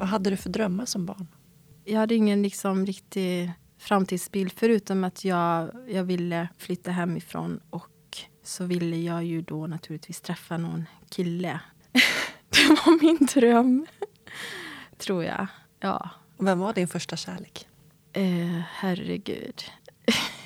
Vad 0.00 0.08
hade 0.08 0.30
du 0.30 0.36
för 0.36 0.50
drömmar 0.50 0.84
som 0.84 1.06
barn? 1.06 1.26
Jag 1.84 1.98
hade 2.00 2.14
ingen 2.14 2.42
liksom 2.42 2.86
riktig 2.86 3.52
framtidsbild 3.78 4.52
förutom 4.56 5.04
att 5.04 5.24
jag, 5.24 5.70
jag 5.88 6.04
ville 6.04 6.48
flytta 6.58 6.90
hemifrån 6.90 7.60
och 7.70 8.18
så 8.42 8.64
ville 8.64 8.96
jag 8.96 9.24
ju 9.24 9.42
då 9.42 9.66
naturligtvis 9.66 10.20
träffa 10.20 10.56
någon 10.56 10.84
kille. 11.08 11.60
det 12.48 12.68
var 12.68 13.02
min 13.02 13.26
dröm, 13.34 13.86
tror 14.98 15.24
jag. 15.24 15.46
Ja. 15.80 16.10
Vem 16.38 16.58
var 16.58 16.72
din 16.72 16.88
första 16.88 17.16
kärlek? 17.16 17.68
Eh, 18.12 18.60
herregud. 18.72 19.62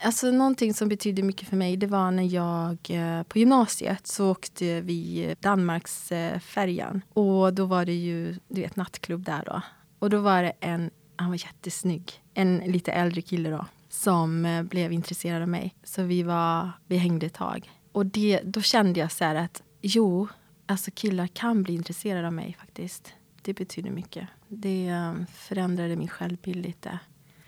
Alltså 0.00 0.30
någonting 0.30 0.74
som 0.74 0.88
betydde 0.88 1.22
mycket 1.22 1.48
för 1.48 1.56
mig 1.56 1.76
det 1.76 1.86
var 1.86 2.10
när 2.10 2.34
jag 2.34 2.78
eh, 2.88 3.22
på 3.22 3.38
gymnasiet 3.38 4.06
så 4.06 4.30
åkte 4.30 4.80
vi 4.80 5.24
eh, 5.24 5.36
Danmarksfärjan. 5.40 7.02
Och 7.12 7.54
då 7.54 7.66
var 7.66 7.84
det 7.84 7.94
ju 7.94 8.36
du 8.48 8.60
vet, 8.60 8.76
nattklubb 8.76 9.24
där 9.24 9.42
då. 9.46 9.62
Och 9.98 10.10
då 10.10 10.18
var 10.18 10.42
det 10.42 10.52
en, 10.60 10.90
han 11.16 11.28
var 11.28 11.36
jättesnygg, 11.36 12.22
en 12.34 12.58
lite 12.58 12.92
äldre 12.92 13.22
kille 13.22 13.50
då 13.50 13.66
som 13.88 14.44
eh, 14.44 14.62
blev 14.62 14.92
intresserad 14.92 15.42
av 15.42 15.48
mig. 15.48 15.74
Så 15.84 16.02
vi, 16.02 16.22
var, 16.22 16.70
vi 16.86 16.96
hängde 16.96 17.26
ett 17.26 17.34
tag. 17.34 17.70
Och 17.92 18.06
det, 18.06 18.40
då 18.44 18.62
kände 18.62 19.00
jag 19.00 19.12
så 19.12 19.24
här 19.24 19.34
att 19.34 19.62
jo, 19.80 20.28
alltså 20.66 20.90
killar 20.94 21.26
kan 21.26 21.62
bli 21.62 21.74
intresserade 21.74 22.26
av 22.26 22.32
mig 22.32 22.56
faktiskt. 22.60 23.12
Det 23.42 23.54
betyder 23.54 23.90
mycket. 23.90 24.28
Det 24.48 25.14
förändrade 25.32 25.96
min 25.96 26.08
självbild 26.08 26.66
lite. 26.66 26.98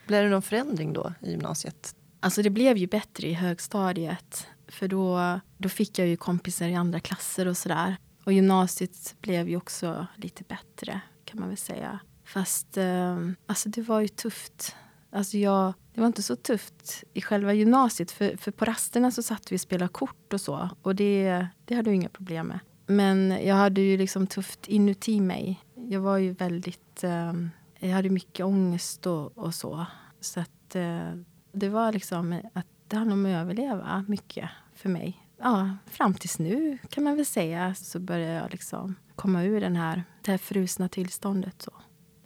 Blev 0.07 0.25
det 0.25 0.31
någon 0.31 0.43
förändring 0.43 0.93
då 0.93 1.13
i 1.21 1.31
gymnasiet? 1.31 1.95
Alltså 2.21 2.43
det 2.43 2.51
blev 2.51 2.77
ju 2.77 2.87
bättre 2.87 3.29
i 3.29 3.33
högstadiet. 3.33 4.47
För 4.69 4.89
då, 4.89 5.41
då 5.59 5.69
fick 5.69 5.99
jag 5.99 6.09
ju 6.09 6.17
kompisar 6.17 6.69
i 6.69 6.75
andra 6.75 7.01
klasser 7.01 7.49
och 7.49 7.57
sådär. 7.57 7.97
Och 8.25 8.33
gymnasiet 8.33 9.17
blev 9.21 9.49
ju 9.49 9.57
också 9.57 10.07
lite 10.17 10.45
bättre 10.45 11.01
kan 11.25 11.41
man 11.41 11.49
väl 11.49 11.59
säga. 11.59 11.99
Fast 12.25 12.77
eh, 12.77 13.19
alltså 13.47 13.69
det 13.69 13.83
var 13.83 14.01
ju 14.01 14.09
tufft. 14.09 14.77
Alltså 15.11 15.39
jag, 15.39 15.75
det 15.95 16.01
var 16.01 16.07
inte 16.07 16.23
så 16.23 16.37
tufft 16.37 17.05
i 17.13 17.21
själva 17.21 17.53
gymnasiet. 17.53 18.11
För, 18.11 18.37
för 18.37 18.51
på 18.51 18.65
rasterna 18.65 19.11
så 19.11 19.23
satt 19.23 19.53
vi 19.53 19.57
och 19.57 19.61
spelade 19.61 19.93
kort 19.93 20.33
och 20.33 20.41
så. 20.41 20.71
Och 20.83 20.95
det, 20.95 21.47
det 21.65 21.75
hade 21.75 21.91
jag 21.91 21.95
inga 21.95 22.09
problem 22.09 22.47
med. 22.47 22.59
Men 22.87 23.39
jag 23.47 23.55
hade 23.55 23.81
ju 23.81 23.97
liksom 23.97 24.27
tufft 24.27 24.69
inuti 24.69 25.21
mig. 25.21 25.61
Jag 25.75 26.01
var 26.01 26.19
ju 26.19 26.33
väldigt... 26.33 27.05
Eh, 27.05 27.33
jag 27.79 27.91
hade 27.91 28.11
mycket 28.11 28.47
ångest 28.47 29.07
och, 29.07 29.39
och 29.39 29.55
så. 29.55 29.87
Så 30.21 30.41
att 30.41 30.77
eh, 30.77 31.11
det 31.53 31.69
var 31.69 31.93
liksom 31.93 32.41
att 32.53 32.67
det 32.89 32.97
handlade 32.97 33.21
om 33.21 33.27
att 33.27 33.43
överleva 33.43 34.05
mycket 34.09 34.51
för 34.75 34.89
mig. 34.89 35.27
Ja, 35.43 35.71
fram 35.87 36.15
tills 36.15 36.39
nu 36.39 36.79
kan 36.89 37.05
man 37.05 37.17
väl 37.17 37.27
säga 37.27 37.75
så 37.75 37.99
började 37.99 38.33
jag 38.33 38.51
liksom 38.51 38.95
komma 39.17 39.43
ur 39.43 39.61
den 39.61 39.77
här, 39.77 40.05
det 40.25 40.31
här 40.31 40.39
frusna 40.39 40.89
tillståndet. 40.89 41.63
Så. 41.63 41.73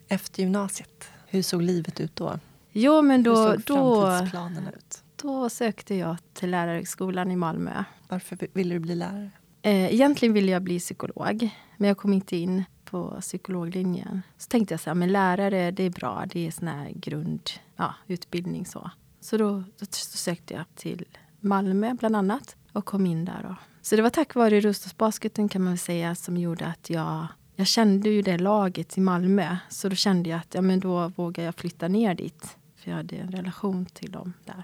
Efter 0.09 0.43
gymnasiet, 0.43 1.09
hur 1.27 1.43
såg 1.43 1.63
livet 1.63 2.01
ut 2.01 2.17
då? 2.17 2.39
Jo, 2.73 3.03
men 3.03 3.23
då, 3.23 3.49
hur 3.49 3.53
såg 3.53 3.63
då, 3.67 4.01
framtidsplanen 4.01 4.69
ut? 4.69 5.05
då 5.17 5.51
sökte 5.51 5.95
jag 5.95 6.17
till 6.33 6.51
Lärarhögskolan 6.51 7.31
i 7.31 7.37
Malmö. 7.37 7.85
Varför 8.09 8.39
ville 8.53 8.75
du 8.75 8.79
bli 8.79 8.95
lärare? 8.95 9.31
Eh, 9.63 9.95
egentligen 9.95 10.33
ville 10.33 10.53
jag 10.53 10.63
bli 10.63 10.79
psykolog, 10.79 11.51
men 11.77 11.89
jag 11.89 11.99
kom 11.99 12.13
inte 12.13 12.37
in 12.37 12.65
på 12.85 13.21
psykologlinjen. 13.21 14.23
Så 14.39 14.49
tänkte 14.49 14.75
jag 14.75 14.81
så 14.81 14.91
här, 14.91 14.95
men 14.95 15.13
lärare 15.13 15.71
det 15.71 15.83
är 15.83 15.91
bra, 15.91 16.25
det 16.33 16.47
är 16.47 16.51
sån 16.51 16.69
här 16.69 16.93
grundutbildning. 16.95 18.63
Ja, 18.67 18.71
så 18.71 18.91
så 19.25 19.37
då, 19.37 19.65
då, 19.79 19.87
sökte 19.91 20.55
jag 20.55 20.65
till 20.75 21.05
Malmö 21.41 21.95
bland 21.95 22.17
annat 22.17 22.57
och 22.73 22.85
kom 22.85 23.07
in 23.07 23.25
där. 23.25 23.43
Då. 23.43 23.57
Så 23.83 23.97
det 23.97 24.03
var 24.03 24.11
tack 24.11 24.35
vare 24.35 24.61
Roslagsbasketen 24.61 25.49
kan 25.49 25.65
man 25.65 25.79
säga 25.79 26.15
som 26.15 26.37
gjorde 26.37 26.67
att 26.67 26.91
jag 26.91 27.27
jag 27.57 27.67
kände 27.67 28.09
ju 28.09 28.23
det 28.23 28.39
laget 28.39 28.99
i 28.99 29.01
Malmö. 29.01 29.57
Så 29.69 29.89
då 29.89 29.95
kände 29.95 30.29
jag 30.29 30.39
att 30.39 30.55
ja, 30.55 30.61
men 30.61 30.81
då 30.81 31.09
vågar 31.09 31.45
jag 31.45 31.55
flytta 31.55 31.89
ner 31.89 32.15
dit. 32.15 32.57
För 32.77 32.91
jag 32.91 32.97
hade 32.97 33.17
en 33.17 33.33
relation 33.33 33.87
till 33.87 34.13
dem 34.13 34.33
där. 34.45 34.63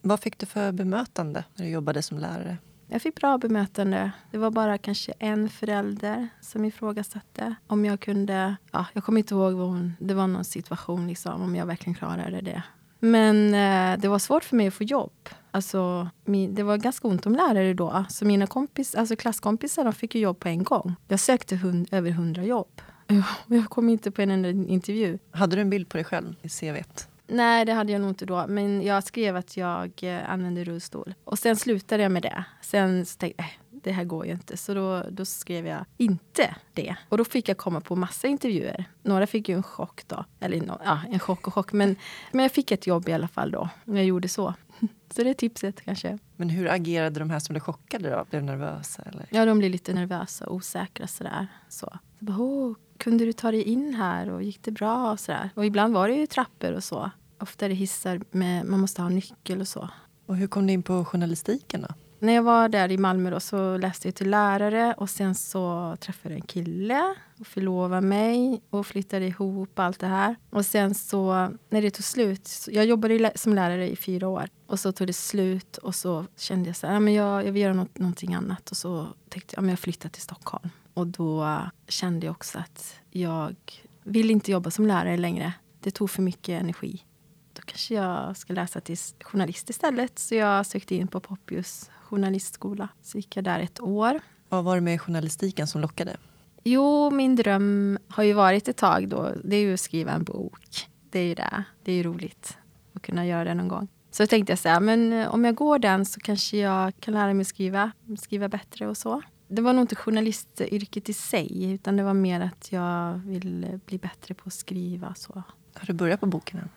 Vad 0.00 0.20
fick 0.20 0.38
du 0.38 0.46
för 0.46 0.72
bemötande 0.72 1.44
när 1.54 1.64
du 1.64 1.70
jobbade 1.70 2.02
som 2.02 2.18
lärare? 2.18 2.58
Jag 2.86 3.02
fick 3.02 3.14
bra 3.14 3.38
bemötande. 3.38 4.12
Det 4.30 4.38
var 4.38 4.50
bara 4.50 4.78
kanske 4.78 5.12
en 5.18 5.48
förälder 5.48 6.28
som 6.40 6.64
ifrågasatte 6.64 7.54
om 7.66 7.84
jag 7.84 8.00
kunde... 8.00 8.56
Ja, 8.70 8.86
jag 8.92 9.04
kommer 9.04 9.18
inte 9.18 9.34
ihåg 9.34 9.52
vad 9.52 9.68
hon... 9.68 9.96
Det 10.00 10.14
var 10.14 10.26
någon 10.26 10.44
situation 10.44 11.06
liksom, 11.06 11.42
om 11.42 11.56
jag 11.56 11.66
verkligen 11.66 11.94
klarade 11.94 12.40
det. 12.40 12.62
Men 13.04 13.54
eh, 13.54 14.00
det 14.00 14.08
var 14.08 14.18
svårt 14.18 14.44
för 14.44 14.56
mig 14.56 14.66
att 14.66 14.74
få 14.74 14.84
jobb. 14.84 15.28
Alltså, 15.50 16.08
min, 16.24 16.54
det 16.54 16.62
var 16.62 16.76
ganska 16.76 17.08
ont 17.08 17.26
om 17.26 17.34
lärare 17.34 17.74
då. 17.74 18.04
Så 18.08 18.24
mina 18.24 18.46
kompis, 18.46 18.94
alltså 18.94 19.16
klasskompisar 19.16 19.84
de 19.84 19.92
fick 19.92 20.14
jobb 20.14 20.38
på 20.40 20.48
en 20.48 20.64
gång. 20.64 20.94
Jag 21.08 21.20
sökte 21.20 21.56
hund, 21.56 21.88
över 21.90 22.10
hundra 22.10 22.44
jobb. 22.44 22.80
Jag 23.46 23.70
kom 23.70 23.88
inte 23.88 24.10
på 24.10 24.22
en 24.22 24.30
enda 24.30 24.48
intervju. 24.50 25.18
Hade 25.30 25.56
du 25.56 25.62
en 25.62 25.70
bild 25.70 25.88
på 25.88 25.96
dig 25.96 26.04
själv 26.04 26.34
i 26.42 26.48
CVt? 26.48 27.08
Nej, 27.26 27.64
det 27.64 27.72
hade 27.72 27.92
jag 27.92 28.00
nog 28.00 28.10
inte 28.10 28.26
då. 28.26 28.46
Men 28.48 28.82
jag 28.82 29.04
skrev 29.04 29.36
att 29.36 29.56
jag 29.56 29.90
eh, 30.02 30.30
använde 30.30 30.64
rullstol. 30.64 31.14
Och 31.24 31.38
sen 31.38 31.56
slutade 31.56 32.02
jag 32.02 32.12
med 32.12 32.22
det. 32.22 32.44
Sen 32.60 33.04
tänkte 33.04 33.42
jag, 33.42 33.46
äh, 33.46 33.52
det 33.82 33.92
här 33.92 34.04
går 34.04 34.26
ju 34.26 34.32
inte. 34.32 34.56
Så 34.56 34.74
då, 34.74 35.02
då 35.10 35.24
skrev 35.24 35.66
jag 35.66 35.84
inte 35.96 36.54
det. 36.72 36.96
Och 37.08 37.18
då 37.18 37.24
fick 37.24 37.48
jag 37.48 37.56
komma 37.56 37.80
på 37.80 37.96
massa 37.96 38.28
intervjuer. 38.28 38.84
Några 39.02 39.26
fick 39.26 39.48
ju 39.48 39.54
en 39.54 39.62
chock 39.62 40.02
då. 40.06 40.24
Eller 40.40 40.60
no, 40.60 40.78
ja, 40.84 41.00
en 41.10 41.18
chock 41.18 41.46
och 41.46 41.54
chock. 41.54 41.72
Men, 41.72 41.96
men 42.32 42.42
jag 42.42 42.52
fick 42.52 42.70
ett 42.70 42.86
jobb 42.86 43.08
i 43.08 43.12
alla 43.12 43.28
fall 43.28 43.50
då. 43.50 43.68
När 43.84 43.96
jag 43.96 44.06
gjorde 44.06 44.28
så. 44.28 44.54
Så 45.14 45.22
det 45.22 45.30
är 45.30 45.34
tipset 45.34 45.80
kanske. 45.80 46.18
Men 46.36 46.50
hur 46.50 46.70
agerade 46.70 47.20
de 47.20 47.30
här 47.30 47.38
som 47.38 47.52
blev 47.52 47.60
chockade 47.60 48.10
då? 48.10 48.24
Blev 48.30 48.42
de 48.42 48.46
nervösa? 48.46 49.02
Eller? 49.02 49.26
Ja, 49.30 49.44
de 49.44 49.58
blev 49.58 49.70
lite 49.70 49.94
nervösa 49.94 50.46
och 50.46 50.54
osäkra 50.54 51.06
sådär. 51.06 51.46
Så. 51.68 51.86
så 52.18 52.24
bara, 52.24 52.38
Åh, 52.38 52.74
kunde 52.98 53.24
du 53.24 53.32
ta 53.32 53.50
dig 53.50 53.62
in 53.62 53.94
här 53.94 54.30
och 54.30 54.42
gick 54.42 54.62
det 54.62 54.70
bra? 54.70 55.12
Och, 55.12 55.20
sådär. 55.20 55.50
och 55.54 55.66
ibland 55.66 55.94
var 55.94 56.08
det 56.08 56.14
ju 56.14 56.26
trappor 56.26 56.72
och 56.72 56.84
så. 56.84 57.10
Ofta 57.38 57.64
är 57.64 57.68
det 57.68 57.74
hissar 57.74 58.20
med, 58.30 58.66
man 58.66 58.80
måste 58.80 59.02
ha 59.02 59.08
nyckel 59.08 59.60
och 59.60 59.68
så. 59.68 59.88
Och 60.26 60.36
hur 60.36 60.46
kom 60.46 60.66
du 60.66 60.72
in 60.72 60.82
på 60.82 61.04
journalistiken 61.04 61.86
då? 61.88 61.94
När 62.22 62.32
jag 62.32 62.42
var 62.42 62.68
där 62.68 62.90
i 62.90 62.98
Malmö 62.98 63.30
då, 63.30 63.40
så 63.40 63.76
läste 63.76 64.08
jag 64.08 64.14
till 64.14 64.30
lärare 64.30 64.94
och 64.98 65.10
sen 65.10 65.34
så 65.34 65.96
träffade 66.00 66.34
jag 66.34 66.40
en 66.40 66.46
kille 66.46 67.14
och 67.40 67.46
förlovade 67.46 68.06
mig 68.06 68.62
och 68.70 68.86
flyttade 68.86 69.26
ihop 69.26 69.78
allt 69.78 69.98
det 70.00 70.06
här. 70.06 70.36
Och 70.50 70.66
sen 70.66 70.94
så 70.94 71.50
när 71.70 71.82
det 71.82 71.90
tog 71.90 72.04
slut, 72.04 72.50
jag 72.68 72.86
jobbade 72.86 73.32
som 73.34 73.54
lärare 73.54 73.90
i 73.90 73.96
fyra 73.96 74.28
år 74.28 74.48
och 74.66 74.80
så 74.80 74.92
tog 74.92 75.06
det 75.06 75.12
slut 75.12 75.76
och 75.76 75.94
så 75.94 76.26
kände 76.36 76.68
jag 76.68 76.76
så 76.76 76.86
här, 76.86 77.00
men 77.00 77.14
jag, 77.14 77.46
jag 77.46 77.52
vill 77.52 77.62
göra 77.62 77.74
något, 77.74 77.98
någonting 77.98 78.34
annat 78.34 78.70
och 78.70 78.76
så 78.76 79.06
tänkte 79.28 79.54
jag, 79.56 79.62
men 79.62 79.70
jag 79.70 79.78
flyttar 79.78 80.08
till 80.08 80.22
Stockholm. 80.22 80.70
Och 80.94 81.06
då 81.06 81.60
kände 81.88 82.26
jag 82.26 82.32
också 82.32 82.58
att 82.58 83.00
jag 83.10 83.56
vill 84.02 84.30
inte 84.30 84.52
jobba 84.52 84.70
som 84.70 84.86
lärare 84.86 85.16
längre. 85.16 85.52
Det 85.80 85.90
tog 85.90 86.10
för 86.10 86.22
mycket 86.22 86.60
energi. 86.60 87.04
Då 87.52 87.62
kanske 87.64 87.94
jag 87.94 88.36
ska 88.36 88.52
läsa 88.52 88.80
till 88.80 88.96
journalist 89.20 89.70
istället. 89.70 90.18
Så 90.18 90.34
jag 90.34 90.66
sökte 90.66 90.94
in 90.94 91.08
på 91.08 91.20
Poppius 91.20 91.90
journalistskola. 92.12 92.88
Så 93.02 93.18
gick 93.18 93.36
jag 93.36 93.44
där 93.44 93.60
ett 93.60 93.80
år. 93.80 94.20
Vad 94.48 94.64
var 94.64 94.74
det 94.74 94.80
med 94.80 95.00
journalistiken 95.00 95.66
som 95.66 95.80
lockade? 95.80 96.16
Jo, 96.64 97.10
min 97.10 97.36
dröm 97.36 97.98
har 98.08 98.22
ju 98.22 98.32
varit 98.32 98.68
ett 98.68 98.76
tag 98.76 99.08
då. 99.08 99.28
Det 99.44 99.56
är 99.56 99.60
ju 99.60 99.74
att 99.74 99.80
skriva 99.80 100.12
en 100.12 100.24
bok. 100.24 100.88
Det 101.10 101.18
är 101.18 101.24
ju 101.24 101.34
det. 101.34 101.64
Det 101.84 101.92
är 101.92 101.96
ju 101.96 102.02
roligt 102.02 102.58
att 102.92 103.02
kunna 103.02 103.26
göra 103.26 103.44
det 103.44 103.54
någon 103.54 103.68
gång. 103.68 103.88
Så 104.10 104.26
tänkte 104.26 104.52
jag 104.52 104.58
så 104.58 104.68
här, 104.68 104.80
men 104.80 105.12
eh, 105.12 105.34
om 105.34 105.44
jag 105.44 105.54
går 105.54 105.78
den 105.78 106.06
så 106.06 106.20
kanske 106.20 106.56
jag 106.56 106.92
kan 107.00 107.14
lära 107.14 107.34
mig 107.34 107.44
skriva, 107.44 107.92
skriva 108.18 108.48
bättre 108.48 108.88
och 108.88 108.96
så. 108.96 109.22
Det 109.48 109.62
var 109.62 109.72
nog 109.72 109.82
inte 109.82 109.96
journalistyrket 109.96 111.08
i 111.08 111.12
sig, 111.12 111.72
utan 111.72 111.96
det 111.96 112.02
var 112.02 112.14
mer 112.14 112.40
att 112.40 112.72
jag 112.72 113.12
vill 113.14 113.80
bli 113.86 113.98
bättre 113.98 114.34
på 114.34 114.42
att 114.46 114.52
skriva. 114.52 115.14
Så. 115.14 115.42
Har 115.74 115.86
du 115.86 115.92
börjat 115.92 116.20
på 116.20 116.26
boken 116.26 116.60
än? 116.60 116.68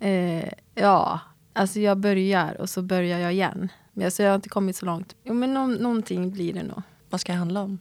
Eh, 0.00 0.52
ja, 0.74 1.20
alltså 1.58 1.80
jag 1.80 1.98
börjar 1.98 2.60
och 2.60 2.70
så 2.70 2.82
börjar 2.82 3.18
jag 3.18 3.32
igen. 3.32 3.68
Alltså 4.04 4.22
jag 4.22 4.30
har 4.30 4.36
inte 4.36 4.48
kommit 4.48 4.76
så 4.76 4.86
långt. 4.86 5.16
Jo, 5.24 5.34
men 5.34 5.54
no 5.54 5.66
någonting 5.66 6.30
blir 6.30 6.52
det 6.52 6.62
nog. 6.62 6.82
Vad 7.10 7.20
ska 7.20 7.32
det 7.32 7.38
handla 7.38 7.62
om? 7.62 7.78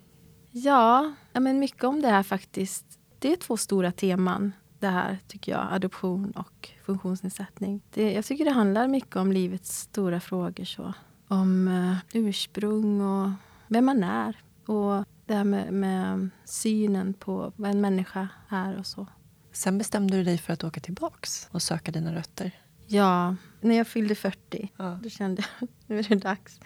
Ja, 0.51 1.13
men 1.33 1.59
mycket 1.59 1.83
om 1.83 2.01
det 2.01 2.07
här 2.07 2.23
faktiskt. 2.23 2.85
Det 3.19 3.31
är 3.31 3.35
två 3.35 3.57
stora 3.57 3.91
teman 3.91 4.51
det 4.79 4.87
här, 4.87 5.17
tycker 5.27 5.51
jag. 5.51 5.67
Adoption 5.71 6.31
och 6.31 6.69
funktionsnedsättning. 6.85 7.81
Det, 7.93 8.13
jag 8.13 8.25
tycker 8.25 8.45
det 8.45 8.51
handlar 8.51 8.87
mycket 8.87 9.15
om 9.15 9.31
livets 9.31 9.79
stora 9.79 10.19
frågor. 10.19 10.65
så. 10.65 10.93
Om 11.27 11.67
uh, 11.67 11.97
ursprung 12.13 13.01
och 13.01 13.29
vem 13.67 13.85
man 13.85 14.03
är. 14.03 14.37
Och 14.65 15.05
det 15.25 15.33
här 15.33 15.43
med, 15.43 15.73
med, 15.73 16.29
synen 16.45 17.13
på 17.13 17.53
vad 17.55 17.71
en 17.71 17.81
människa 17.81 18.27
är 18.49 18.79
och 18.79 18.85
så. 18.85 19.07
Sen 19.51 19.77
bestämde 19.77 20.17
du 20.17 20.23
dig 20.23 20.37
för 20.37 20.53
att 20.53 20.63
åka 20.63 20.79
tillbaks 20.79 21.49
och 21.51 21.61
söka 21.61 21.91
dina 21.91 22.15
rötter. 22.15 22.51
Ja, 22.87 23.35
när 23.61 23.75
jag 23.75 23.87
fyllde 23.87 24.15
40 24.15 24.71
ja. 24.77 24.99
då 25.03 25.09
kände 25.09 25.43
jag 25.59 25.69
nu 25.87 25.99
är 25.99 26.03
det 26.03 26.15
dags. 26.15 26.59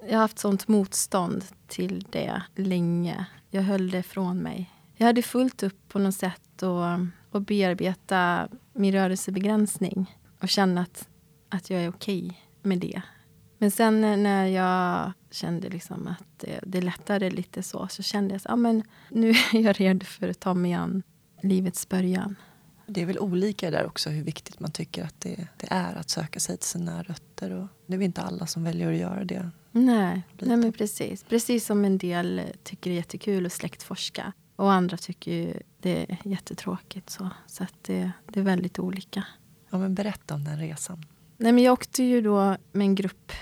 Jag 0.00 0.12
har 0.12 0.20
haft 0.20 0.38
sånt 0.38 0.68
motstånd 0.68 1.44
till 1.66 2.06
det 2.10 2.42
länge. 2.54 3.26
Jag 3.50 3.62
höll 3.62 3.90
det 3.90 4.02
från 4.02 4.38
mig. 4.38 4.70
Jag 4.96 5.06
hade 5.06 5.22
fullt 5.22 5.62
upp 5.62 5.88
på 5.88 5.98
något 5.98 6.14
sätt 6.14 6.62
att, 6.62 7.00
att 7.30 7.46
bearbeta 7.46 8.48
min 8.72 8.92
rörelsebegränsning 8.92 10.18
och 10.40 10.48
känna 10.48 10.80
att, 10.80 11.08
att 11.48 11.70
jag 11.70 11.80
är 11.80 11.88
okej 11.88 12.24
okay 12.24 12.36
med 12.62 12.78
det. 12.78 13.02
Men 13.58 13.70
sen 13.70 14.22
när 14.22 14.46
jag 14.46 15.12
kände 15.30 15.68
liksom 15.68 16.08
att 16.08 16.38
det, 16.40 16.60
det 16.62 16.80
lättade 16.80 17.30
lite 17.30 17.62
så, 17.62 17.88
så 17.88 18.02
kände 18.02 18.34
jag 18.34 18.38
att 18.44 18.52
ah, 18.52 18.82
nu 19.10 19.30
är 19.52 19.60
jag 19.60 19.80
redo 19.80 20.06
för 20.06 20.28
att 20.28 20.40
ta 20.40 20.54
mig 20.54 20.72
an 20.72 21.02
livets 21.42 21.88
början. 21.88 22.36
Det 22.86 23.02
är 23.02 23.06
väl 23.06 23.18
olika 23.18 23.70
där 23.70 23.86
också 23.86 24.10
hur 24.10 24.24
viktigt 24.24 24.60
man 24.60 24.70
tycker 24.70 25.04
att 25.04 25.20
det, 25.20 25.48
det, 25.56 25.66
är 25.70 25.94
att 25.94 26.10
söka 26.10 26.40
sig 26.40 26.56
till 26.56 26.68
sina 26.68 27.02
rötter. 27.02 27.50
Och 27.50 27.66
det 27.86 27.94
är 27.94 27.98
väl 27.98 28.04
inte 28.04 28.22
alla 28.22 28.46
som 28.46 28.64
väljer 28.64 28.92
att 28.92 28.98
göra 28.98 29.24
det. 29.24 29.50
Nej, 29.70 30.22
nej 30.38 30.56
men 30.56 30.72
precis. 30.72 31.24
Precis 31.24 31.66
som 31.66 31.84
en 31.84 31.98
del 31.98 32.42
tycker 32.64 32.90
det 32.90 32.94
är 32.94 32.98
jättekul 32.98 33.46
att 33.46 33.52
släktforska. 33.52 34.32
Och 34.56 34.72
andra 34.72 34.96
tycker 34.96 35.62
det 35.80 36.12
är 36.12 36.18
jättetråkigt. 36.24 37.10
Så, 37.10 37.30
så 37.46 37.62
att 37.62 37.74
det, 37.82 38.12
det 38.26 38.40
är 38.40 38.44
väldigt 38.44 38.78
olika. 38.78 39.24
Ja, 39.70 39.78
men 39.78 39.94
berätta 39.94 40.34
om 40.34 40.44
den 40.44 40.58
resan. 40.58 41.04
Nej, 41.36 41.52
men 41.52 41.64
jag 41.64 41.72
åkte 41.72 42.02
ju 42.02 42.20
då 42.20 42.56
med 42.72 42.84
en 42.84 42.94
grupp 42.94 43.32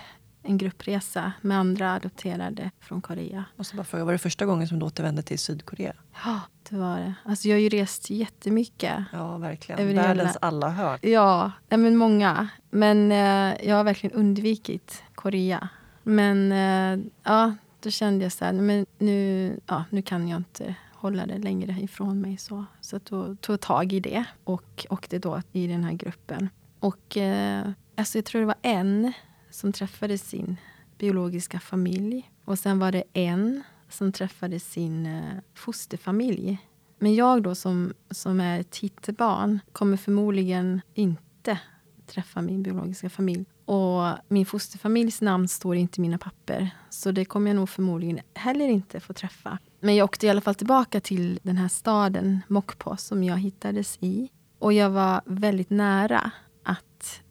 en 0.43 0.59
gruppresa 0.59 1.33
med 1.41 1.59
andra 1.59 1.95
adopterade 1.95 2.71
från 2.81 3.01
Korea. 3.01 3.45
Och 3.57 3.67
så 3.67 3.77
bara 3.77 3.85
fråga, 3.85 4.05
var 4.05 4.13
det 4.13 4.19
första 4.19 4.47
gången 4.47 4.69
som 4.69 4.79
du 4.79 4.87
återvände 4.87 5.23
till 5.23 5.39
Sydkorea? 5.39 5.93
Ja, 6.25 6.41
det 6.71 6.77
var 6.77 6.99
det. 6.99 7.15
Alltså 7.25 7.49
jag 7.49 7.57
har 7.57 7.61
ju 7.61 7.69
rest 7.69 8.11
jättemycket. 8.11 9.05
Ja, 9.13 9.39
verkligen. 9.39 9.95
Världens 9.97 10.37
alla 10.41 10.71
hörn. 10.71 10.99
Ja, 11.03 11.53
men 11.69 11.97
många. 11.97 12.49
Men 12.71 13.13
eh, 13.13 13.69
jag 13.69 13.77
har 13.77 13.85
verkligen 13.85 14.17
undvikit 14.17 15.03
Korea. 15.15 15.69
Men 16.03 16.53
eh, 16.53 17.07
ja, 17.23 17.55
då 17.81 17.91
kände 17.91 18.25
jag 18.25 18.33
så 18.33 18.45
här, 18.45 18.53
men 18.53 18.87
nu, 18.99 19.61
ja, 19.67 19.85
nu 19.91 20.03
kan 20.03 20.29
jag 20.29 20.37
inte 20.37 20.75
hålla 20.93 21.27
det 21.27 21.39
längre 21.39 21.73
ifrån 21.81 22.21
mig. 22.21 22.37
Så, 22.37 22.65
så 22.81 23.01
då 23.09 23.35
tog 23.35 23.55
jag 23.55 23.61
tag 23.61 23.93
i 23.93 24.01
det 24.01 24.25
och 24.45 24.87
åkte 24.91 25.19
då 25.19 25.43
i 25.53 25.67
den 25.67 25.85
här 25.85 25.93
gruppen. 25.93 26.49
Och 26.81 27.17
eh, 27.17 27.69
alltså 27.97 28.19
jag 28.19 28.25
tror 28.25 28.41
det 28.41 28.47
var 28.47 28.57
en 28.63 29.13
som 29.51 29.73
träffade 29.73 30.19
sin 30.19 30.57
biologiska 30.99 31.61
familj. 31.61 32.31
Och 32.45 32.59
sen 32.59 32.79
var 32.79 32.93
det 32.93 33.05
en 33.13 33.63
som 33.89 34.13
träffade 34.13 34.61
sin 34.61 35.07
eh, 35.07 35.35
fosterfamilj. 35.55 36.59
Men 36.99 37.15
jag 37.15 37.43
då 37.43 37.55
som, 37.55 37.93
som 38.11 38.41
är 38.41 38.61
ett 38.61 38.77
hittebarn 38.77 39.61
kommer 39.73 39.97
förmodligen 39.97 40.81
inte 40.95 41.59
träffa 42.07 42.43
min 42.43 42.63
biologiska 42.63 43.11
familj. 43.11 43.45
Och 43.65 44.03
min 44.29 44.47
fosterfamiljs 44.47 45.21
namn 45.21 45.49
står 45.49 45.77
inte 45.77 46.01
i 46.01 46.03
mina 46.03 46.19
papper. 46.19 46.71
Så 46.91 47.11
det 47.11 47.25
kommer 47.25 47.51
jag 47.51 47.57
nog 47.57 47.69
förmodligen 47.69 48.21
heller 48.35 48.69
inte 48.69 49.01
få 49.01 49.13
träffa. 49.13 49.59
Men 49.81 49.97
jag 49.97 50.05
åkte 50.05 50.27
i 50.27 50.31
alla 50.31 50.41
fall 50.41 50.55
tillbaka 50.55 51.01
till 51.01 51.41
den 51.43 51.57
här 51.57 51.69
staden 51.69 52.41
Mokpo 52.49 52.97
som 52.97 53.25
jag 53.25 53.37
hittades 53.37 53.99
i. 54.01 54.29
Och 54.59 54.73
jag 54.73 54.91
var 54.91 55.21
väldigt 55.25 55.71
nära 55.71 56.31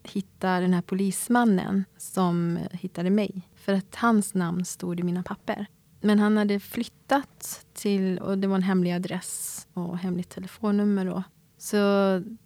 hitta 0.09 0.59
den 0.59 0.73
här 0.73 0.81
polismannen 0.81 1.85
som 1.97 2.59
hittade 2.71 3.09
mig. 3.09 3.41
För 3.55 3.73
att 3.73 3.95
hans 3.95 4.33
namn 4.33 4.65
stod 4.65 4.99
i 4.99 5.03
mina 5.03 5.23
papper. 5.23 5.65
Men 6.01 6.19
han 6.19 6.37
hade 6.37 6.59
flyttat 6.59 7.65
till, 7.73 8.19
och 8.19 8.37
det 8.37 8.47
var 8.47 8.55
en 8.55 8.63
hemlig 8.63 8.91
adress 8.91 9.67
och 9.73 9.97
hemligt 9.97 10.29
telefonnummer. 10.29 11.05
Då. 11.05 11.23
Så 11.57 11.77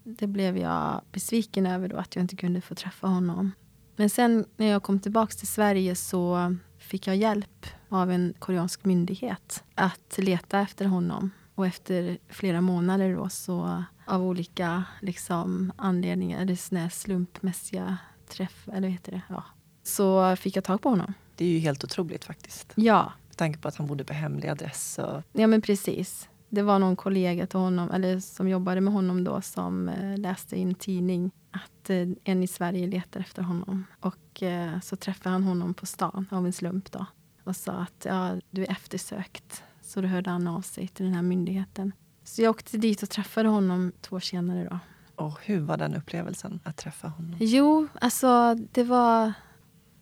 det 0.03 0.27
blev 0.27 0.57
jag 0.57 1.01
besviken 1.11 1.65
över 1.65 1.87
då, 1.87 1.97
att 1.97 2.15
jag 2.15 2.23
inte 2.23 2.35
kunde 2.35 2.61
få 2.61 2.75
träffa 2.75 3.07
honom. 3.07 3.51
Men 3.95 4.09
sen 4.09 4.45
när 4.57 4.67
jag 4.67 4.83
kom 4.83 4.99
tillbaka 4.99 5.33
till 5.33 5.47
Sverige 5.47 5.95
så 5.95 6.55
fick 6.77 7.07
jag 7.07 7.15
hjälp 7.15 7.67
av 7.89 8.11
en 8.11 8.33
koreansk 8.39 8.85
myndighet 8.85 9.63
att 9.75 10.17
leta 10.17 10.59
efter 10.59 10.85
honom. 10.85 11.31
Och 11.55 11.67
efter 11.67 12.17
flera 12.29 12.61
månader 12.61 13.15
då 13.15 13.29
så 13.29 13.83
av 14.05 14.23
olika 14.23 14.83
liksom, 15.01 15.71
anledningar, 15.75 16.41
eller 16.41 16.55
såna 16.55 16.89
slumpmässiga 16.89 17.97
träff, 18.27 18.67
eller 18.67 18.81
vad 18.81 18.91
heter 18.91 19.11
det? 19.11 19.21
Ja. 19.29 19.43
Så 19.83 20.35
fick 20.35 20.55
jag 20.55 20.63
tag 20.63 20.81
på 20.81 20.89
honom. 20.89 21.13
Det 21.35 21.45
är 21.45 21.49
ju 21.49 21.59
helt 21.59 21.83
otroligt 21.83 22.25
faktiskt. 22.25 22.73
Ja. 22.75 23.11
Med 23.27 23.37
tanke 23.37 23.59
på 23.59 23.67
att 23.67 23.75
han 23.75 23.87
bodde 23.87 24.03
på 24.03 24.13
hemlig 24.13 24.47
adress. 24.47 24.99
Och... 24.99 25.23
Ja 25.31 25.47
men 25.47 25.61
precis. 25.61 26.29
Det 26.49 26.61
var 26.61 26.79
någon 26.79 26.95
kollega 26.95 27.47
till 27.47 27.59
honom, 27.59 27.91
eller 27.91 28.19
som 28.19 28.49
jobbade 28.49 28.81
med 28.81 28.93
honom 28.93 29.23
då, 29.23 29.41
som 29.41 29.89
eh, 29.89 30.17
läste 30.17 30.55
i 30.55 30.61
en 30.61 30.75
tidning 30.75 31.31
att 31.51 31.89
eh, 31.89 32.07
en 32.23 32.43
i 32.43 32.47
Sverige 32.47 32.87
letar 32.87 33.19
efter 33.19 33.41
honom. 33.41 33.85
Och 33.99 34.43
eh, 34.43 34.79
så 34.79 34.95
träffade 34.95 35.33
han 35.33 35.43
honom 35.43 35.73
på 35.73 35.85
stan 35.85 36.27
av 36.31 36.45
en 36.45 36.53
slump 36.53 36.91
då. 36.91 37.05
Och 37.43 37.55
sa 37.55 37.71
att 37.71 38.05
ja, 38.05 38.35
du 38.49 38.63
är 38.63 38.71
eftersökt. 38.71 39.63
Så 39.93 40.01
då 40.01 40.07
hörde 40.07 40.29
han 40.29 40.47
av 40.47 40.61
sig 40.61 40.87
till 40.87 41.05
den 41.05 41.15
här 41.15 41.21
myndigheten. 41.21 41.91
Så 42.23 42.41
jag 42.41 42.49
åkte 42.49 42.77
dit 42.77 43.03
och 43.03 43.09
träffade 43.09 43.49
honom 43.49 43.91
två 44.01 44.15
år 44.15 44.19
senare 44.19 44.67
då. 44.69 44.79
Och 45.23 45.39
hur 45.41 45.59
var 45.59 45.77
den 45.77 45.95
upplevelsen 45.95 46.59
att 46.63 46.77
träffa 46.77 47.07
honom? 47.07 47.35
Jo, 47.39 47.87
alltså 48.01 48.55
det 48.71 48.83
var, 48.83 49.33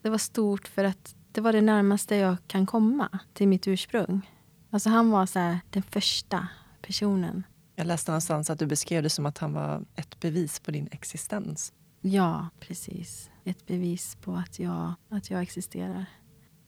det 0.01 0.09
var 0.09 0.17
stort 0.17 0.67
för 0.67 0.83
att 0.83 1.15
det 1.31 1.41
var 1.41 1.53
det 1.53 1.61
närmaste 1.61 2.15
jag 2.15 2.37
kan 2.47 2.65
komma 2.65 3.19
till 3.33 3.47
mitt 3.47 3.67
ursprung. 3.67 4.29
Alltså 4.69 4.89
han 4.89 5.11
var 5.11 5.25
så 5.25 5.39
här, 5.39 5.59
den 5.69 5.83
första 5.83 6.47
personen. 6.81 7.43
Jag 7.75 7.87
läste 7.87 8.11
någonstans 8.11 8.49
att 8.49 8.59
du 8.59 8.65
beskrev 8.65 9.03
det 9.03 9.09
som 9.09 9.25
att 9.25 9.37
han 9.37 9.53
var 9.53 9.85
ett 9.95 10.19
bevis 10.19 10.59
på 10.59 10.71
din 10.71 10.87
existens. 10.91 11.73
Ja, 12.01 12.47
precis. 12.59 13.29
Ett 13.43 13.65
bevis 13.65 14.17
på 14.21 14.33
att 14.33 14.59
jag, 14.59 14.93
att 15.09 15.29
jag 15.29 15.41
existerar. 15.41 16.05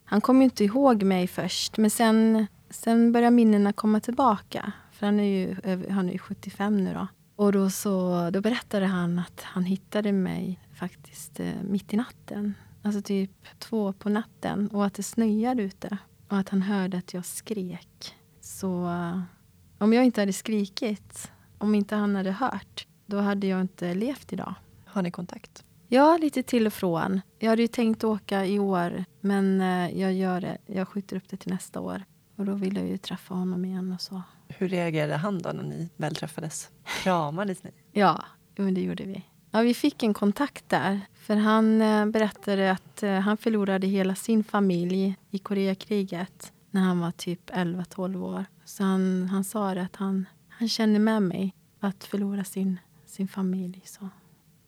Han 0.06 0.22
kom 0.22 0.38
ju 0.38 0.44
inte 0.44 0.64
ihåg 0.64 1.04
mig 1.04 1.28
först, 1.28 1.78
men 1.78 1.90
sen, 1.90 2.48
sen 2.74 3.12
började 3.12 3.36
minnena 3.36 3.74
komma 3.74 4.00
tillbaka. 4.00 4.72
För 4.92 5.06
han 5.06 5.20
är 5.20 5.24
ju, 5.24 5.56
han 5.90 6.10
är 6.10 6.18
75 6.18 6.84
nu 6.84 6.94
då. 6.94 7.08
Och 7.36 7.52
då, 7.52 7.70
så, 7.70 8.30
då 8.30 8.42
berättade 8.42 8.86
han 8.86 9.20
att 9.20 9.42
han 9.42 9.64
hittade 9.64 10.12
mig 10.12 10.60
faktiskt 10.76 11.40
eh, 11.40 11.54
mitt 11.64 11.94
i 11.94 11.98
natten. 11.98 12.54
Alltså 12.82 13.02
typ 13.02 13.60
två 13.60 13.94
på 13.94 14.10
natten 14.10 14.68
och 14.68 14.86
att 14.86 14.94
det 14.94 15.04
snöade 15.04 15.64
ute. 15.64 15.98
Och 16.30 16.38
att 16.38 16.50
han 16.50 16.62
hörde 16.62 16.98
att 16.98 17.14
jag 17.14 17.26
skrek. 17.26 18.16
Så 18.42 18.90
om 19.78 19.94
jag 19.94 20.06
inte 20.06 20.22
hade 20.22 20.34
skrikit, 20.34 21.32
om 21.58 21.76
inte 21.76 21.96
han 21.96 22.16
hade 22.16 22.32
hört, 22.32 22.88
då 23.06 23.20
hade 23.20 23.48
jag 23.48 23.62
inte 23.62 23.94
levt 23.94 24.34
idag. 24.34 24.56
Har 24.86 25.02
ni 25.02 25.12
kontakt? 25.12 25.64
Ja, 25.88 26.18
lite 26.18 26.44
till 26.44 26.68
och 26.68 26.74
från. 26.74 27.22
Jag 27.40 27.50
hade 27.50 27.62
ju 27.62 27.68
tänkt 27.68 28.04
åka 28.04 28.46
i 28.46 28.60
år, 28.60 29.06
men 29.22 29.62
uh, 29.62 30.00
jag 30.00 30.14
gör 30.14 30.42
det. 30.42 30.58
Jag 30.66 30.88
skjuter 30.88 31.18
upp 31.18 31.30
det 31.30 31.38
till 31.38 31.52
nästa 31.52 31.80
år. 31.80 32.04
Och 32.36 32.46
då 32.46 32.54
vill 32.54 32.76
jag 32.76 32.88
ju 32.88 32.98
träffa 32.98 33.34
honom 33.34 33.66
igen 33.66 33.92
och 33.92 34.02
så. 34.02 34.22
Hur 34.48 34.70
reagerade 34.70 35.16
han 35.16 35.42
då 35.42 35.52
när 35.52 35.64
ni 35.64 35.90
väl 35.98 36.16
träffades? 36.16 36.70
Kramades 37.04 37.64
ni? 37.64 37.72
Ja, 37.92 38.24
men 38.56 38.74
det 38.74 38.82
gjorde 38.82 39.04
vi. 39.04 39.24
Ja, 39.52 39.62
vi 39.62 39.74
fick 39.74 40.04
en 40.04 40.14
kontakt 40.14 40.70
där. 40.70 41.02
För 41.14 41.36
han 41.36 41.82
eh, 41.82 42.06
berättade 42.06 42.72
att 42.72 43.04
eh, 43.04 43.20
han 43.20 43.38
förlorade 43.38 43.88
hela 43.88 44.16
sin 44.16 44.44
familj 44.44 45.18
i 45.30 45.40
Koreakriget 45.40 46.54
när 46.72 46.82
han 46.82 47.00
var 47.00 47.12
typ 47.12 47.50
11-12 47.50 48.24
år. 48.24 48.46
Så 48.66 48.84
han, 48.84 49.30
han 49.32 49.44
sa 49.44 49.70
att 49.72 49.96
han, 49.96 50.26
han 50.50 50.70
känner 50.70 51.00
med 51.00 51.22
mig 51.22 51.56
att 51.80 52.04
förlora 52.04 52.44
sin, 52.44 52.80
sin 53.06 53.28
familj. 53.28 53.82
Så. 53.86 54.10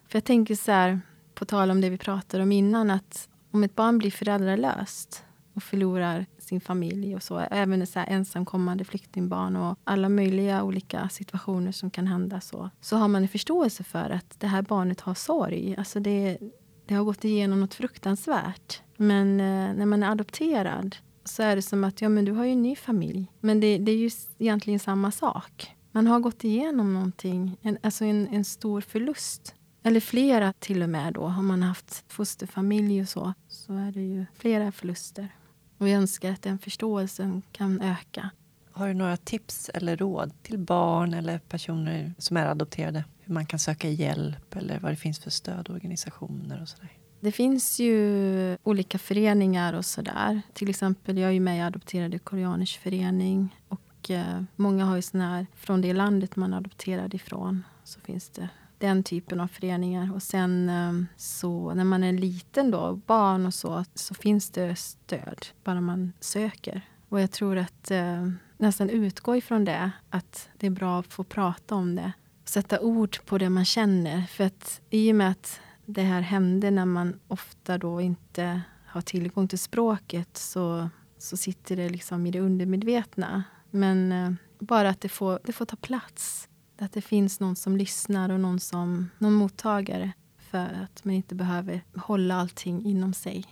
För 0.07 0.18
jag 0.18 0.24
tänker 0.24 0.55
så 0.55 0.72
här, 0.72 1.01
på 1.34 1.45
tal 1.45 1.72
om 1.72 1.82
det 1.82 1.89
vi 1.89 1.97
pratade 1.97 2.43
om 2.43 2.51
innan, 2.51 2.91
att 2.91 3.30
om 3.51 3.63
ett 3.63 3.76
barn 3.76 3.97
blir 3.97 4.11
föräldralöst 4.11 5.24
och 5.53 5.63
förlorar 5.63 6.26
sin 6.46 6.62
familj 6.62 7.16
och 7.16 7.24
så. 7.24 7.39
Även 7.39 7.88
så 7.88 8.00
här 8.00 8.08
ensamkommande 8.10 8.86
flyktingbarn 8.86 9.56
och 9.56 9.80
alla 9.84 10.10
möjliga 10.10 10.64
olika 10.64 11.10
situationer 11.10 11.72
som 11.72 11.89
kan 11.91 12.08
hända. 12.08 12.41
Så, 12.41 12.70
så 12.82 12.98
har 12.98 13.08
man 13.08 13.22
en 13.22 13.28
förståelse 13.28 13.84
för 13.84 14.10
att 14.10 14.39
det 14.39 14.48
här 14.48 14.62
barnet 14.62 15.02
har 15.02 15.14
sorg. 15.14 15.76
Alltså 15.78 16.00
det, 16.00 16.38
det 16.86 16.96
har 16.96 17.04
gått 17.04 17.24
igenom 17.24 17.60
något 17.60 17.74
fruktansvärt. 17.74 18.82
Men 18.98 19.39
eh, 19.39 19.74
när 19.76 19.86
man 19.86 20.04
är 20.04 20.12
adopterad 20.12 20.96
så 21.24 21.43
är 21.43 21.56
det 21.56 21.62
som 21.62 21.84
att 21.84 22.02
ja, 22.02 22.10
men 22.10 22.26
du 22.26 22.32
har 22.32 22.46
ju 22.46 22.52
en 22.52 22.62
ny 22.62 22.76
familj. 22.76 23.32
Men 23.39 23.60
det, 23.60 23.78
det 23.78 23.91
är 23.91 23.98
ju 23.98 24.10
egentligen 24.39 24.80
samma 24.80 25.12
sak. 25.12 25.76
Man 25.91 26.08
har 26.08 26.20
gått 26.20 26.43
igenom 26.43 26.93
någonting, 26.93 27.58
en, 27.62 27.78
alltså 27.84 28.06
en, 28.06 28.28
en 28.28 28.46
stor 28.46 28.82
förlust. 28.82 29.56
Eller 29.84 30.00
flera 30.00 30.54
till 30.54 30.84
och 30.84 30.89
med. 30.89 31.14
då. 31.14 31.28
Har 31.28 31.43
man 31.43 31.64
haft 31.64 32.04
fosterfamilj 32.08 33.02
och 33.02 33.10
så, 33.10 33.34
så 33.48 33.74
är 33.74 33.91
det 33.91 34.02
ju 34.02 34.26
flera 34.38 34.72
förluster. 34.72 35.30
Och 35.78 35.89
jag 35.89 35.97
önskar 35.97 36.32
att 36.32 36.41
den 36.41 36.59
förståelsen 36.59 37.41
kan 37.51 37.82
öka. 37.82 38.30
Har 38.71 38.88
du 38.88 38.93
några 38.93 39.17
tips 39.17 39.69
eller 39.73 39.97
råd 39.97 40.32
till 40.43 40.57
barn 40.57 41.13
eller 41.13 41.39
personer 41.39 42.13
som 42.17 42.38
är 42.38 42.45
adopterade? 42.45 43.03
Hur 43.21 43.34
man 43.34 43.45
kan 43.45 43.59
söka 43.59 43.89
hjälp 43.89 44.55
eller 44.55 44.80
vad 44.80 44.91
det 44.91 44.95
finns 44.95 45.19
för 45.19 45.30
stödorganisationer 45.30 46.61
och 46.61 46.69
sådär? 46.69 46.89
Det 47.19 47.32
finns 47.32 47.80
ju 47.80 48.57
olika 48.63 48.97
föreningar 48.97 49.73
och 49.73 49.86
sådär. 49.86 50.41
Till 50.53 50.69
exempel, 50.69 51.17
jag 51.17 51.30
är 51.30 51.34
ju 51.34 51.39
med 51.39 51.57
i 51.57 51.61
Adopterade 51.61 52.19
koreaners 52.19 52.78
förening. 52.78 53.55
Och 53.67 54.11
eh, 54.11 54.43
många 54.55 54.86
har 54.86 54.95
ju 54.95 55.01
sådana 55.01 55.30
här, 55.30 55.47
från 55.55 55.82
det 55.82 55.93
landet 55.93 56.36
man 56.36 56.53
är 56.53 56.57
adopterad 56.57 57.13
ifrån, 57.13 57.63
så 57.84 57.99
finns 57.99 58.30
det 58.30 58.49
den 58.78 59.03
typen 59.03 59.39
av 59.39 59.47
föreningar. 59.47 60.13
Och 60.13 60.23
sen 60.23 60.69
ehm, 60.69 61.07
så 61.17 61.73
när 61.73 61.84
man 61.84 62.03
är 62.03 62.13
liten 62.13 62.71
då, 62.71 62.95
barn 62.95 63.45
och 63.45 63.53
så, 63.53 63.86
så 63.93 64.13
finns 64.13 64.49
det 64.49 64.76
stöd 64.76 65.45
bara 65.63 65.82
man 65.82 66.13
söker. 66.19 66.82
Och 67.09 67.21
jag 67.21 67.32
tror 67.32 67.57
att 67.57 67.91
eh, 67.91 68.30
nästan 68.57 68.89
utgå 68.89 69.36
ifrån 69.36 69.65
det, 69.65 69.91
att 70.09 70.49
det 70.57 70.67
är 70.67 70.71
bra 70.71 70.99
att 70.99 71.13
få 71.13 71.23
prata 71.23 71.76
om 71.76 71.95
det. 71.95 72.11
Sätta 72.45 72.80
ord 72.80 73.26
på 73.26 73.38
det 73.38 73.49
man 73.49 73.65
känner. 73.65 74.21
För 74.21 74.43
att 74.43 74.82
i 74.89 75.11
och 75.11 75.15
med 75.15 75.32
att 75.32 75.59
det 75.86 76.01
här 76.01 76.21
hände 76.21 76.71
när 76.71 76.86
man 76.86 77.19
ofta 77.28 77.78
då 77.78 78.01
inte 78.01 78.61
har 78.86 79.01
tillgång 79.01 79.47
till 79.47 79.59
språket 79.59 80.38
så, 80.38 80.89
så 81.17 81.38
sitter 81.38 81.76
det 81.76 81.89
liksom 81.89 82.26
i 82.26 82.32
det 82.32 82.39
undermedvetna. 82.39 83.43
Men 83.71 84.11
eh, 84.11 84.32
bara 84.59 84.89
att 84.89 85.01
det 85.01 85.09
får, 85.09 85.39
det 85.43 85.53
får 85.53 85.65
ta 85.65 85.76
plats. 85.76 86.49
Att 86.78 86.91
det 86.91 87.01
finns 87.01 87.39
någon 87.39 87.55
som 87.55 87.78
lyssnar 87.78 88.30
och 88.30 88.39
någon, 88.39 88.59
som, 88.59 89.09
någon 89.17 89.34
mottagare 89.34 90.11
för 90.38 90.57
att 90.84 91.05
man 91.05 91.15
inte 91.15 91.36
behöver 91.36 91.82
hålla 91.95 92.36
allting 92.36 92.86
inom 92.86 93.13
sig. 93.13 93.45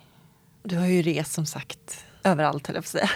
Du 0.63 0.77
har 0.77 0.87
ju 0.87 1.01
rest 1.01 1.31
som 1.31 1.45
sagt 1.45 2.05
överallt, 2.23 2.67
höll 2.67 2.75
jag 2.75 2.83
på 2.83 2.89
säga. 2.89 3.09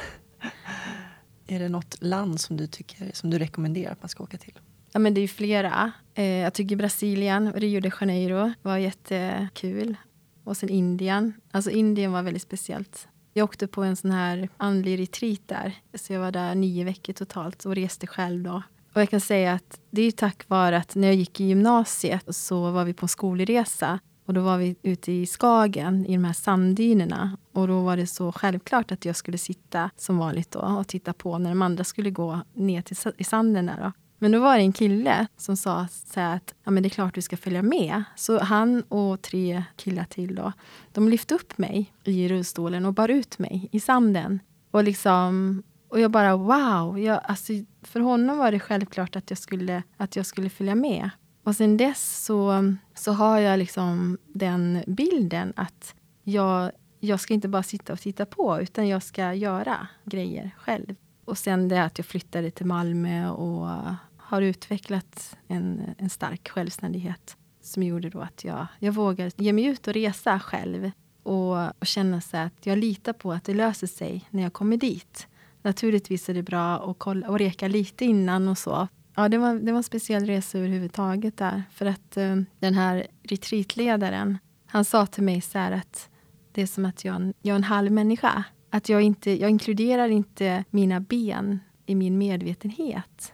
Är 1.48 1.60
det 1.60 1.70
något 1.70 1.98
land 2.02 2.42
som 2.42 2.58
du, 2.58 2.68
tycker, 2.68 3.12
som 3.14 3.30
du 3.30 3.40
rekommenderar 3.40 3.92
att 3.92 4.02
man 4.02 4.10
ska 4.10 4.24
åka 4.24 4.38
till? 4.38 4.60
Ja, 4.92 5.00
men 5.00 5.14
det 5.14 5.22
är 5.22 5.28
flera. 5.28 5.92
Eh, 6.14 6.26
jag 6.26 6.54
tycker 6.54 6.76
Brasilien, 6.76 7.54
Rio 7.54 7.82
de 7.82 7.92
Janeiro 8.02 8.54
var 8.62 8.78
jättekul. 8.78 9.96
Och 10.44 10.58
sen 10.58 10.70
Indien. 10.70 11.34
Alltså 11.52 11.72
Indien 11.72 12.12
var 12.12 12.22
väldigt 12.22 12.42
speciellt. 12.42 13.08
Jag 13.34 13.44
åkte 13.44 13.68
på 13.68 13.84
en 13.84 13.96
sån 13.96 14.12
här 14.12 14.50
andlig 14.58 15.00
retreat 15.00 15.42
där. 15.46 15.74
Så 15.94 16.14
jag 16.14 16.20
var 16.20 16.32
där 16.32 16.56
nio 16.56 16.84
veckor 16.84 17.14
totalt 17.14 17.66
och 17.66 17.76
reste 17.76 18.08
själv 18.08 18.44
då. 18.44 18.64
Och 18.98 19.02
jag 19.02 19.10
kan 19.10 19.22
säga 19.22 19.54
att 19.54 19.80
det 19.92 20.02
är 20.02 20.12
tack 20.12 20.50
vare 20.50 20.78
att 20.78 20.96
när 20.96 21.08
jag 21.08 21.16
gick 21.16 21.40
i 21.40 21.46
gymnasiet 21.46 22.36
så 22.36 22.72
var 22.72 22.86
vi 22.86 22.94
på 22.94 23.04
en 23.04 23.08
skolresa. 23.08 24.00
Och 24.26 24.34
då 24.34 24.42
var 24.42 24.58
vi 24.58 24.76
ute 24.84 25.12
i 25.12 25.26
Skagen, 25.26 26.06
i 26.06 26.14
de 26.14 26.24
här 26.24 26.34
sanddynerna. 26.34 27.38
Och 27.52 27.68
då 27.68 27.82
var 27.82 27.98
det 27.98 28.08
så 28.08 28.32
självklart 28.32 28.92
att 28.92 29.06
jag 29.06 29.16
skulle 29.16 29.38
sitta 29.38 29.90
som 29.98 30.18
vanligt 30.18 30.52
då 30.52 30.60
och 30.60 30.88
titta 30.88 31.14
på 31.14 31.38
när 31.38 31.50
de 31.50 31.62
andra 31.62 31.84
skulle 31.84 32.10
gå 32.10 32.42
ner 32.54 32.82
till, 32.82 32.98
i 33.18 33.24
sanden 33.24 33.66
där. 33.66 33.84
Då. 33.84 33.92
Men 34.20 34.32
då 34.32 34.40
var 34.40 34.58
det 34.58 34.64
en 34.64 34.74
kille 34.74 35.28
som 35.38 35.58
sa 35.58 35.88
så 36.14 36.20
att 36.20 36.54
ja, 36.64 36.72
men 36.72 36.84
det 36.84 36.88
är 36.88 36.92
klart 36.92 37.16
du 37.16 37.22
ska 37.22 37.38
följa 37.38 37.62
med. 37.62 38.04
Så 38.16 38.40
han 38.40 38.82
och 38.82 39.22
tre 39.22 39.64
killar 39.76 40.06
till 40.06 40.36
då, 40.36 40.54
de 40.94 41.10
lyfte 41.10 41.36
upp 41.36 41.58
mig 41.58 41.94
i 42.04 42.28
rullstolen 42.28 42.86
och 42.86 42.94
bar 42.94 43.10
ut 43.10 43.40
mig 43.40 43.70
i 43.72 43.80
sanden. 43.80 44.40
Och, 44.72 44.84
liksom, 44.84 45.64
och 45.90 46.00
jag 46.00 46.12
bara 46.12 46.38
wow! 46.38 47.00
Jag, 47.00 47.20
alltså, 47.24 47.54
för 47.82 48.00
honom 48.00 48.38
var 48.38 48.52
det 48.52 48.60
självklart 48.60 49.16
att 49.16 49.30
jag 49.30 49.38
skulle, 49.38 49.84
att 49.98 50.16
jag 50.16 50.26
skulle 50.26 50.50
följa 50.50 50.76
med. 50.76 51.10
Och 51.44 51.56
sen 51.56 51.78
dess 51.78 52.26
så, 52.26 52.74
så 52.96 53.12
har 53.12 53.40
jag 53.40 53.60
liksom 53.60 54.18
den 54.28 54.84
bilden 54.88 55.54
att 55.56 55.96
jag, 56.24 56.72
jag 57.00 57.20
ska 57.20 57.34
inte 57.34 57.48
bara 57.48 57.64
sitta 57.64 57.94
och 57.94 58.00
titta 58.00 58.26
på 58.26 58.62
utan 58.62 58.88
jag 58.88 59.04
ska 59.04 59.34
göra 59.34 59.88
grejer 60.04 60.52
själv. 60.58 60.96
Och 61.26 61.38
sen 61.38 61.68
det 61.68 61.84
att 61.84 61.98
jag 61.98 62.06
flyttade 62.06 62.52
till 62.52 62.66
Malmö 62.66 63.30
och 63.30 63.70
har 64.18 64.42
utvecklat 64.42 65.38
en, 65.48 65.96
en 65.98 66.10
stark 66.10 66.50
självständighet 66.50 67.38
som 67.62 67.84
gjorde 67.84 68.10
då 68.10 68.20
att 68.20 68.44
jag, 68.44 68.68
jag 68.80 68.94
vågar 68.94 69.32
ge 69.36 69.54
mig 69.54 69.66
ut 69.66 69.88
och 69.88 69.94
resa 69.94 70.40
själv 70.40 70.92
och, 71.24 71.80
och 71.80 71.88
känna 71.88 72.22
så 72.22 72.38
att 72.38 72.66
jag 72.66 72.78
litar 72.78 73.14
på 73.14 73.32
att 73.32 73.44
det 73.44 73.54
löser 73.54 73.88
sig 73.88 74.26
när 74.30 74.44
jag 74.44 74.54
kommer 74.54 74.78
dit. 74.78 75.28
Naturligtvis 75.68 76.30
är 76.30 76.34
det 76.34 76.44
bra 76.44 76.92
att, 76.92 77.00
kolla, 77.00 77.28
och 77.28 77.40
reka 77.40 77.68
lite 77.68 78.06
innan 78.06 78.48
och 78.48 78.58
så. 78.58 78.88
Ja, 79.16 79.30
det 79.30 79.38
var, 79.38 79.56
det 79.56 79.72
var 79.72 79.78
en 79.78 79.84
speciell 79.84 80.26
resa 80.26 80.58
överhuvudtaget 80.58 81.38
där. 81.38 81.64
För 81.72 81.86
att 81.86 82.18
uh, 82.18 82.42
den 82.60 82.74
här 82.74 83.08
retreatledaren, 83.24 84.38
han 84.66 84.86
sa 84.86 85.06
till 85.06 85.24
mig 85.24 85.42
så 85.42 85.58
här 85.58 85.72
att 85.72 86.10
det 86.52 86.62
är 86.62 86.66
som 86.66 86.86
att 86.86 87.06
jag, 87.06 87.34
jag 87.42 87.54
är 87.54 87.56
en 87.56 87.64
halv 87.64 87.92
människa. 87.92 88.44
Att 88.70 88.90
jag, 88.90 89.02
inte, 89.02 89.32
jag 89.32 89.50
inkluderar 89.50 90.10
inte 90.10 90.64
mina 90.70 91.00
ben 91.00 91.60
i 91.86 91.96
min 91.96 92.18
medvetenhet. 92.18 93.34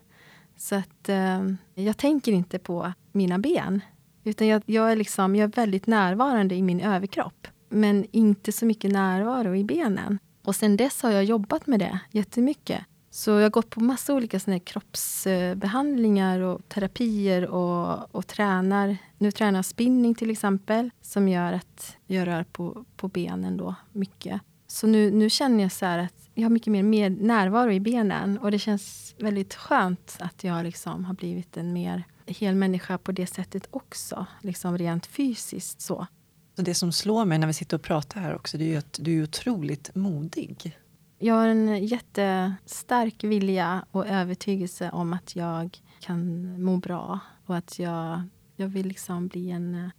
Så 0.58 0.76
att 0.76 1.10
uh, 1.10 1.54
jag 1.76 1.98
tänker 1.98 2.32
inte 2.32 2.60
på 2.60 2.94
mina 3.12 3.40
ben. 3.40 3.82
Utan 4.24 4.48
jag, 4.48 4.62
jag, 4.66 4.92
är 4.92 4.96
liksom, 4.96 5.36
jag 5.36 5.44
är 5.44 5.56
väldigt 5.56 5.88
närvarande 5.88 6.56
i 6.56 6.62
min 6.62 6.82
överkropp. 6.82 7.48
Men 7.70 8.06
inte 8.12 8.52
så 8.52 8.66
mycket 8.66 8.92
närvaro 8.92 9.56
i 9.56 9.64
benen. 9.64 10.20
Och 10.44 10.56
sen 10.56 10.78
dess 10.78 11.02
har 11.02 11.12
jag 11.12 11.24
jobbat 11.24 11.68
med 11.68 11.80
det 11.80 12.00
jättemycket. 12.12 12.86
Så 13.10 13.32
jag 13.32 13.42
har 13.42 13.50
gått 13.50 13.70
på 13.70 13.80
massa 13.80 14.14
olika 14.14 14.40
såna 14.40 14.60
kroppsbehandlingar 14.60 16.40
och 16.40 16.70
terapier 16.70 17.48
och, 17.48 18.16
och 18.16 18.28
tränar. 18.28 18.98
Nu 19.18 19.32
tränar 19.32 19.58
jag 19.58 19.66
spinning 19.66 20.16
till 20.16 20.30
exempel 20.30 20.90
som 21.02 21.28
gör 21.28 21.54
att 21.54 21.98
jag 22.08 22.28
rör 22.28 22.44
på, 22.44 22.86
på 22.96 23.08
benen 23.08 23.58
då 23.58 23.76
mycket. 23.92 24.42
Så 24.68 24.88
nu, 24.88 25.12
nu 25.12 25.30
känner 25.30 25.64
jag 25.64 25.72
så 25.72 25.86
att 25.86 26.30
jag 26.34 26.44
har 26.44 26.50
mycket 26.50 26.72
mer 26.72 26.84
med 26.84 27.22
närvaro 27.22 27.72
i 27.72 27.80
benen 27.80 28.38
och 28.38 28.52
det 28.52 28.60
känns 28.60 29.16
väldigt 29.20 29.56
skönt 29.56 30.18
att 30.20 30.44
jag 30.44 30.64
liksom 30.64 31.06
har 31.06 31.14
blivit 31.14 31.58
en 31.58 31.74
mer 31.74 32.04
hel 32.26 32.56
människa 32.56 32.98
på 32.98 33.12
det 33.12 33.28
sättet 33.28 33.68
också, 33.72 34.26
liksom 34.42 34.78
rent 34.78 35.06
fysiskt. 35.06 35.82
så. 35.82 36.08
Så 36.56 36.62
det 36.62 36.76
som 36.76 36.92
slår 36.92 37.26
mig 37.26 37.38
när 37.38 37.48
vi 37.48 37.54
sitter 37.54 37.78
och 37.78 37.84
pratar 37.84 38.22
här 38.22 38.36
också, 38.36 38.58
det 38.58 38.64
är 38.64 38.70
ju 38.70 38.78
att 38.78 39.00
du 39.02 39.20
är 39.20 39.24
otroligt 39.24 39.96
modig. 39.96 40.78
Jag 41.20 41.36
har 41.36 41.48
en 41.48 41.86
jättestark 41.86 43.24
vilja 43.24 43.86
och 43.92 44.08
övertygelse 44.08 44.90
om 44.90 45.14
att 45.14 45.36
jag 45.36 45.82
kan 46.00 46.64
må 46.64 46.78
bra 46.78 47.20
och 47.46 47.58
att 47.58 47.80
jag, 47.80 48.22
jag 48.56 48.68
vill 48.68 48.88
liksom 48.88 49.28
bli 49.28 49.52
en... 49.52 49.76
Eh, 49.76 49.90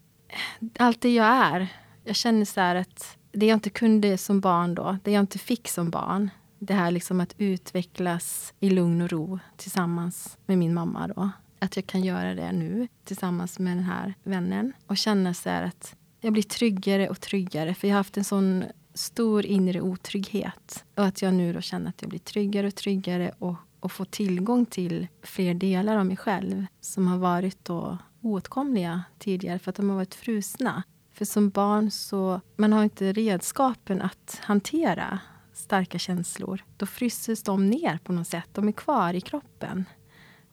allt 0.78 1.00
det 1.00 1.14
jag 1.14 1.26
är. 1.26 1.68
Jag 2.04 2.16
känner 2.16 2.44
så 2.44 2.60
att 2.60 3.18
det 3.32 3.46
jag 3.46 3.56
inte 3.56 3.70
kunde 3.70 4.18
som 4.18 4.40
barn 4.40 4.74
då, 4.74 4.98
det 5.04 5.10
jag 5.10 5.20
inte 5.20 5.38
fick 5.38 5.68
som 5.68 5.90
barn 5.90 6.30
det 6.66 6.74
här 6.74 6.90
liksom 6.90 7.20
att 7.20 7.34
utvecklas 7.38 8.54
i 8.60 8.70
lugn 8.70 9.02
och 9.02 9.10
ro 9.10 9.38
tillsammans 9.56 10.38
med 10.46 10.58
min 10.58 10.74
mamma. 10.74 11.08
Då. 11.08 11.30
Att 11.58 11.76
jag 11.76 11.86
kan 11.86 12.04
göra 12.04 12.34
det 12.34 12.52
nu 12.52 12.88
tillsammans 13.04 13.58
med 13.58 13.76
den 13.76 13.84
här 13.84 14.14
vännen 14.22 14.72
och 14.86 14.96
känna 14.96 15.34
så 15.34 15.50
att 15.50 15.96
jag 16.24 16.32
blir 16.32 16.42
tryggare 16.42 17.08
och 17.08 17.20
tryggare. 17.20 17.74
För 17.74 17.88
jag 17.88 17.94
har 17.94 17.98
haft 17.98 18.16
en 18.16 18.24
sån 18.24 18.64
stor 18.94 19.46
inre 19.46 19.80
otrygghet. 19.80 20.84
Och 20.96 21.04
att 21.04 21.22
jag 21.22 21.34
nu 21.34 21.52
då 21.52 21.60
känner 21.60 21.88
att 21.88 22.02
jag 22.02 22.08
blir 22.08 22.18
tryggare 22.18 22.66
och 22.66 22.74
tryggare 22.74 23.32
och, 23.38 23.54
och 23.80 23.92
får 23.92 24.04
tillgång 24.04 24.66
till 24.66 25.06
fler 25.22 25.54
delar 25.54 25.96
av 25.96 26.06
mig 26.06 26.16
själv 26.16 26.66
som 26.80 27.06
har 27.06 27.18
varit 27.18 27.64
då 27.64 27.98
oåtkomliga 28.20 29.02
tidigare 29.18 29.58
för 29.58 29.70
att 29.70 29.76
de 29.76 29.88
har 29.88 29.96
varit 29.96 30.14
frusna. 30.14 30.82
För 31.12 31.24
som 31.24 31.50
barn 31.50 31.90
så 31.90 32.40
man 32.56 32.72
har 32.72 32.84
inte 32.84 33.12
redskapen 33.12 34.02
att 34.02 34.40
hantera 34.42 35.18
starka 35.52 35.98
känslor. 35.98 36.64
Då 36.76 36.86
fryses 36.86 37.42
de 37.42 37.70
ner 37.70 37.98
på 38.04 38.12
något 38.12 38.28
sätt. 38.28 38.48
De 38.52 38.68
är 38.68 38.72
kvar 38.72 39.14
i 39.14 39.20
kroppen. 39.20 39.84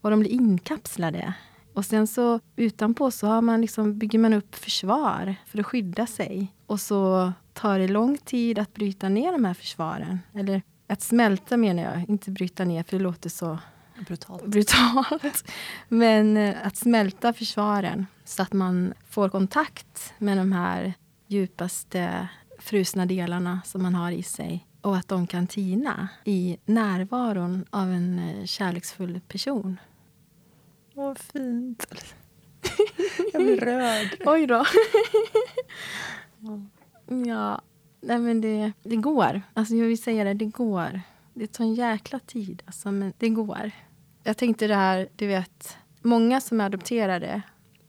Och 0.00 0.10
de 0.10 0.20
blir 0.20 0.30
inkapslade. 0.30 1.34
Och 1.74 1.84
sen 1.84 2.06
så 2.06 2.40
utanpå 2.56 3.10
så 3.10 3.26
har 3.26 3.40
man 3.40 3.60
liksom, 3.60 3.98
bygger 3.98 4.18
man 4.18 4.32
upp 4.32 4.54
försvar 4.54 5.34
för 5.46 5.60
att 5.60 5.66
skydda 5.66 6.06
sig. 6.06 6.54
Och 6.66 6.80
så 6.80 7.32
tar 7.52 7.78
det 7.78 7.88
lång 7.88 8.18
tid 8.18 8.58
att 8.58 8.74
bryta 8.74 9.08
ner 9.08 9.32
de 9.32 9.44
här 9.44 9.54
försvaren. 9.54 10.18
Eller 10.34 10.62
att 10.86 11.02
smälta 11.02 11.56
menar 11.56 11.82
jag, 11.82 12.04
inte 12.08 12.30
bryta 12.30 12.64
ner 12.64 12.82
för 12.82 12.96
det 12.96 13.02
låter 13.02 13.30
så 13.30 13.58
brutalt. 14.06 14.46
brutalt. 14.46 15.44
Men 15.88 16.36
eh, 16.36 16.66
att 16.66 16.76
smälta 16.76 17.32
försvaren 17.32 18.06
så 18.24 18.42
att 18.42 18.52
man 18.52 18.94
får 19.08 19.28
kontakt 19.28 20.14
med 20.18 20.36
de 20.36 20.52
här 20.52 20.94
djupaste 21.26 22.28
frusna 22.58 23.06
delarna 23.06 23.60
som 23.64 23.82
man 23.82 23.94
har 23.94 24.10
i 24.10 24.22
sig 24.22 24.66
och 24.80 24.96
att 24.96 25.08
de 25.08 25.26
kan 25.26 25.46
tina 25.46 26.08
i 26.24 26.58
närvaron 26.64 27.64
av 27.70 27.92
en 27.92 28.18
eh, 28.18 28.44
kärleksfull 28.44 29.20
person. 29.28 29.80
Vad 30.94 31.18
fint. 31.18 31.86
Jag 33.32 33.42
blir 33.42 33.60
rörd. 33.60 34.22
Oj 34.26 34.46
då. 34.46 34.64
ja, 37.26 37.62
nej 38.00 38.18
men 38.18 38.40
det, 38.40 38.72
det 38.82 38.96
går. 38.96 39.42
Alltså 39.54 39.74
jag 39.74 39.86
vill 39.86 40.02
säga 40.02 40.24
det, 40.24 40.34
det 40.34 40.44
går. 40.44 41.00
Det 41.34 41.46
tar 41.46 41.64
en 41.64 41.74
jäkla 41.74 42.18
tid, 42.18 42.62
alltså, 42.66 42.92
men 42.92 43.12
det 43.18 43.28
går. 43.28 43.70
Jag 44.22 44.36
tänkte 44.36 44.66
det 44.66 44.74
här, 44.74 45.08
du 45.16 45.26
vet, 45.26 45.76
många 46.02 46.40
som 46.40 46.60
är 46.60 46.64
adopterade 46.64 47.42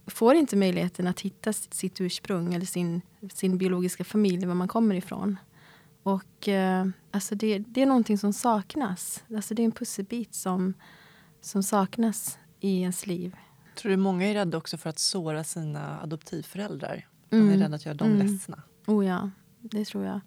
får 0.08 0.36
inte 0.36 0.56
möjligheten 0.56 1.08
att 1.08 1.22
hitta 1.22 1.54
sitt 1.54 2.02
ursprung 2.02 2.54
eller 2.54 2.66
sin, 2.66 3.02
sin 3.34 3.58
biologiska 3.58 4.04
familj, 4.04 4.46
var 4.46 4.56
man 4.56 4.68
kommer 4.68 4.96
ifrån. 4.96 5.38
Och 6.04 6.48
eh, 6.48 6.86
alltså 7.12 7.36
det, 7.36 7.60
det 7.60 7.82
är 7.82 7.86
någonting 7.86 8.18
som 8.18 8.34
saknas. 8.34 9.24
Alltså 9.36 9.54
det 9.54 9.62
är 9.62 9.66
en 9.66 9.72
pusselbit 9.72 10.36
som, 10.36 10.74
som 11.42 11.64
saknas 11.64 12.38
i 12.64 12.82
ens 12.82 13.08
liv. 13.08 13.36
Tror 13.76 13.90
du 13.90 13.98
många 13.98 14.26
är 14.26 14.34
rädda 14.34 14.58
också 14.58 14.78
för 14.78 14.90
att 14.90 15.00
såra 15.00 15.44
sina 15.44 16.02
adoptivföräldrar? 16.02 17.08
Mm. 17.30 17.48
De 17.48 17.54
är 17.54 17.58
rädda 17.58 17.76
att 17.76 17.86
göra 17.86 17.96
dem 17.96 18.12
mm. 18.12 18.28
ledsna. 18.28 18.62
Oh 18.88 19.06
ja, 19.06 19.30
det 19.60 19.86
tror 19.86 20.06
jag. 20.06 20.20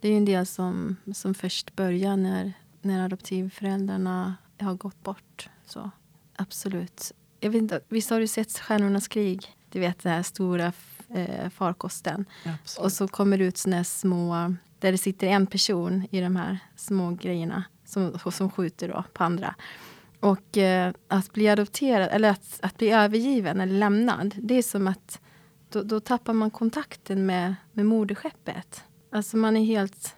Det 0.00 0.08
är 0.08 0.16
en 0.16 0.24
del 0.24 0.46
som, 0.46 0.96
som 1.14 1.34
först 1.34 1.76
börjar 1.76 2.16
när, 2.16 2.52
när 2.80 3.04
adoptivföräldrarna 3.04 4.34
har 4.60 4.74
gått 4.74 5.02
bort. 5.02 5.48
Så 5.66 5.90
absolut. 6.36 7.12
Jag 7.40 7.50
vet 7.50 7.58
inte, 7.58 7.80
visst 7.88 8.10
har 8.10 8.20
du 8.20 8.26
sett 8.26 8.58
Stjärnornas 8.58 9.08
krig? 9.08 9.56
Du 9.70 9.80
vet 9.80 9.98
den 9.98 10.12
här 10.12 10.22
stora 10.22 10.72
eh, 11.08 11.50
farkosten. 11.50 12.24
Absolut. 12.44 12.84
Och 12.84 12.92
så 12.92 13.08
kommer 13.08 13.38
det 13.38 13.44
ut 13.44 13.56
såna 13.56 13.84
små, 13.84 14.54
där 14.78 14.92
det 14.92 14.98
sitter 14.98 15.26
en 15.26 15.46
person 15.46 16.06
i 16.10 16.20
de 16.20 16.36
här 16.36 16.58
små 16.76 17.10
grejerna 17.10 17.64
som, 17.84 18.18
som 18.32 18.50
skjuter 18.50 18.88
då 18.88 19.04
på 19.12 19.24
andra. 19.24 19.54
Och 20.26 20.58
eh, 20.58 20.92
att 21.08 21.32
bli 21.32 21.48
adopterad, 21.48 22.08
eller 22.12 22.30
att, 22.30 22.60
att 22.62 22.78
bli 22.78 22.90
övergiven 22.90 23.60
eller 23.60 23.78
lämnad, 23.78 24.34
det 24.38 24.54
är 24.54 24.62
som 24.62 24.88
att 24.88 25.20
då, 25.68 25.82
då 25.82 26.00
tappar 26.00 26.32
man 26.32 26.50
kontakten 26.50 27.26
med, 27.26 27.54
med 27.72 27.86
moderskeppet. 27.86 28.84
Alltså 29.12 29.36
man 29.36 29.56
är 29.56 29.64
helt... 29.64 30.16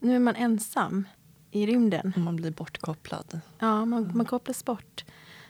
Nu 0.00 0.16
är 0.16 0.18
man 0.18 0.36
ensam 0.36 1.08
i 1.50 1.66
rymden. 1.66 2.12
Man 2.16 2.36
blir 2.36 2.50
bortkopplad. 2.50 3.40
Ja, 3.58 3.84
man, 3.84 4.10
man 4.14 4.26
kopplas 4.26 4.64
bort 4.64 5.04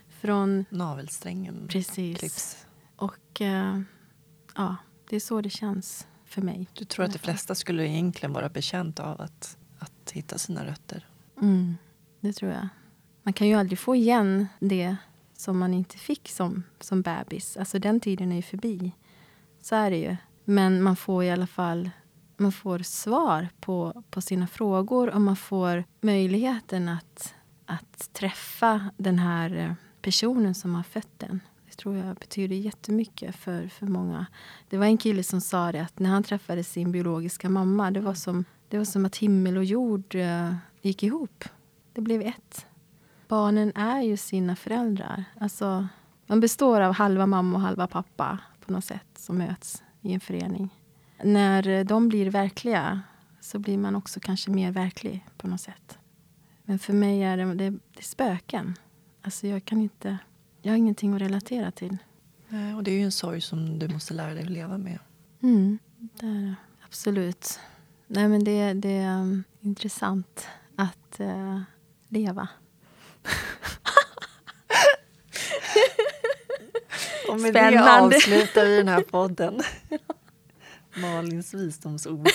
från... 0.09 0.65
Navelsträngen 0.71 1.69
Precis. 1.69 2.19
klipps. 2.19 2.67
Och 2.97 3.41
eh, 3.41 3.81
ja, 4.57 4.77
det 5.09 5.17
är 5.17 5.21
så 5.21 5.41
det 5.41 5.51
känns 5.51 6.07
för 6.25 6.43
mig. 6.43 6.69
Du 6.73 6.85
tror 6.85 7.05
att 7.05 7.13
de 7.13 7.19
flesta 7.19 7.55
skulle 7.55 7.89
egentligen 7.89 8.33
vara 8.33 8.49
bekänt 8.49 9.01
av 9.01 9.21
att, 9.21 9.59
att 9.79 10.11
hitta 10.11 10.39
sina 10.39 10.67
rötter? 10.67 11.07
Mm, 11.41 11.77
det 12.21 12.33
tror 12.33 12.53
jag. 12.53 12.69
Man 13.23 13.33
kan 13.33 13.49
ju 13.49 13.55
aldrig 13.55 13.79
få 13.79 13.97
igen 13.97 14.47
det 14.59 14.97
som 15.37 15.59
man 15.59 15.75
inte 15.75 15.99
fick 15.99 16.29
som, 16.29 16.63
som 16.81 17.03
bebis. 17.03 17.57
Alltså 17.57 17.79
den 17.79 18.01
tiden 18.01 18.33
är 18.33 18.37
ju 18.37 18.43
förbi. 18.43 18.93
Så 19.63 19.75
är 19.75 19.91
det 19.91 19.97
ju. 19.97 20.17
Men 20.45 20.83
man 20.83 20.97
får 20.97 21.25
i 21.25 21.31
alla 21.31 21.47
fall 21.47 21.91
man 22.41 22.53
får 22.53 22.79
svar 22.79 23.49
på, 23.61 24.03
på 24.11 24.21
sina 24.21 24.47
frågor 24.47 25.11
och 25.11 25.21
man 25.21 25.37
får 25.37 25.85
möjligheten 26.01 26.89
att, 26.89 27.35
att 27.67 28.13
träffa 28.13 28.91
den 28.97 29.19
här 29.19 29.57
eh, 29.57 29.73
personen 30.03 30.55
som 30.55 30.75
har 30.75 30.83
fött 30.83 31.19
den. 31.19 31.41
Det 31.67 31.77
tror 31.77 31.97
jag 31.97 32.17
betyder 32.17 32.57
jättemycket 32.57 33.37
för, 33.37 33.69
för 33.69 33.87
många. 33.87 34.27
Det 34.69 34.79
var 34.79 34.87
en 34.87 34.99
kille 34.99 35.23
som 35.23 35.41
sa 35.41 35.73
det 35.73 35.83
att 35.83 35.99
när 35.99 36.11
han 36.11 36.23
träffade 36.23 36.65
sin 36.65 36.93
biologiska 36.93 37.49
mamma 37.49 37.91
det 37.91 38.01
var 38.01 38.15
som, 38.15 38.45
det 38.69 38.79
var 38.79 38.85
som 38.85 39.05
att 39.05 39.17
himmel 39.17 39.57
och 39.57 39.65
jord 39.65 40.15
uh, 40.15 40.55
gick 40.83 41.03
ihop. 41.03 41.45
Det 41.93 42.01
blev 42.01 42.23
ett 42.23 42.67
barnen 43.31 43.73
är 43.75 44.03
ju 44.03 44.17
sina 44.17 44.57
föräldrar. 44.57 45.25
Alltså, 45.41 45.89
man 46.27 46.41
består 46.41 46.81
av 46.81 46.93
halva 46.95 47.27
mamma 47.27 47.57
och 47.57 47.63
halva 47.63 47.87
pappa 47.87 48.39
på 48.67 48.73
något 48.73 48.85
sätt 48.85 49.07
som 49.19 49.39
möts 49.39 49.83
i 50.01 50.13
en 50.13 50.21
förening. 50.21 50.69
När 51.23 51.85
de 51.85 52.09
blir 52.09 52.31
verkliga 52.31 53.03
så 53.41 53.59
blir 53.59 53.79
man 53.79 53.97
också 53.97 54.21
kanske 54.21 54.51
mer 54.51 54.73
verklig 54.73 55.27
på 55.37 55.49
något 55.49 55.61
sätt. 55.61 55.99
Men 56.65 56.79
för 56.79 56.93
mig 56.93 57.23
är 57.23 57.37
det, 57.37 57.45
det, 57.45 57.71
det 57.71 57.99
är 57.99 58.03
spöken. 58.03 58.75
Alltså 59.23 59.47
jag 59.47 59.65
kan 59.65 59.81
inte... 59.81 60.19
Jag 60.63 60.73
har 60.73 60.77
ingenting 60.77 61.15
att 61.15 61.21
relatera 61.21 61.71
till. 61.71 61.97
Nej, 62.49 62.75
och 62.75 62.83
det 62.83 62.91
är 62.91 62.99
ju 62.99 63.05
en 63.05 63.13
sorg 63.13 63.41
som 63.41 63.79
du 63.79 63.89
måste 63.89 64.15
lära 64.15 64.35
dig 64.35 64.43
att 64.43 64.51
leva 64.51 64.79
med. 64.79 64.99
Mm, 65.43 65.79
det 65.97 66.27
är 66.27 66.35
det. 66.41 66.55
Absolut. 66.87 67.61
Nej, 68.07 68.29
men 68.29 68.45
det, 68.45 68.73
det 68.73 68.97
är 68.97 69.21
um, 69.21 69.45
intressant 69.61 70.49
att 70.77 71.21
uh, 71.21 71.61
leva. 72.09 72.49
Och 77.29 77.41
med 77.41 77.51
Spännande. 77.51 78.09
det 78.11 78.17
avslutar 78.17 78.65
vi 78.65 78.77
den 78.77 78.89
här 78.89 79.03
podden. 79.03 79.61
Malins 80.97 81.55
visdomsord. 81.55 82.29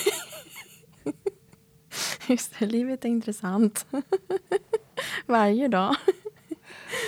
Just 2.27 2.53
det, 2.59 2.65
livet 2.65 3.05
är 3.05 3.09
intressant. 3.09 3.86
Varje 5.25 5.67
dag. 5.67 5.95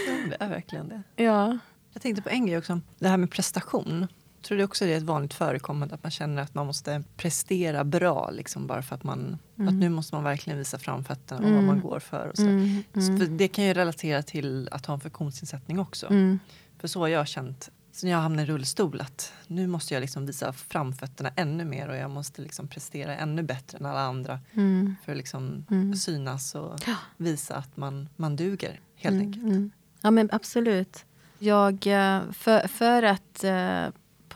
Ja, 0.08 0.14
det 0.30 0.38
är 0.40 0.50
verkligen 0.50 0.90
det. 0.90 1.24
Ja. 1.24 1.58
Jag 1.94 2.02
tänkte 2.02 2.22
på 2.22 2.30
en 2.30 2.46
grej 2.46 2.58
också. 2.58 2.82
Det 3.00 3.08
här 3.08 3.18
med 3.18 3.32
prestation. 3.32 4.08
Tror 4.48 4.58
du 4.58 4.64
också 4.64 4.86
det 4.86 4.94
är 4.94 4.98
ett 4.98 5.04
vanligt 5.04 5.34
förekommande 5.34 5.96
att 5.96 6.04
man 6.04 6.12
känner 6.12 6.42
att 6.42 6.54
man 6.54 6.66
måste 6.68 7.04
prestera 7.18 7.84
bra 7.84 8.30
liksom 8.32 8.68
bara 8.68 8.82
för 8.82 8.96
att 8.96 9.04
man 9.04 9.38
att 9.68 9.74
nu 9.74 9.90
måste 9.90 10.16
man 10.16 10.24
verkligen 10.24 10.60
visa 10.60 10.80
framfötterna 10.80 11.48
och 11.48 11.54
vad 11.54 11.64
man 11.64 11.82
går 11.82 12.00
för. 12.00 12.28
Och 12.30 12.38
så. 12.38 12.44
Mm, 12.44 12.84
Så 12.94 13.18
för 13.18 13.26
det 13.26 13.48
kan 13.48 13.64
ju 13.66 13.74
relatera 13.74 14.24
till 14.24 14.70
att 14.72 14.86
ha 14.86 14.94
en 14.94 15.00
funktionsnedsättning 15.00 15.80
också. 15.80 16.08
mm, 16.08 16.40
För 16.80 16.88
så 16.88 17.00
har 17.00 17.08
jag 17.08 17.28
känt 17.28 17.70
sen 17.92 18.10
jag 18.10 18.18
hamnade 18.18 18.44
i 18.44 18.46
rullstol 18.46 19.02
att 19.02 19.34
nu 19.48 19.68
måste 19.68 19.94
jag 19.94 20.02
liksom 20.02 20.26
visa 20.26 20.54
framfötterna 20.54 21.32
ännu 21.36 21.66
mer 21.66 21.88
och 21.90 21.98
jag 21.98 22.12
måste 22.12 22.42
liksom 22.42 22.68
prestera 22.68 23.16
ännu 23.18 23.44
bättre 23.44 23.78
än 23.78 23.86
alla 23.86 24.00
andra 24.02 24.40
mm, 24.54 24.96
för 25.06 25.12
att 25.12 25.18
liksom 25.18 25.66
Mm. 25.72 25.96
synas 25.96 26.56
och 26.56 26.80
visa 27.18 27.56
att 27.56 27.78
man, 27.78 28.10
man 28.16 28.36
duger 28.36 28.80
helt 28.96 29.14
mm, 29.14 29.28
enkelt. 29.28 29.44
mm. 29.46 29.72
Ja, 30.02 30.12
men 30.12 30.30
absolut. 30.32 31.06
Jag, 31.40 31.74
eh, 31.88 32.32
för, 32.32 32.68
för 32.68 33.04
att 33.04 33.44
eh, 33.44 33.86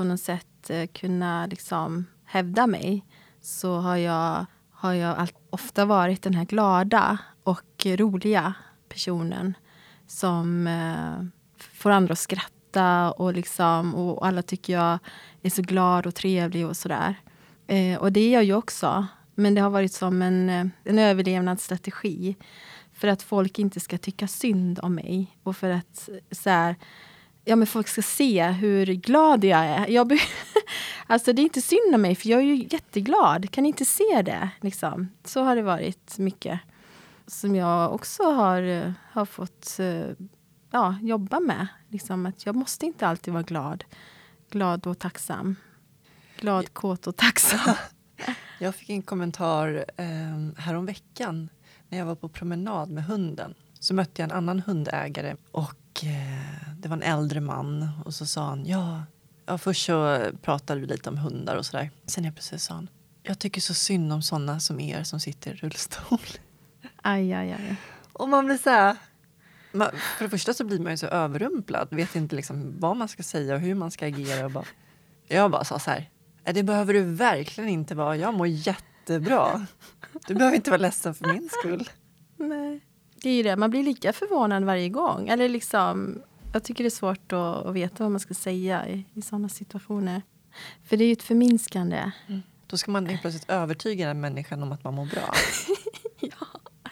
på 0.01 0.05
något 0.05 0.21
sätt 0.21 0.69
eh, 0.69 0.87
kunna 0.87 1.45
liksom 1.45 2.05
hävda 2.25 2.67
mig 2.67 3.05
så 3.41 3.77
har 3.77 3.95
jag, 3.95 4.45
har 4.71 4.93
jag 4.93 5.29
ofta 5.49 5.85
varit 5.85 6.21
den 6.21 6.33
här 6.33 6.45
glada 6.45 7.17
och 7.43 7.85
roliga 7.85 8.53
personen 8.89 9.53
som 10.07 10.67
eh, 10.67 11.25
får 11.57 11.89
andra 11.89 12.11
att 12.11 12.19
skratta 12.19 13.11
och, 13.11 13.33
liksom, 13.33 13.95
och 13.95 14.27
alla 14.27 14.41
tycker 14.41 14.73
jag 14.73 14.99
är 15.41 15.49
så 15.49 15.61
glad 15.61 16.07
och 16.07 16.15
trevlig 16.15 16.67
och 16.67 16.77
sådär. 16.77 17.15
Eh, 17.67 17.97
och 17.99 18.11
det 18.11 18.19
är 18.19 18.33
jag 18.33 18.43
ju 18.43 18.53
också. 18.53 19.07
Men 19.35 19.55
det 19.55 19.61
har 19.61 19.69
varit 19.69 19.93
som 19.93 20.21
en, 20.21 20.49
en 20.83 20.99
överlevnadsstrategi 20.99 22.35
för 22.93 23.07
att 23.07 23.21
folk 23.21 23.59
inte 23.59 23.79
ska 23.79 23.97
tycka 23.97 24.27
synd 24.27 24.79
om 24.83 24.95
mig 24.95 25.37
och 25.43 25.57
för 25.57 25.69
att 25.69 26.09
så 26.31 26.49
här, 26.49 26.75
ja, 27.45 27.55
men 27.55 27.67
folk 27.67 27.87
ska 27.87 28.01
se 28.01 28.47
hur 28.47 28.85
glad 28.85 29.43
jag 29.43 29.59
är. 29.59 29.87
Jag 29.87 30.11
alltså 31.07 31.33
det 31.33 31.41
är 31.41 31.43
inte 31.43 31.61
synd 31.61 31.95
om 31.95 32.01
mig, 32.01 32.15
för 32.15 32.29
jag 32.29 32.39
är 32.39 32.45
ju 32.45 32.67
jätteglad. 32.71 33.51
Kan 33.51 33.63
ni 33.63 33.67
inte 33.67 33.85
se 33.85 34.21
det? 34.25 34.49
Liksom. 34.61 35.09
Så 35.23 35.43
har 35.43 35.55
det 35.55 35.61
varit 35.61 36.17
mycket 36.17 36.59
som 37.27 37.55
jag 37.55 37.93
också 37.93 38.23
har, 38.23 38.61
eh, 38.61 38.91
har 39.11 39.25
fått 39.25 39.79
eh, 39.79 40.05
ja, 40.71 40.95
jobba 41.01 41.39
med. 41.39 41.67
Liksom 41.89 42.25
att 42.25 42.45
jag 42.45 42.55
måste 42.55 42.85
inte 42.85 43.07
alltid 43.07 43.33
vara 43.33 43.43
glad. 43.43 43.83
Glad 44.49 44.87
och 44.87 44.99
tacksam. 44.99 45.55
Glad, 46.39 46.73
kåt 46.73 47.07
och 47.07 47.15
tacksam. 47.15 47.75
Jag 48.59 48.75
fick 48.75 48.89
en 48.89 49.01
kommentar 49.01 49.85
eh, 49.97 50.61
häromveckan 50.61 51.49
när 51.89 51.97
jag 51.97 52.05
var 52.05 52.15
på 52.15 52.29
promenad 52.29 52.89
med 52.89 53.03
hunden. 53.03 53.53
Så 53.79 53.93
mötte 53.93 54.21
jag 54.21 54.31
en 54.31 54.37
annan 54.37 54.59
hundägare 54.59 55.35
och 55.51 55.75
det 56.77 56.87
var 56.89 56.95
en 56.97 57.03
äldre 57.03 57.41
man 57.41 57.89
och 58.05 58.13
så 58.13 58.25
sa 58.25 58.45
han 58.45 58.65
ja, 58.65 59.03
ja 59.45 59.57
först 59.57 59.85
så 59.85 60.19
pratade 60.41 60.81
vi 60.81 60.87
lite 60.87 61.09
om 61.09 61.17
hundar 61.17 61.55
och 61.55 61.65
sådär. 61.65 61.89
Sen 62.05 62.23
helt 62.23 62.35
plötsligt 62.35 62.61
sa 62.61 62.73
han 62.73 62.89
jag 63.23 63.39
tycker 63.39 63.61
så 63.61 63.73
synd 63.73 64.13
om 64.13 64.21
sådana 64.21 64.59
som 64.59 64.79
er 64.79 65.03
som 65.03 65.19
sitter 65.19 65.51
i 65.51 65.55
rullstol. 65.55 66.19
Aj, 67.01 67.33
aj, 67.33 67.51
aj. 67.51 67.75
Och 68.13 68.29
man 68.29 68.45
blir 68.45 68.57
så 68.57 68.69
här... 68.69 68.95
Man, 69.71 69.89
för 70.17 70.23
det 70.25 70.29
första 70.29 70.53
så 70.53 70.63
blir 70.63 70.79
man 70.79 70.91
ju 70.93 70.97
så 70.97 71.05
överrumplad. 71.07 71.87
Vet 71.91 72.15
inte 72.15 72.35
liksom 72.35 72.79
vad 72.79 72.97
man 72.97 73.07
ska 73.07 73.23
säga 73.23 73.55
och 73.55 73.59
hur 73.61 73.75
man 73.75 73.91
ska 73.91 74.05
agera. 74.07 74.45
Och 74.45 74.51
bara, 74.51 74.65
jag 75.27 75.51
bara 75.51 75.63
sa 75.63 75.79
så 75.79 75.91
här. 75.91 76.09
"Nej, 76.45 76.53
Det 76.53 76.63
behöver 76.63 76.93
du 76.93 77.01
verkligen 77.03 77.69
inte 77.69 77.95
vara. 77.95 78.15
Jag 78.17 78.33
mår 78.33 78.47
jättebra. 78.47 79.65
Du 80.27 80.33
behöver 80.35 80.55
inte 80.55 80.69
vara 80.69 80.81
ledsen 80.81 81.13
för 81.13 81.27
min 81.33 81.49
skull. 81.51 81.89
Nej. 82.37 82.81
Det 83.22 83.30
är 83.30 83.34
ju 83.34 83.43
det, 83.43 83.55
man 83.55 83.69
blir 83.69 83.84
lika 83.84 84.13
förvånad 84.13 84.63
varje 84.63 84.89
gång. 84.89 85.28
Eller 85.28 85.49
liksom, 85.49 86.22
jag 86.53 86.63
tycker 86.63 86.84
det 86.84 86.88
är 86.88 86.89
svårt 86.89 87.34
att, 87.34 87.65
att 87.65 87.74
veta 87.74 88.03
vad 88.03 88.11
man 88.11 88.19
ska 88.19 88.34
säga 88.34 88.88
i, 88.88 89.05
i 89.13 89.22
sådana 89.22 89.49
situationer. 89.49 90.22
För 90.84 90.97
det 90.97 91.03
är 91.03 91.05
ju 91.05 91.13
ett 91.13 91.24
förminskande. 91.24 92.11
Då 92.67 92.78
ska 92.78 92.91
man 92.91 93.05
helt 93.05 93.22
plötsligt 93.22 93.49
övertyga 93.49 94.07
den 94.07 94.22
människan 94.22 94.63
om 94.63 94.72
att 94.72 94.84
man 94.84 94.93
mår 94.93 95.05
bra. 95.05 95.34
Ja. 96.24 96.47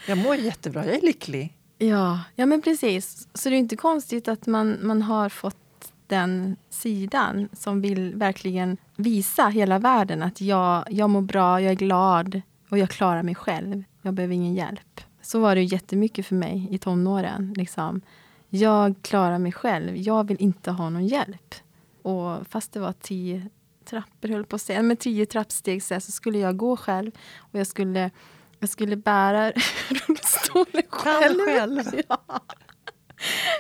Jag 0.08 0.18
mår 0.18 0.36
jättebra. 0.36 0.86
Jag 0.86 0.96
är 0.96 1.02
lycklig. 1.02 1.58
Ja, 1.78 2.20
ja 2.36 2.46
men 2.46 2.62
precis. 2.62 3.28
Så 3.34 3.50
det 3.50 3.56
är 3.56 3.58
inte 3.58 3.76
konstigt 3.76 4.28
att 4.28 4.48
man, 4.48 4.78
man 4.82 5.02
har 5.02 5.30
fått 5.30 5.92
den 6.08 6.56
sidan 6.70 7.50
som 7.54 7.82
vill 7.82 8.16
verkligen 8.16 8.78
visa 8.96 9.48
hela 9.48 9.80
världen 9.80 10.24
att 10.24 10.42
jag, 10.42 10.84
jag 10.90 11.10
mår 11.10 11.22
bra, 11.22 11.62
jag 11.62 11.72
är 11.72 11.76
glad 11.76 12.42
och 12.70 12.78
jag 12.78 12.90
klarar 12.90 13.24
mig 13.24 13.36
själv. 13.36 13.84
Jag 14.02 14.14
behöver 14.14 14.36
ingen 14.36 14.54
hjälp. 14.54 15.02
Så 15.30 15.40
var 15.40 15.56
det 15.56 15.62
ju 15.62 15.68
jättemycket 15.68 16.26
för 16.26 16.36
mig 16.36 16.68
i 16.72 16.78
tonåren. 16.78 17.54
Liksom. 17.58 18.02
Jag 18.50 18.96
klarar 19.02 19.40
mig 19.40 19.52
själv. 19.52 19.98
Jag 19.98 20.28
vill 20.28 20.38
inte 20.40 20.72
ha 20.72 20.90
någon 20.90 21.08
hjälp. 21.08 21.56
Och 22.02 22.48
fast 22.48 22.74
det 22.74 22.80
var 22.80 22.94
tio 22.94 23.50
trappor, 23.86 24.28
höll 24.28 24.46
på 24.46 24.56
att 24.56 24.62
säga, 24.62 24.82
men 24.82 24.98
tio 24.98 25.26
trappsteg 25.26 25.84
så, 25.84 25.94
här, 25.94 26.00
så 26.00 26.12
skulle 26.12 26.40
jag 26.40 26.58
gå 26.58 26.78
själv. 26.78 27.12
Och 27.38 27.60
jag 27.60 27.68
skulle, 27.68 28.12
jag 28.60 28.70
skulle 28.70 28.96
bära 28.96 29.52
rullstolen 29.90 30.84
själv. 30.90 31.40
själv. 31.46 31.84
Ja. 32.08 32.42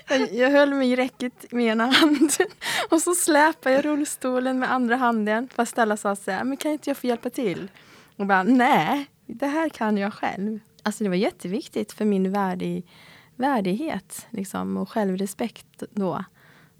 Jag, 0.09 0.33
jag 0.33 0.51
höll 0.51 0.73
mig 0.73 0.91
i 0.91 0.95
räcket 0.95 1.51
med 1.51 1.65
ena 1.65 1.85
handen 1.85 2.47
och 2.89 3.01
så 3.01 3.15
släpade 3.15 3.75
jag 3.75 3.85
rullstolen 3.85 4.59
med 4.59 4.71
andra 4.71 4.95
handen. 4.95 5.49
Fast 5.55 5.79
alla 5.79 5.97
sa 5.97 6.15
så 6.15 6.31
här, 6.31 6.43
men 6.43 6.57
kan 6.57 6.71
inte 6.71 6.89
jag 6.89 6.97
få 6.97 7.07
hjälpa 7.07 7.29
till? 7.29 7.71
Och 8.15 8.25
bara, 8.25 8.43
nej, 8.43 9.05
det 9.25 9.47
här 9.47 9.69
kan 9.69 9.97
jag 9.97 10.13
själv. 10.13 10.59
Alltså 10.83 11.03
det 11.03 11.09
var 11.09 11.15
jätteviktigt 11.15 11.91
för 11.91 12.05
min 12.05 12.31
värdig, 12.31 12.87
värdighet 13.35 14.27
liksom, 14.29 14.77
och 14.77 14.89
självrespekt 14.89 15.83
då. 15.91 16.23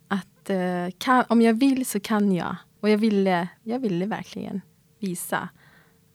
Att 0.08 0.50
eh, 0.50 0.88
kan, 0.97 1.24
om 1.30 1.41
jag 1.41 1.54
vill 1.54 1.86
så 1.86 2.00
kan 2.00 2.32
jag. 2.32 2.56
Och 2.80 2.89
jag 2.89 2.97
ville, 2.97 3.47
jag 3.64 3.80
ville 3.80 4.06
verkligen 4.06 4.62
visa 5.00 5.50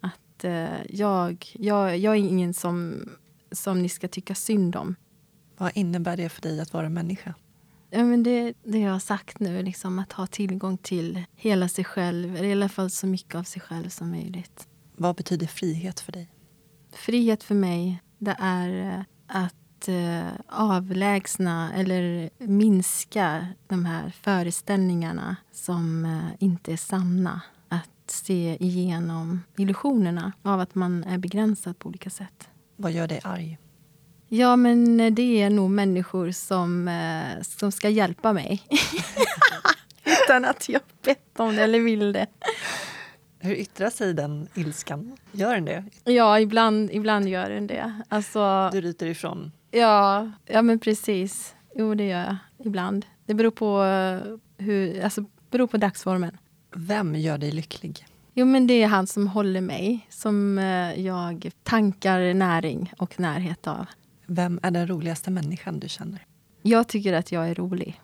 att 0.01 0.45
eh, 0.45 0.85
jag, 0.89 1.47
jag, 1.53 1.99
jag 1.99 2.13
är 2.15 2.19
ingen 2.19 2.55
som, 2.55 3.09
som 3.53 3.83
ni 3.83 3.89
ska 3.89 4.09
tycka 4.09 4.35
synd 4.35 4.77
om. 4.77 4.95
Vad 5.57 5.71
innebär 5.75 6.17
det 6.17 6.29
för 6.29 6.43
dig 6.43 6.61
att 6.61 6.73
vara 6.73 6.89
människa? 6.89 7.35
Ja, 7.91 8.05
men 8.05 8.23
det, 8.23 8.55
det 8.63 8.79
jag 8.79 8.93
har 8.93 8.99
sagt 8.99 9.41
nu, 9.41 9.63
liksom, 9.63 9.99
att 9.99 10.13
ha 10.13 10.27
tillgång 10.27 10.79
till 10.79 11.25
hela 11.37 11.69
sig 11.69 11.85
själv, 11.85 12.37
eller 12.37 12.49
i 12.49 12.53
alla 12.53 12.69
fall 12.69 12.91
så 12.91 13.07
mycket 13.07 13.35
av 13.35 13.43
sig 13.43 13.63
själv 13.63 13.89
som 13.89 14.11
möjligt. 14.11 14.69
Vad 14.97 15.17
betyder 15.17 15.47
frihet 15.47 16.01
för 16.01 16.13
dig? 16.13 16.29
Frihet 16.95 17.45
för 17.45 17.55
mig, 17.55 18.03
det 18.19 18.37
är 18.39 18.99
eh, 18.99 19.01
att 19.27 19.89
eh, 19.89 20.33
avlägsna 20.49 21.73
eller 21.75 22.31
minska 22.39 23.47
de 23.67 23.85
här 23.85 24.13
föreställningarna 24.23 25.37
som 25.53 26.05
eh, 26.05 26.45
inte 26.45 26.73
är 26.73 26.77
sanna. 26.77 27.41
Att 27.69 28.11
se 28.11 28.57
igenom 28.61 29.43
illusionerna 29.57 30.33
av 30.43 30.61
att 30.61 30.75
man 30.75 31.05
är 31.05 31.19
begränsad 31.19 31.79
på 31.79 31.89
olika 31.89 32.11
sätt. 32.11 32.49
Vad 32.77 32.93
gör 32.93 33.09
dig 33.09 33.21
arg? 33.25 33.59
Ja, 34.29 34.57
men 34.57 35.15
det 35.15 35.43
är 35.43 35.51
nog 35.51 35.71
människor 35.71 36.31
som, 36.31 36.91
som 37.43 37.73
ska 37.73 37.89
hjälpa 37.89 38.33
mig. 38.33 38.63
Utan 40.05 40.45
att 40.45 40.69
jag 40.69 40.81
bett 41.05 41.41
om 41.41 41.57
det 41.57 41.63
eller 41.63 41.81
vill 41.81 42.13
det. 42.13 42.27
Hur 43.45 43.55
yttrar 43.55 43.91
sig 43.91 44.15
den 44.15 44.49
ilskan? 44.55 45.17
Gör 45.33 45.55
den 45.55 45.65
det? 45.65 45.85
Ja, 46.05 46.41
ibland, 46.41 46.91
ibland 46.93 47.29
gör 47.29 47.51
den 47.51 47.67
det. 47.67 47.93
Alltså, 48.09 48.71
Du 48.73 48.81
ryter 48.81 49.07
ifrån? 49.07 49.53
ja, 49.71 50.31
ja, 50.47 50.63
men 50.63 50.79
precis. 50.79 51.55
Jo, 51.75 51.95
det 51.95 52.07
gör 52.07 52.21
jag 52.21 52.37
ibland. 52.67 53.07
Det 53.27 53.35
beror 53.35 53.51
på, 53.51 53.83
eh, 53.85 54.39
hur, 54.65 55.05
alltså, 55.05 55.25
beror 55.51 55.67
på 55.67 55.77
dagsformen. 55.77 56.39
Vem 56.77 57.15
gör 57.15 57.39
dig 57.39 57.53
lycklig? 57.53 58.07
Jo, 58.35 58.47
men 58.47 58.67
det 58.67 58.83
är 58.83 58.87
han 58.87 59.07
som 59.07 59.27
håller 59.27 59.61
mig, 59.61 60.07
som 60.11 60.59
eh, 60.59 61.01
jag 61.01 61.51
tankar 61.63 62.35
näring 62.35 62.93
och 62.99 63.21
närhet 63.21 63.67
av. 63.67 63.87
Vem 64.27 64.61
är 64.63 64.71
den 64.71 64.87
roligaste 64.89 65.31
människan 65.31 65.81
du 65.81 65.89
känner? 65.89 66.27
Jag 66.63 66.89
tycker 66.89 67.13
att 67.13 67.33
jag 67.33 67.49
är 67.49 67.55
rolig. 67.55 68.01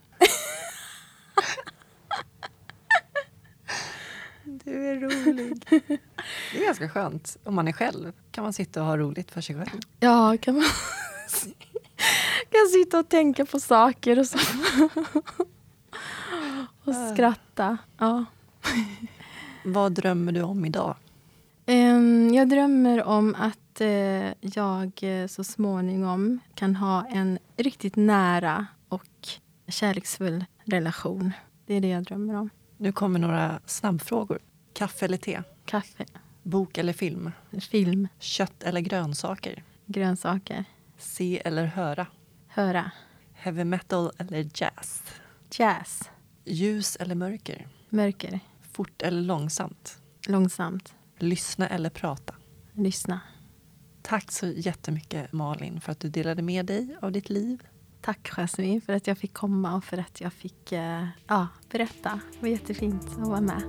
Du 4.70 4.86
är 4.88 5.00
rolig. 5.00 5.66
Det 6.52 6.58
är 6.58 6.64
ganska 6.66 6.88
skönt. 6.88 7.36
Om 7.44 7.54
man 7.54 7.68
är 7.68 7.72
själv 7.72 8.12
kan 8.30 8.44
man 8.44 8.52
sitta 8.52 8.80
och 8.80 8.86
ha 8.86 8.96
roligt 8.96 9.30
för 9.30 9.40
sig 9.40 9.56
själv. 9.56 9.80
Ja, 10.00 10.36
kan 10.40 10.54
man 10.54 10.64
kan 12.50 12.68
sitta 12.72 12.98
och 12.98 13.08
tänka 13.08 13.46
på 13.46 13.60
saker 13.60 14.18
och 14.18 14.26
så. 14.26 14.38
och 16.84 16.94
skratta. 17.14 17.78
Ja. 17.98 18.24
Vad 19.64 19.92
drömmer 19.92 20.32
du 20.32 20.42
om 20.42 20.64
idag? 20.64 20.96
Em, 21.66 22.34
Jag 22.34 22.48
drömmer 22.48 23.02
om 23.04 23.34
att 23.38 23.80
eh, 23.80 23.88
jag 24.40 24.90
eh, 25.02 25.26
så 25.26 25.44
småningom 25.44 26.38
kan 26.54 26.76
ha 26.76 27.06
en 27.06 27.38
riktigt 27.56 27.96
nära 27.96 28.66
och 28.88 29.28
kärleksfull 29.68 30.44
relation. 30.64 31.32
Det 31.66 31.74
är 31.74 31.80
det 31.80 31.88
jag 31.88 32.04
drömmer 32.04 32.34
om. 32.34 32.50
Nu 32.76 32.92
kommer 32.92 33.18
några 33.18 33.60
snabbfrågor. 33.66 34.38
Kaffe 34.80 35.04
eller 35.04 35.16
te? 35.16 35.42
Kaffe, 35.64 36.04
Bok 36.42 36.78
eller 36.78 36.92
film? 36.92 37.32
film, 37.60 38.08
Kött 38.18 38.62
eller 38.62 38.80
grönsaker? 38.80 39.64
grönsaker, 39.86 40.64
Se 40.98 41.42
eller 41.44 41.64
höra? 41.66 42.06
höra, 42.48 42.90
Heavy 43.32 43.64
metal 43.64 44.10
eller 44.18 44.48
jazz? 44.54 45.02
jazz, 45.50 46.10
Ljus 46.44 46.96
eller 46.96 47.14
mörker? 47.14 47.68
mörker, 47.88 48.40
Fort 48.72 49.02
eller 49.02 49.22
långsamt? 49.22 49.98
långsamt, 50.28 50.94
Lyssna 51.18 51.68
eller 51.68 51.90
prata? 51.90 52.34
lyssna. 52.72 53.20
Tack 54.02 54.30
så 54.32 54.46
jättemycket 54.46 55.32
Malin 55.32 55.80
för 55.80 55.92
att 55.92 56.00
du 56.00 56.08
delade 56.08 56.42
med 56.42 56.66
dig 56.66 56.96
av 57.02 57.12
ditt 57.12 57.30
liv. 57.30 57.62
Tack 58.00 58.28
Jasmine 58.30 58.80
för 58.80 58.92
att 58.92 59.06
jag 59.06 59.18
fick 59.18 59.32
komma 59.34 59.74
och 59.76 59.84
för 59.84 59.98
att 59.98 60.20
jag 60.20 60.32
fick 60.32 60.72
eh, 60.72 61.06
ja, 61.26 61.46
berätta. 61.70 62.20
Det 62.32 62.40
var 62.40 62.48
jättefint 62.48 63.04
att 63.06 63.28
vara 63.28 63.40
med. 63.40 63.62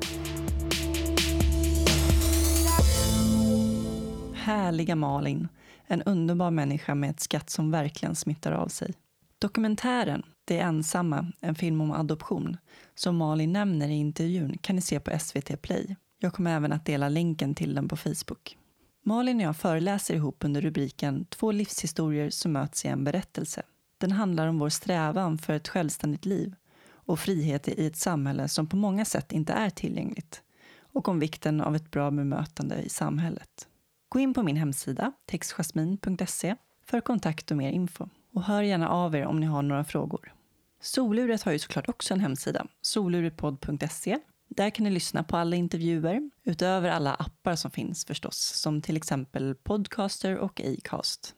Härliga 4.41 4.95
Malin, 4.95 5.47
en 5.87 6.01
underbar 6.01 6.51
människa 6.51 6.95
med 6.95 7.09
ett 7.09 7.19
skatt 7.19 7.49
som 7.49 7.71
verkligen 7.71 8.15
smittar 8.15 8.51
av 8.51 8.67
sig. 8.67 8.93
Dokumentären 9.39 10.23
Det 10.45 10.59
ensamma, 10.59 11.31
en 11.39 11.55
film 11.55 11.81
om 11.81 11.91
adoption, 11.91 12.57
som 12.95 13.15
Malin 13.15 13.53
nämner 13.53 13.89
i 13.89 13.93
intervjun 13.93 14.57
kan 14.61 14.75
ni 14.75 14.81
se 14.81 14.99
på 14.99 15.19
SVT 15.19 15.61
Play. 15.61 15.95
Jag 16.19 16.33
kommer 16.33 16.55
även 16.55 16.71
att 16.71 16.85
dela 16.85 17.09
länken 17.09 17.55
till 17.55 17.75
den 17.75 17.87
på 17.87 17.97
Facebook. 17.97 18.57
Malin 19.03 19.37
och 19.37 19.43
jag 19.43 19.57
föreläser 19.57 20.13
ihop 20.13 20.43
under 20.43 20.61
rubriken 20.61 21.25
Två 21.25 21.51
livshistorier 21.51 22.29
som 22.29 22.51
möts 22.51 22.85
i 22.85 22.87
en 22.87 23.03
berättelse. 23.03 23.63
Den 23.97 24.11
handlar 24.11 24.47
om 24.47 24.59
vår 24.59 24.69
strävan 24.69 25.37
för 25.37 25.53
ett 25.53 25.67
självständigt 25.67 26.25
liv 26.25 26.55
och 26.89 27.19
frihet 27.19 27.67
i 27.67 27.87
ett 27.87 27.97
samhälle 27.97 28.47
som 28.47 28.67
på 28.67 28.75
många 28.75 29.05
sätt 29.05 29.31
inte 29.31 29.53
är 29.53 29.69
tillgängligt 29.69 30.41
och 30.79 31.07
om 31.07 31.19
vikten 31.19 31.61
av 31.61 31.75
ett 31.75 31.91
bra 31.91 32.11
bemötande 32.11 32.75
i 32.81 32.89
samhället. 32.89 33.67
Gå 34.13 34.19
in 34.19 34.33
på 34.33 34.43
min 34.43 34.57
hemsida, 34.57 35.11
textjasmin.se, 35.25 36.55
för 36.85 37.01
kontakt 37.01 37.51
och 37.51 37.57
mer 37.57 37.71
info. 37.71 38.09
Och 38.33 38.43
hör 38.43 38.61
gärna 38.63 38.89
av 38.89 39.15
er 39.15 39.25
om 39.25 39.39
ni 39.39 39.45
har 39.45 39.61
några 39.61 39.83
frågor. 39.83 40.33
Soluret 40.81 41.43
har 41.43 41.51
ju 41.51 41.59
såklart 41.59 41.89
också 41.89 42.13
en 42.13 42.19
hemsida, 42.19 42.67
soluretpodd.se. 42.81 44.19
Där 44.49 44.69
kan 44.69 44.83
ni 44.83 44.89
lyssna 44.89 45.23
på 45.23 45.37
alla 45.37 45.55
intervjuer, 45.55 46.29
utöver 46.43 46.89
alla 46.89 47.13
appar 47.13 47.55
som 47.55 47.71
finns 47.71 48.05
förstås, 48.05 48.37
som 48.37 48.81
till 48.81 48.97
exempel 48.97 49.55
Podcaster 49.55 50.37
och 50.37 50.61
Acast. 50.61 51.35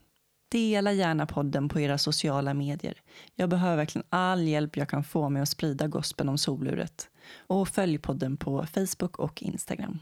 Dela 0.49 0.91
gärna 0.91 1.25
podden 1.25 1.69
på 1.69 1.79
era 1.79 1.97
sociala 1.97 2.53
medier. 2.53 3.01
Jag 3.35 3.49
behöver 3.49 3.77
verkligen 3.77 4.07
all 4.09 4.47
hjälp 4.47 4.77
jag 4.77 4.89
kan 4.89 5.03
få 5.03 5.29
med 5.29 5.41
att 5.41 5.49
sprida 5.49 5.87
gospeln 5.87 6.29
om 6.29 6.37
soluret. 6.37 7.09
Och 7.37 7.67
följ 7.67 7.97
podden 7.97 8.37
på 8.37 8.65
Facebook 8.65 9.19
och 9.19 9.43
Instagram. 9.43 9.99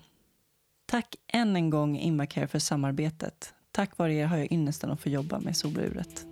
Tack 0.91 1.15
än 1.27 1.55
en 1.55 1.69
gång 1.69 1.97
Invacare 1.97 2.47
för 2.47 2.59
samarbetet. 2.59 3.53
Tack 3.71 3.97
vare 3.97 4.13
er 4.13 4.25
har 4.25 4.37
jag 4.37 4.51
ynnesten 4.51 4.91
att 4.91 5.01
få 5.01 5.09
jobba 5.09 5.39
med 5.39 5.57
soluret. 5.57 6.25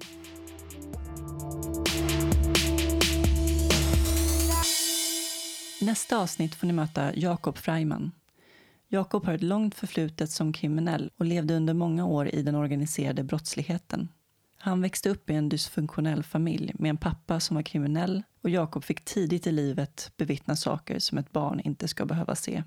I 5.82 5.86
nästa 5.86 6.18
avsnitt 6.18 6.56
får 6.56 6.68
ni 6.68 6.74
möta 6.74 7.16
Jakob 7.16 7.58
Freiman. 7.58 8.12
Jakob 8.88 9.26
har 9.26 9.34
ett 9.34 9.44
långt 9.44 9.76
förflutet 9.76 10.32
som 10.32 10.54
kriminell 10.54 11.12
och 11.18 11.26
levde 11.26 11.56
under 11.56 11.74
många 11.74 12.06
år 12.06 12.28
i 12.28 12.42
den 12.42 12.56
organiserade 12.56 13.24
brottsligheten. 13.24 14.10
Han 14.58 14.82
växte 14.82 15.10
upp 15.10 15.30
i 15.30 15.34
en 15.34 15.50
dysfunktionell 15.50 16.24
familj 16.24 16.72
med 16.80 16.90
en 16.90 16.98
pappa 16.98 17.40
som 17.40 17.56
var 17.56 17.64
kriminell 17.64 18.24
och 18.42 18.50
Jakob 18.50 18.84
fick 18.84 19.06
tidigt 19.06 19.48
i 19.48 19.52
livet 19.52 20.12
bevittna 20.18 20.56
saker 20.56 21.00
som 21.00 21.18
ett 21.18 21.32
barn 21.32 21.60
inte 21.60 21.88
ska 21.88 22.06
behöva 22.06 22.36
se. 22.36 22.64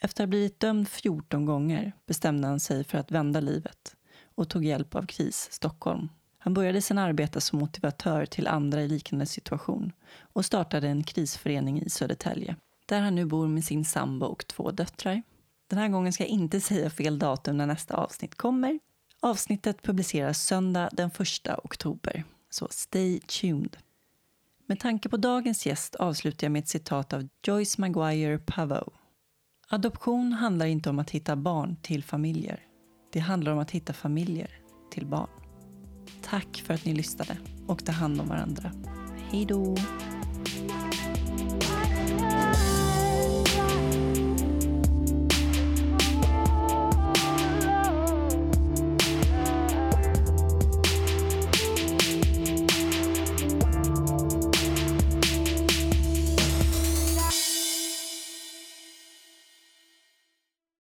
Efter 0.00 0.24
att 0.24 0.26
ha 0.26 0.30
blivit 0.30 0.60
dömd 0.60 0.88
14 0.88 1.44
gånger 1.44 1.92
bestämde 2.06 2.48
han 2.48 2.60
sig 2.60 2.84
för 2.84 2.98
att 2.98 3.10
vända 3.10 3.40
livet 3.40 3.96
och 4.34 4.48
tog 4.48 4.64
hjälp 4.64 4.94
av 4.94 5.06
KRIS 5.06 5.48
Stockholm. 5.52 6.08
Han 6.38 6.54
började 6.54 6.82
sedan 6.82 6.98
arbeta 6.98 7.40
som 7.40 7.58
motivatör 7.58 8.26
till 8.26 8.46
andra 8.46 8.82
i 8.82 8.88
liknande 8.88 9.26
situation 9.26 9.92
och 10.18 10.44
startade 10.44 10.88
en 10.88 11.04
krisförening 11.04 11.82
i 11.82 11.90
Södertälje 11.90 12.56
där 12.86 13.00
han 13.00 13.14
nu 13.14 13.24
bor 13.24 13.48
med 13.48 13.64
sin 13.64 13.84
sambo 13.84 14.26
och 14.26 14.46
två 14.46 14.70
döttrar. 14.70 15.22
Den 15.68 15.78
här 15.78 15.88
gången 15.88 16.12
ska 16.12 16.22
jag 16.22 16.30
inte 16.30 16.60
säga 16.60 16.90
fel 16.90 17.18
datum 17.18 17.56
när 17.56 17.66
nästa 17.66 17.96
avsnitt 17.96 18.34
kommer. 18.34 18.78
Avsnittet 19.20 19.82
publiceras 19.82 20.42
söndag 20.42 20.88
den 20.92 21.10
1 21.10 21.48
oktober, 21.64 22.24
så 22.50 22.68
stay 22.70 23.20
tuned. 23.20 23.76
Med 24.66 24.80
tanke 24.80 25.08
på 25.08 25.16
dagens 25.16 25.66
gäst 25.66 25.94
avslutar 25.94 26.44
jag 26.44 26.52
med 26.52 26.62
ett 26.62 26.68
citat 26.68 27.12
av 27.12 27.28
Joyce 27.46 27.80
Maguire 27.80 28.38
Pavoe. 28.38 28.90
Adoption 29.68 30.32
handlar 30.32 30.66
inte 30.66 30.90
om 30.90 30.98
att 30.98 31.10
hitta 31.10 31.36
barn 31.36 31.76
till 31.82 32.04
familjer. 32.04 32.60
Det 33.12 33.18
handlar 33.18 33.52
om 33.52 33.58
att 33.58 33.70
hitta 33.70 33.92
familjer 33.92 34.50
till 34.90 35.06
barn. 35.06 35.30
Tack 36.22 36.62
för 36.66 36.74
att 36.74 36.84
ni 36.84 36.94
lyssnade 36.94 37.38
och 37.66 37.84
ta 37.84 37.92
hand 37.92 38.20
om 38.20 38.28
varandra. 38.28 38.72
Hej 39.30 39.44
då! 39.44 39.76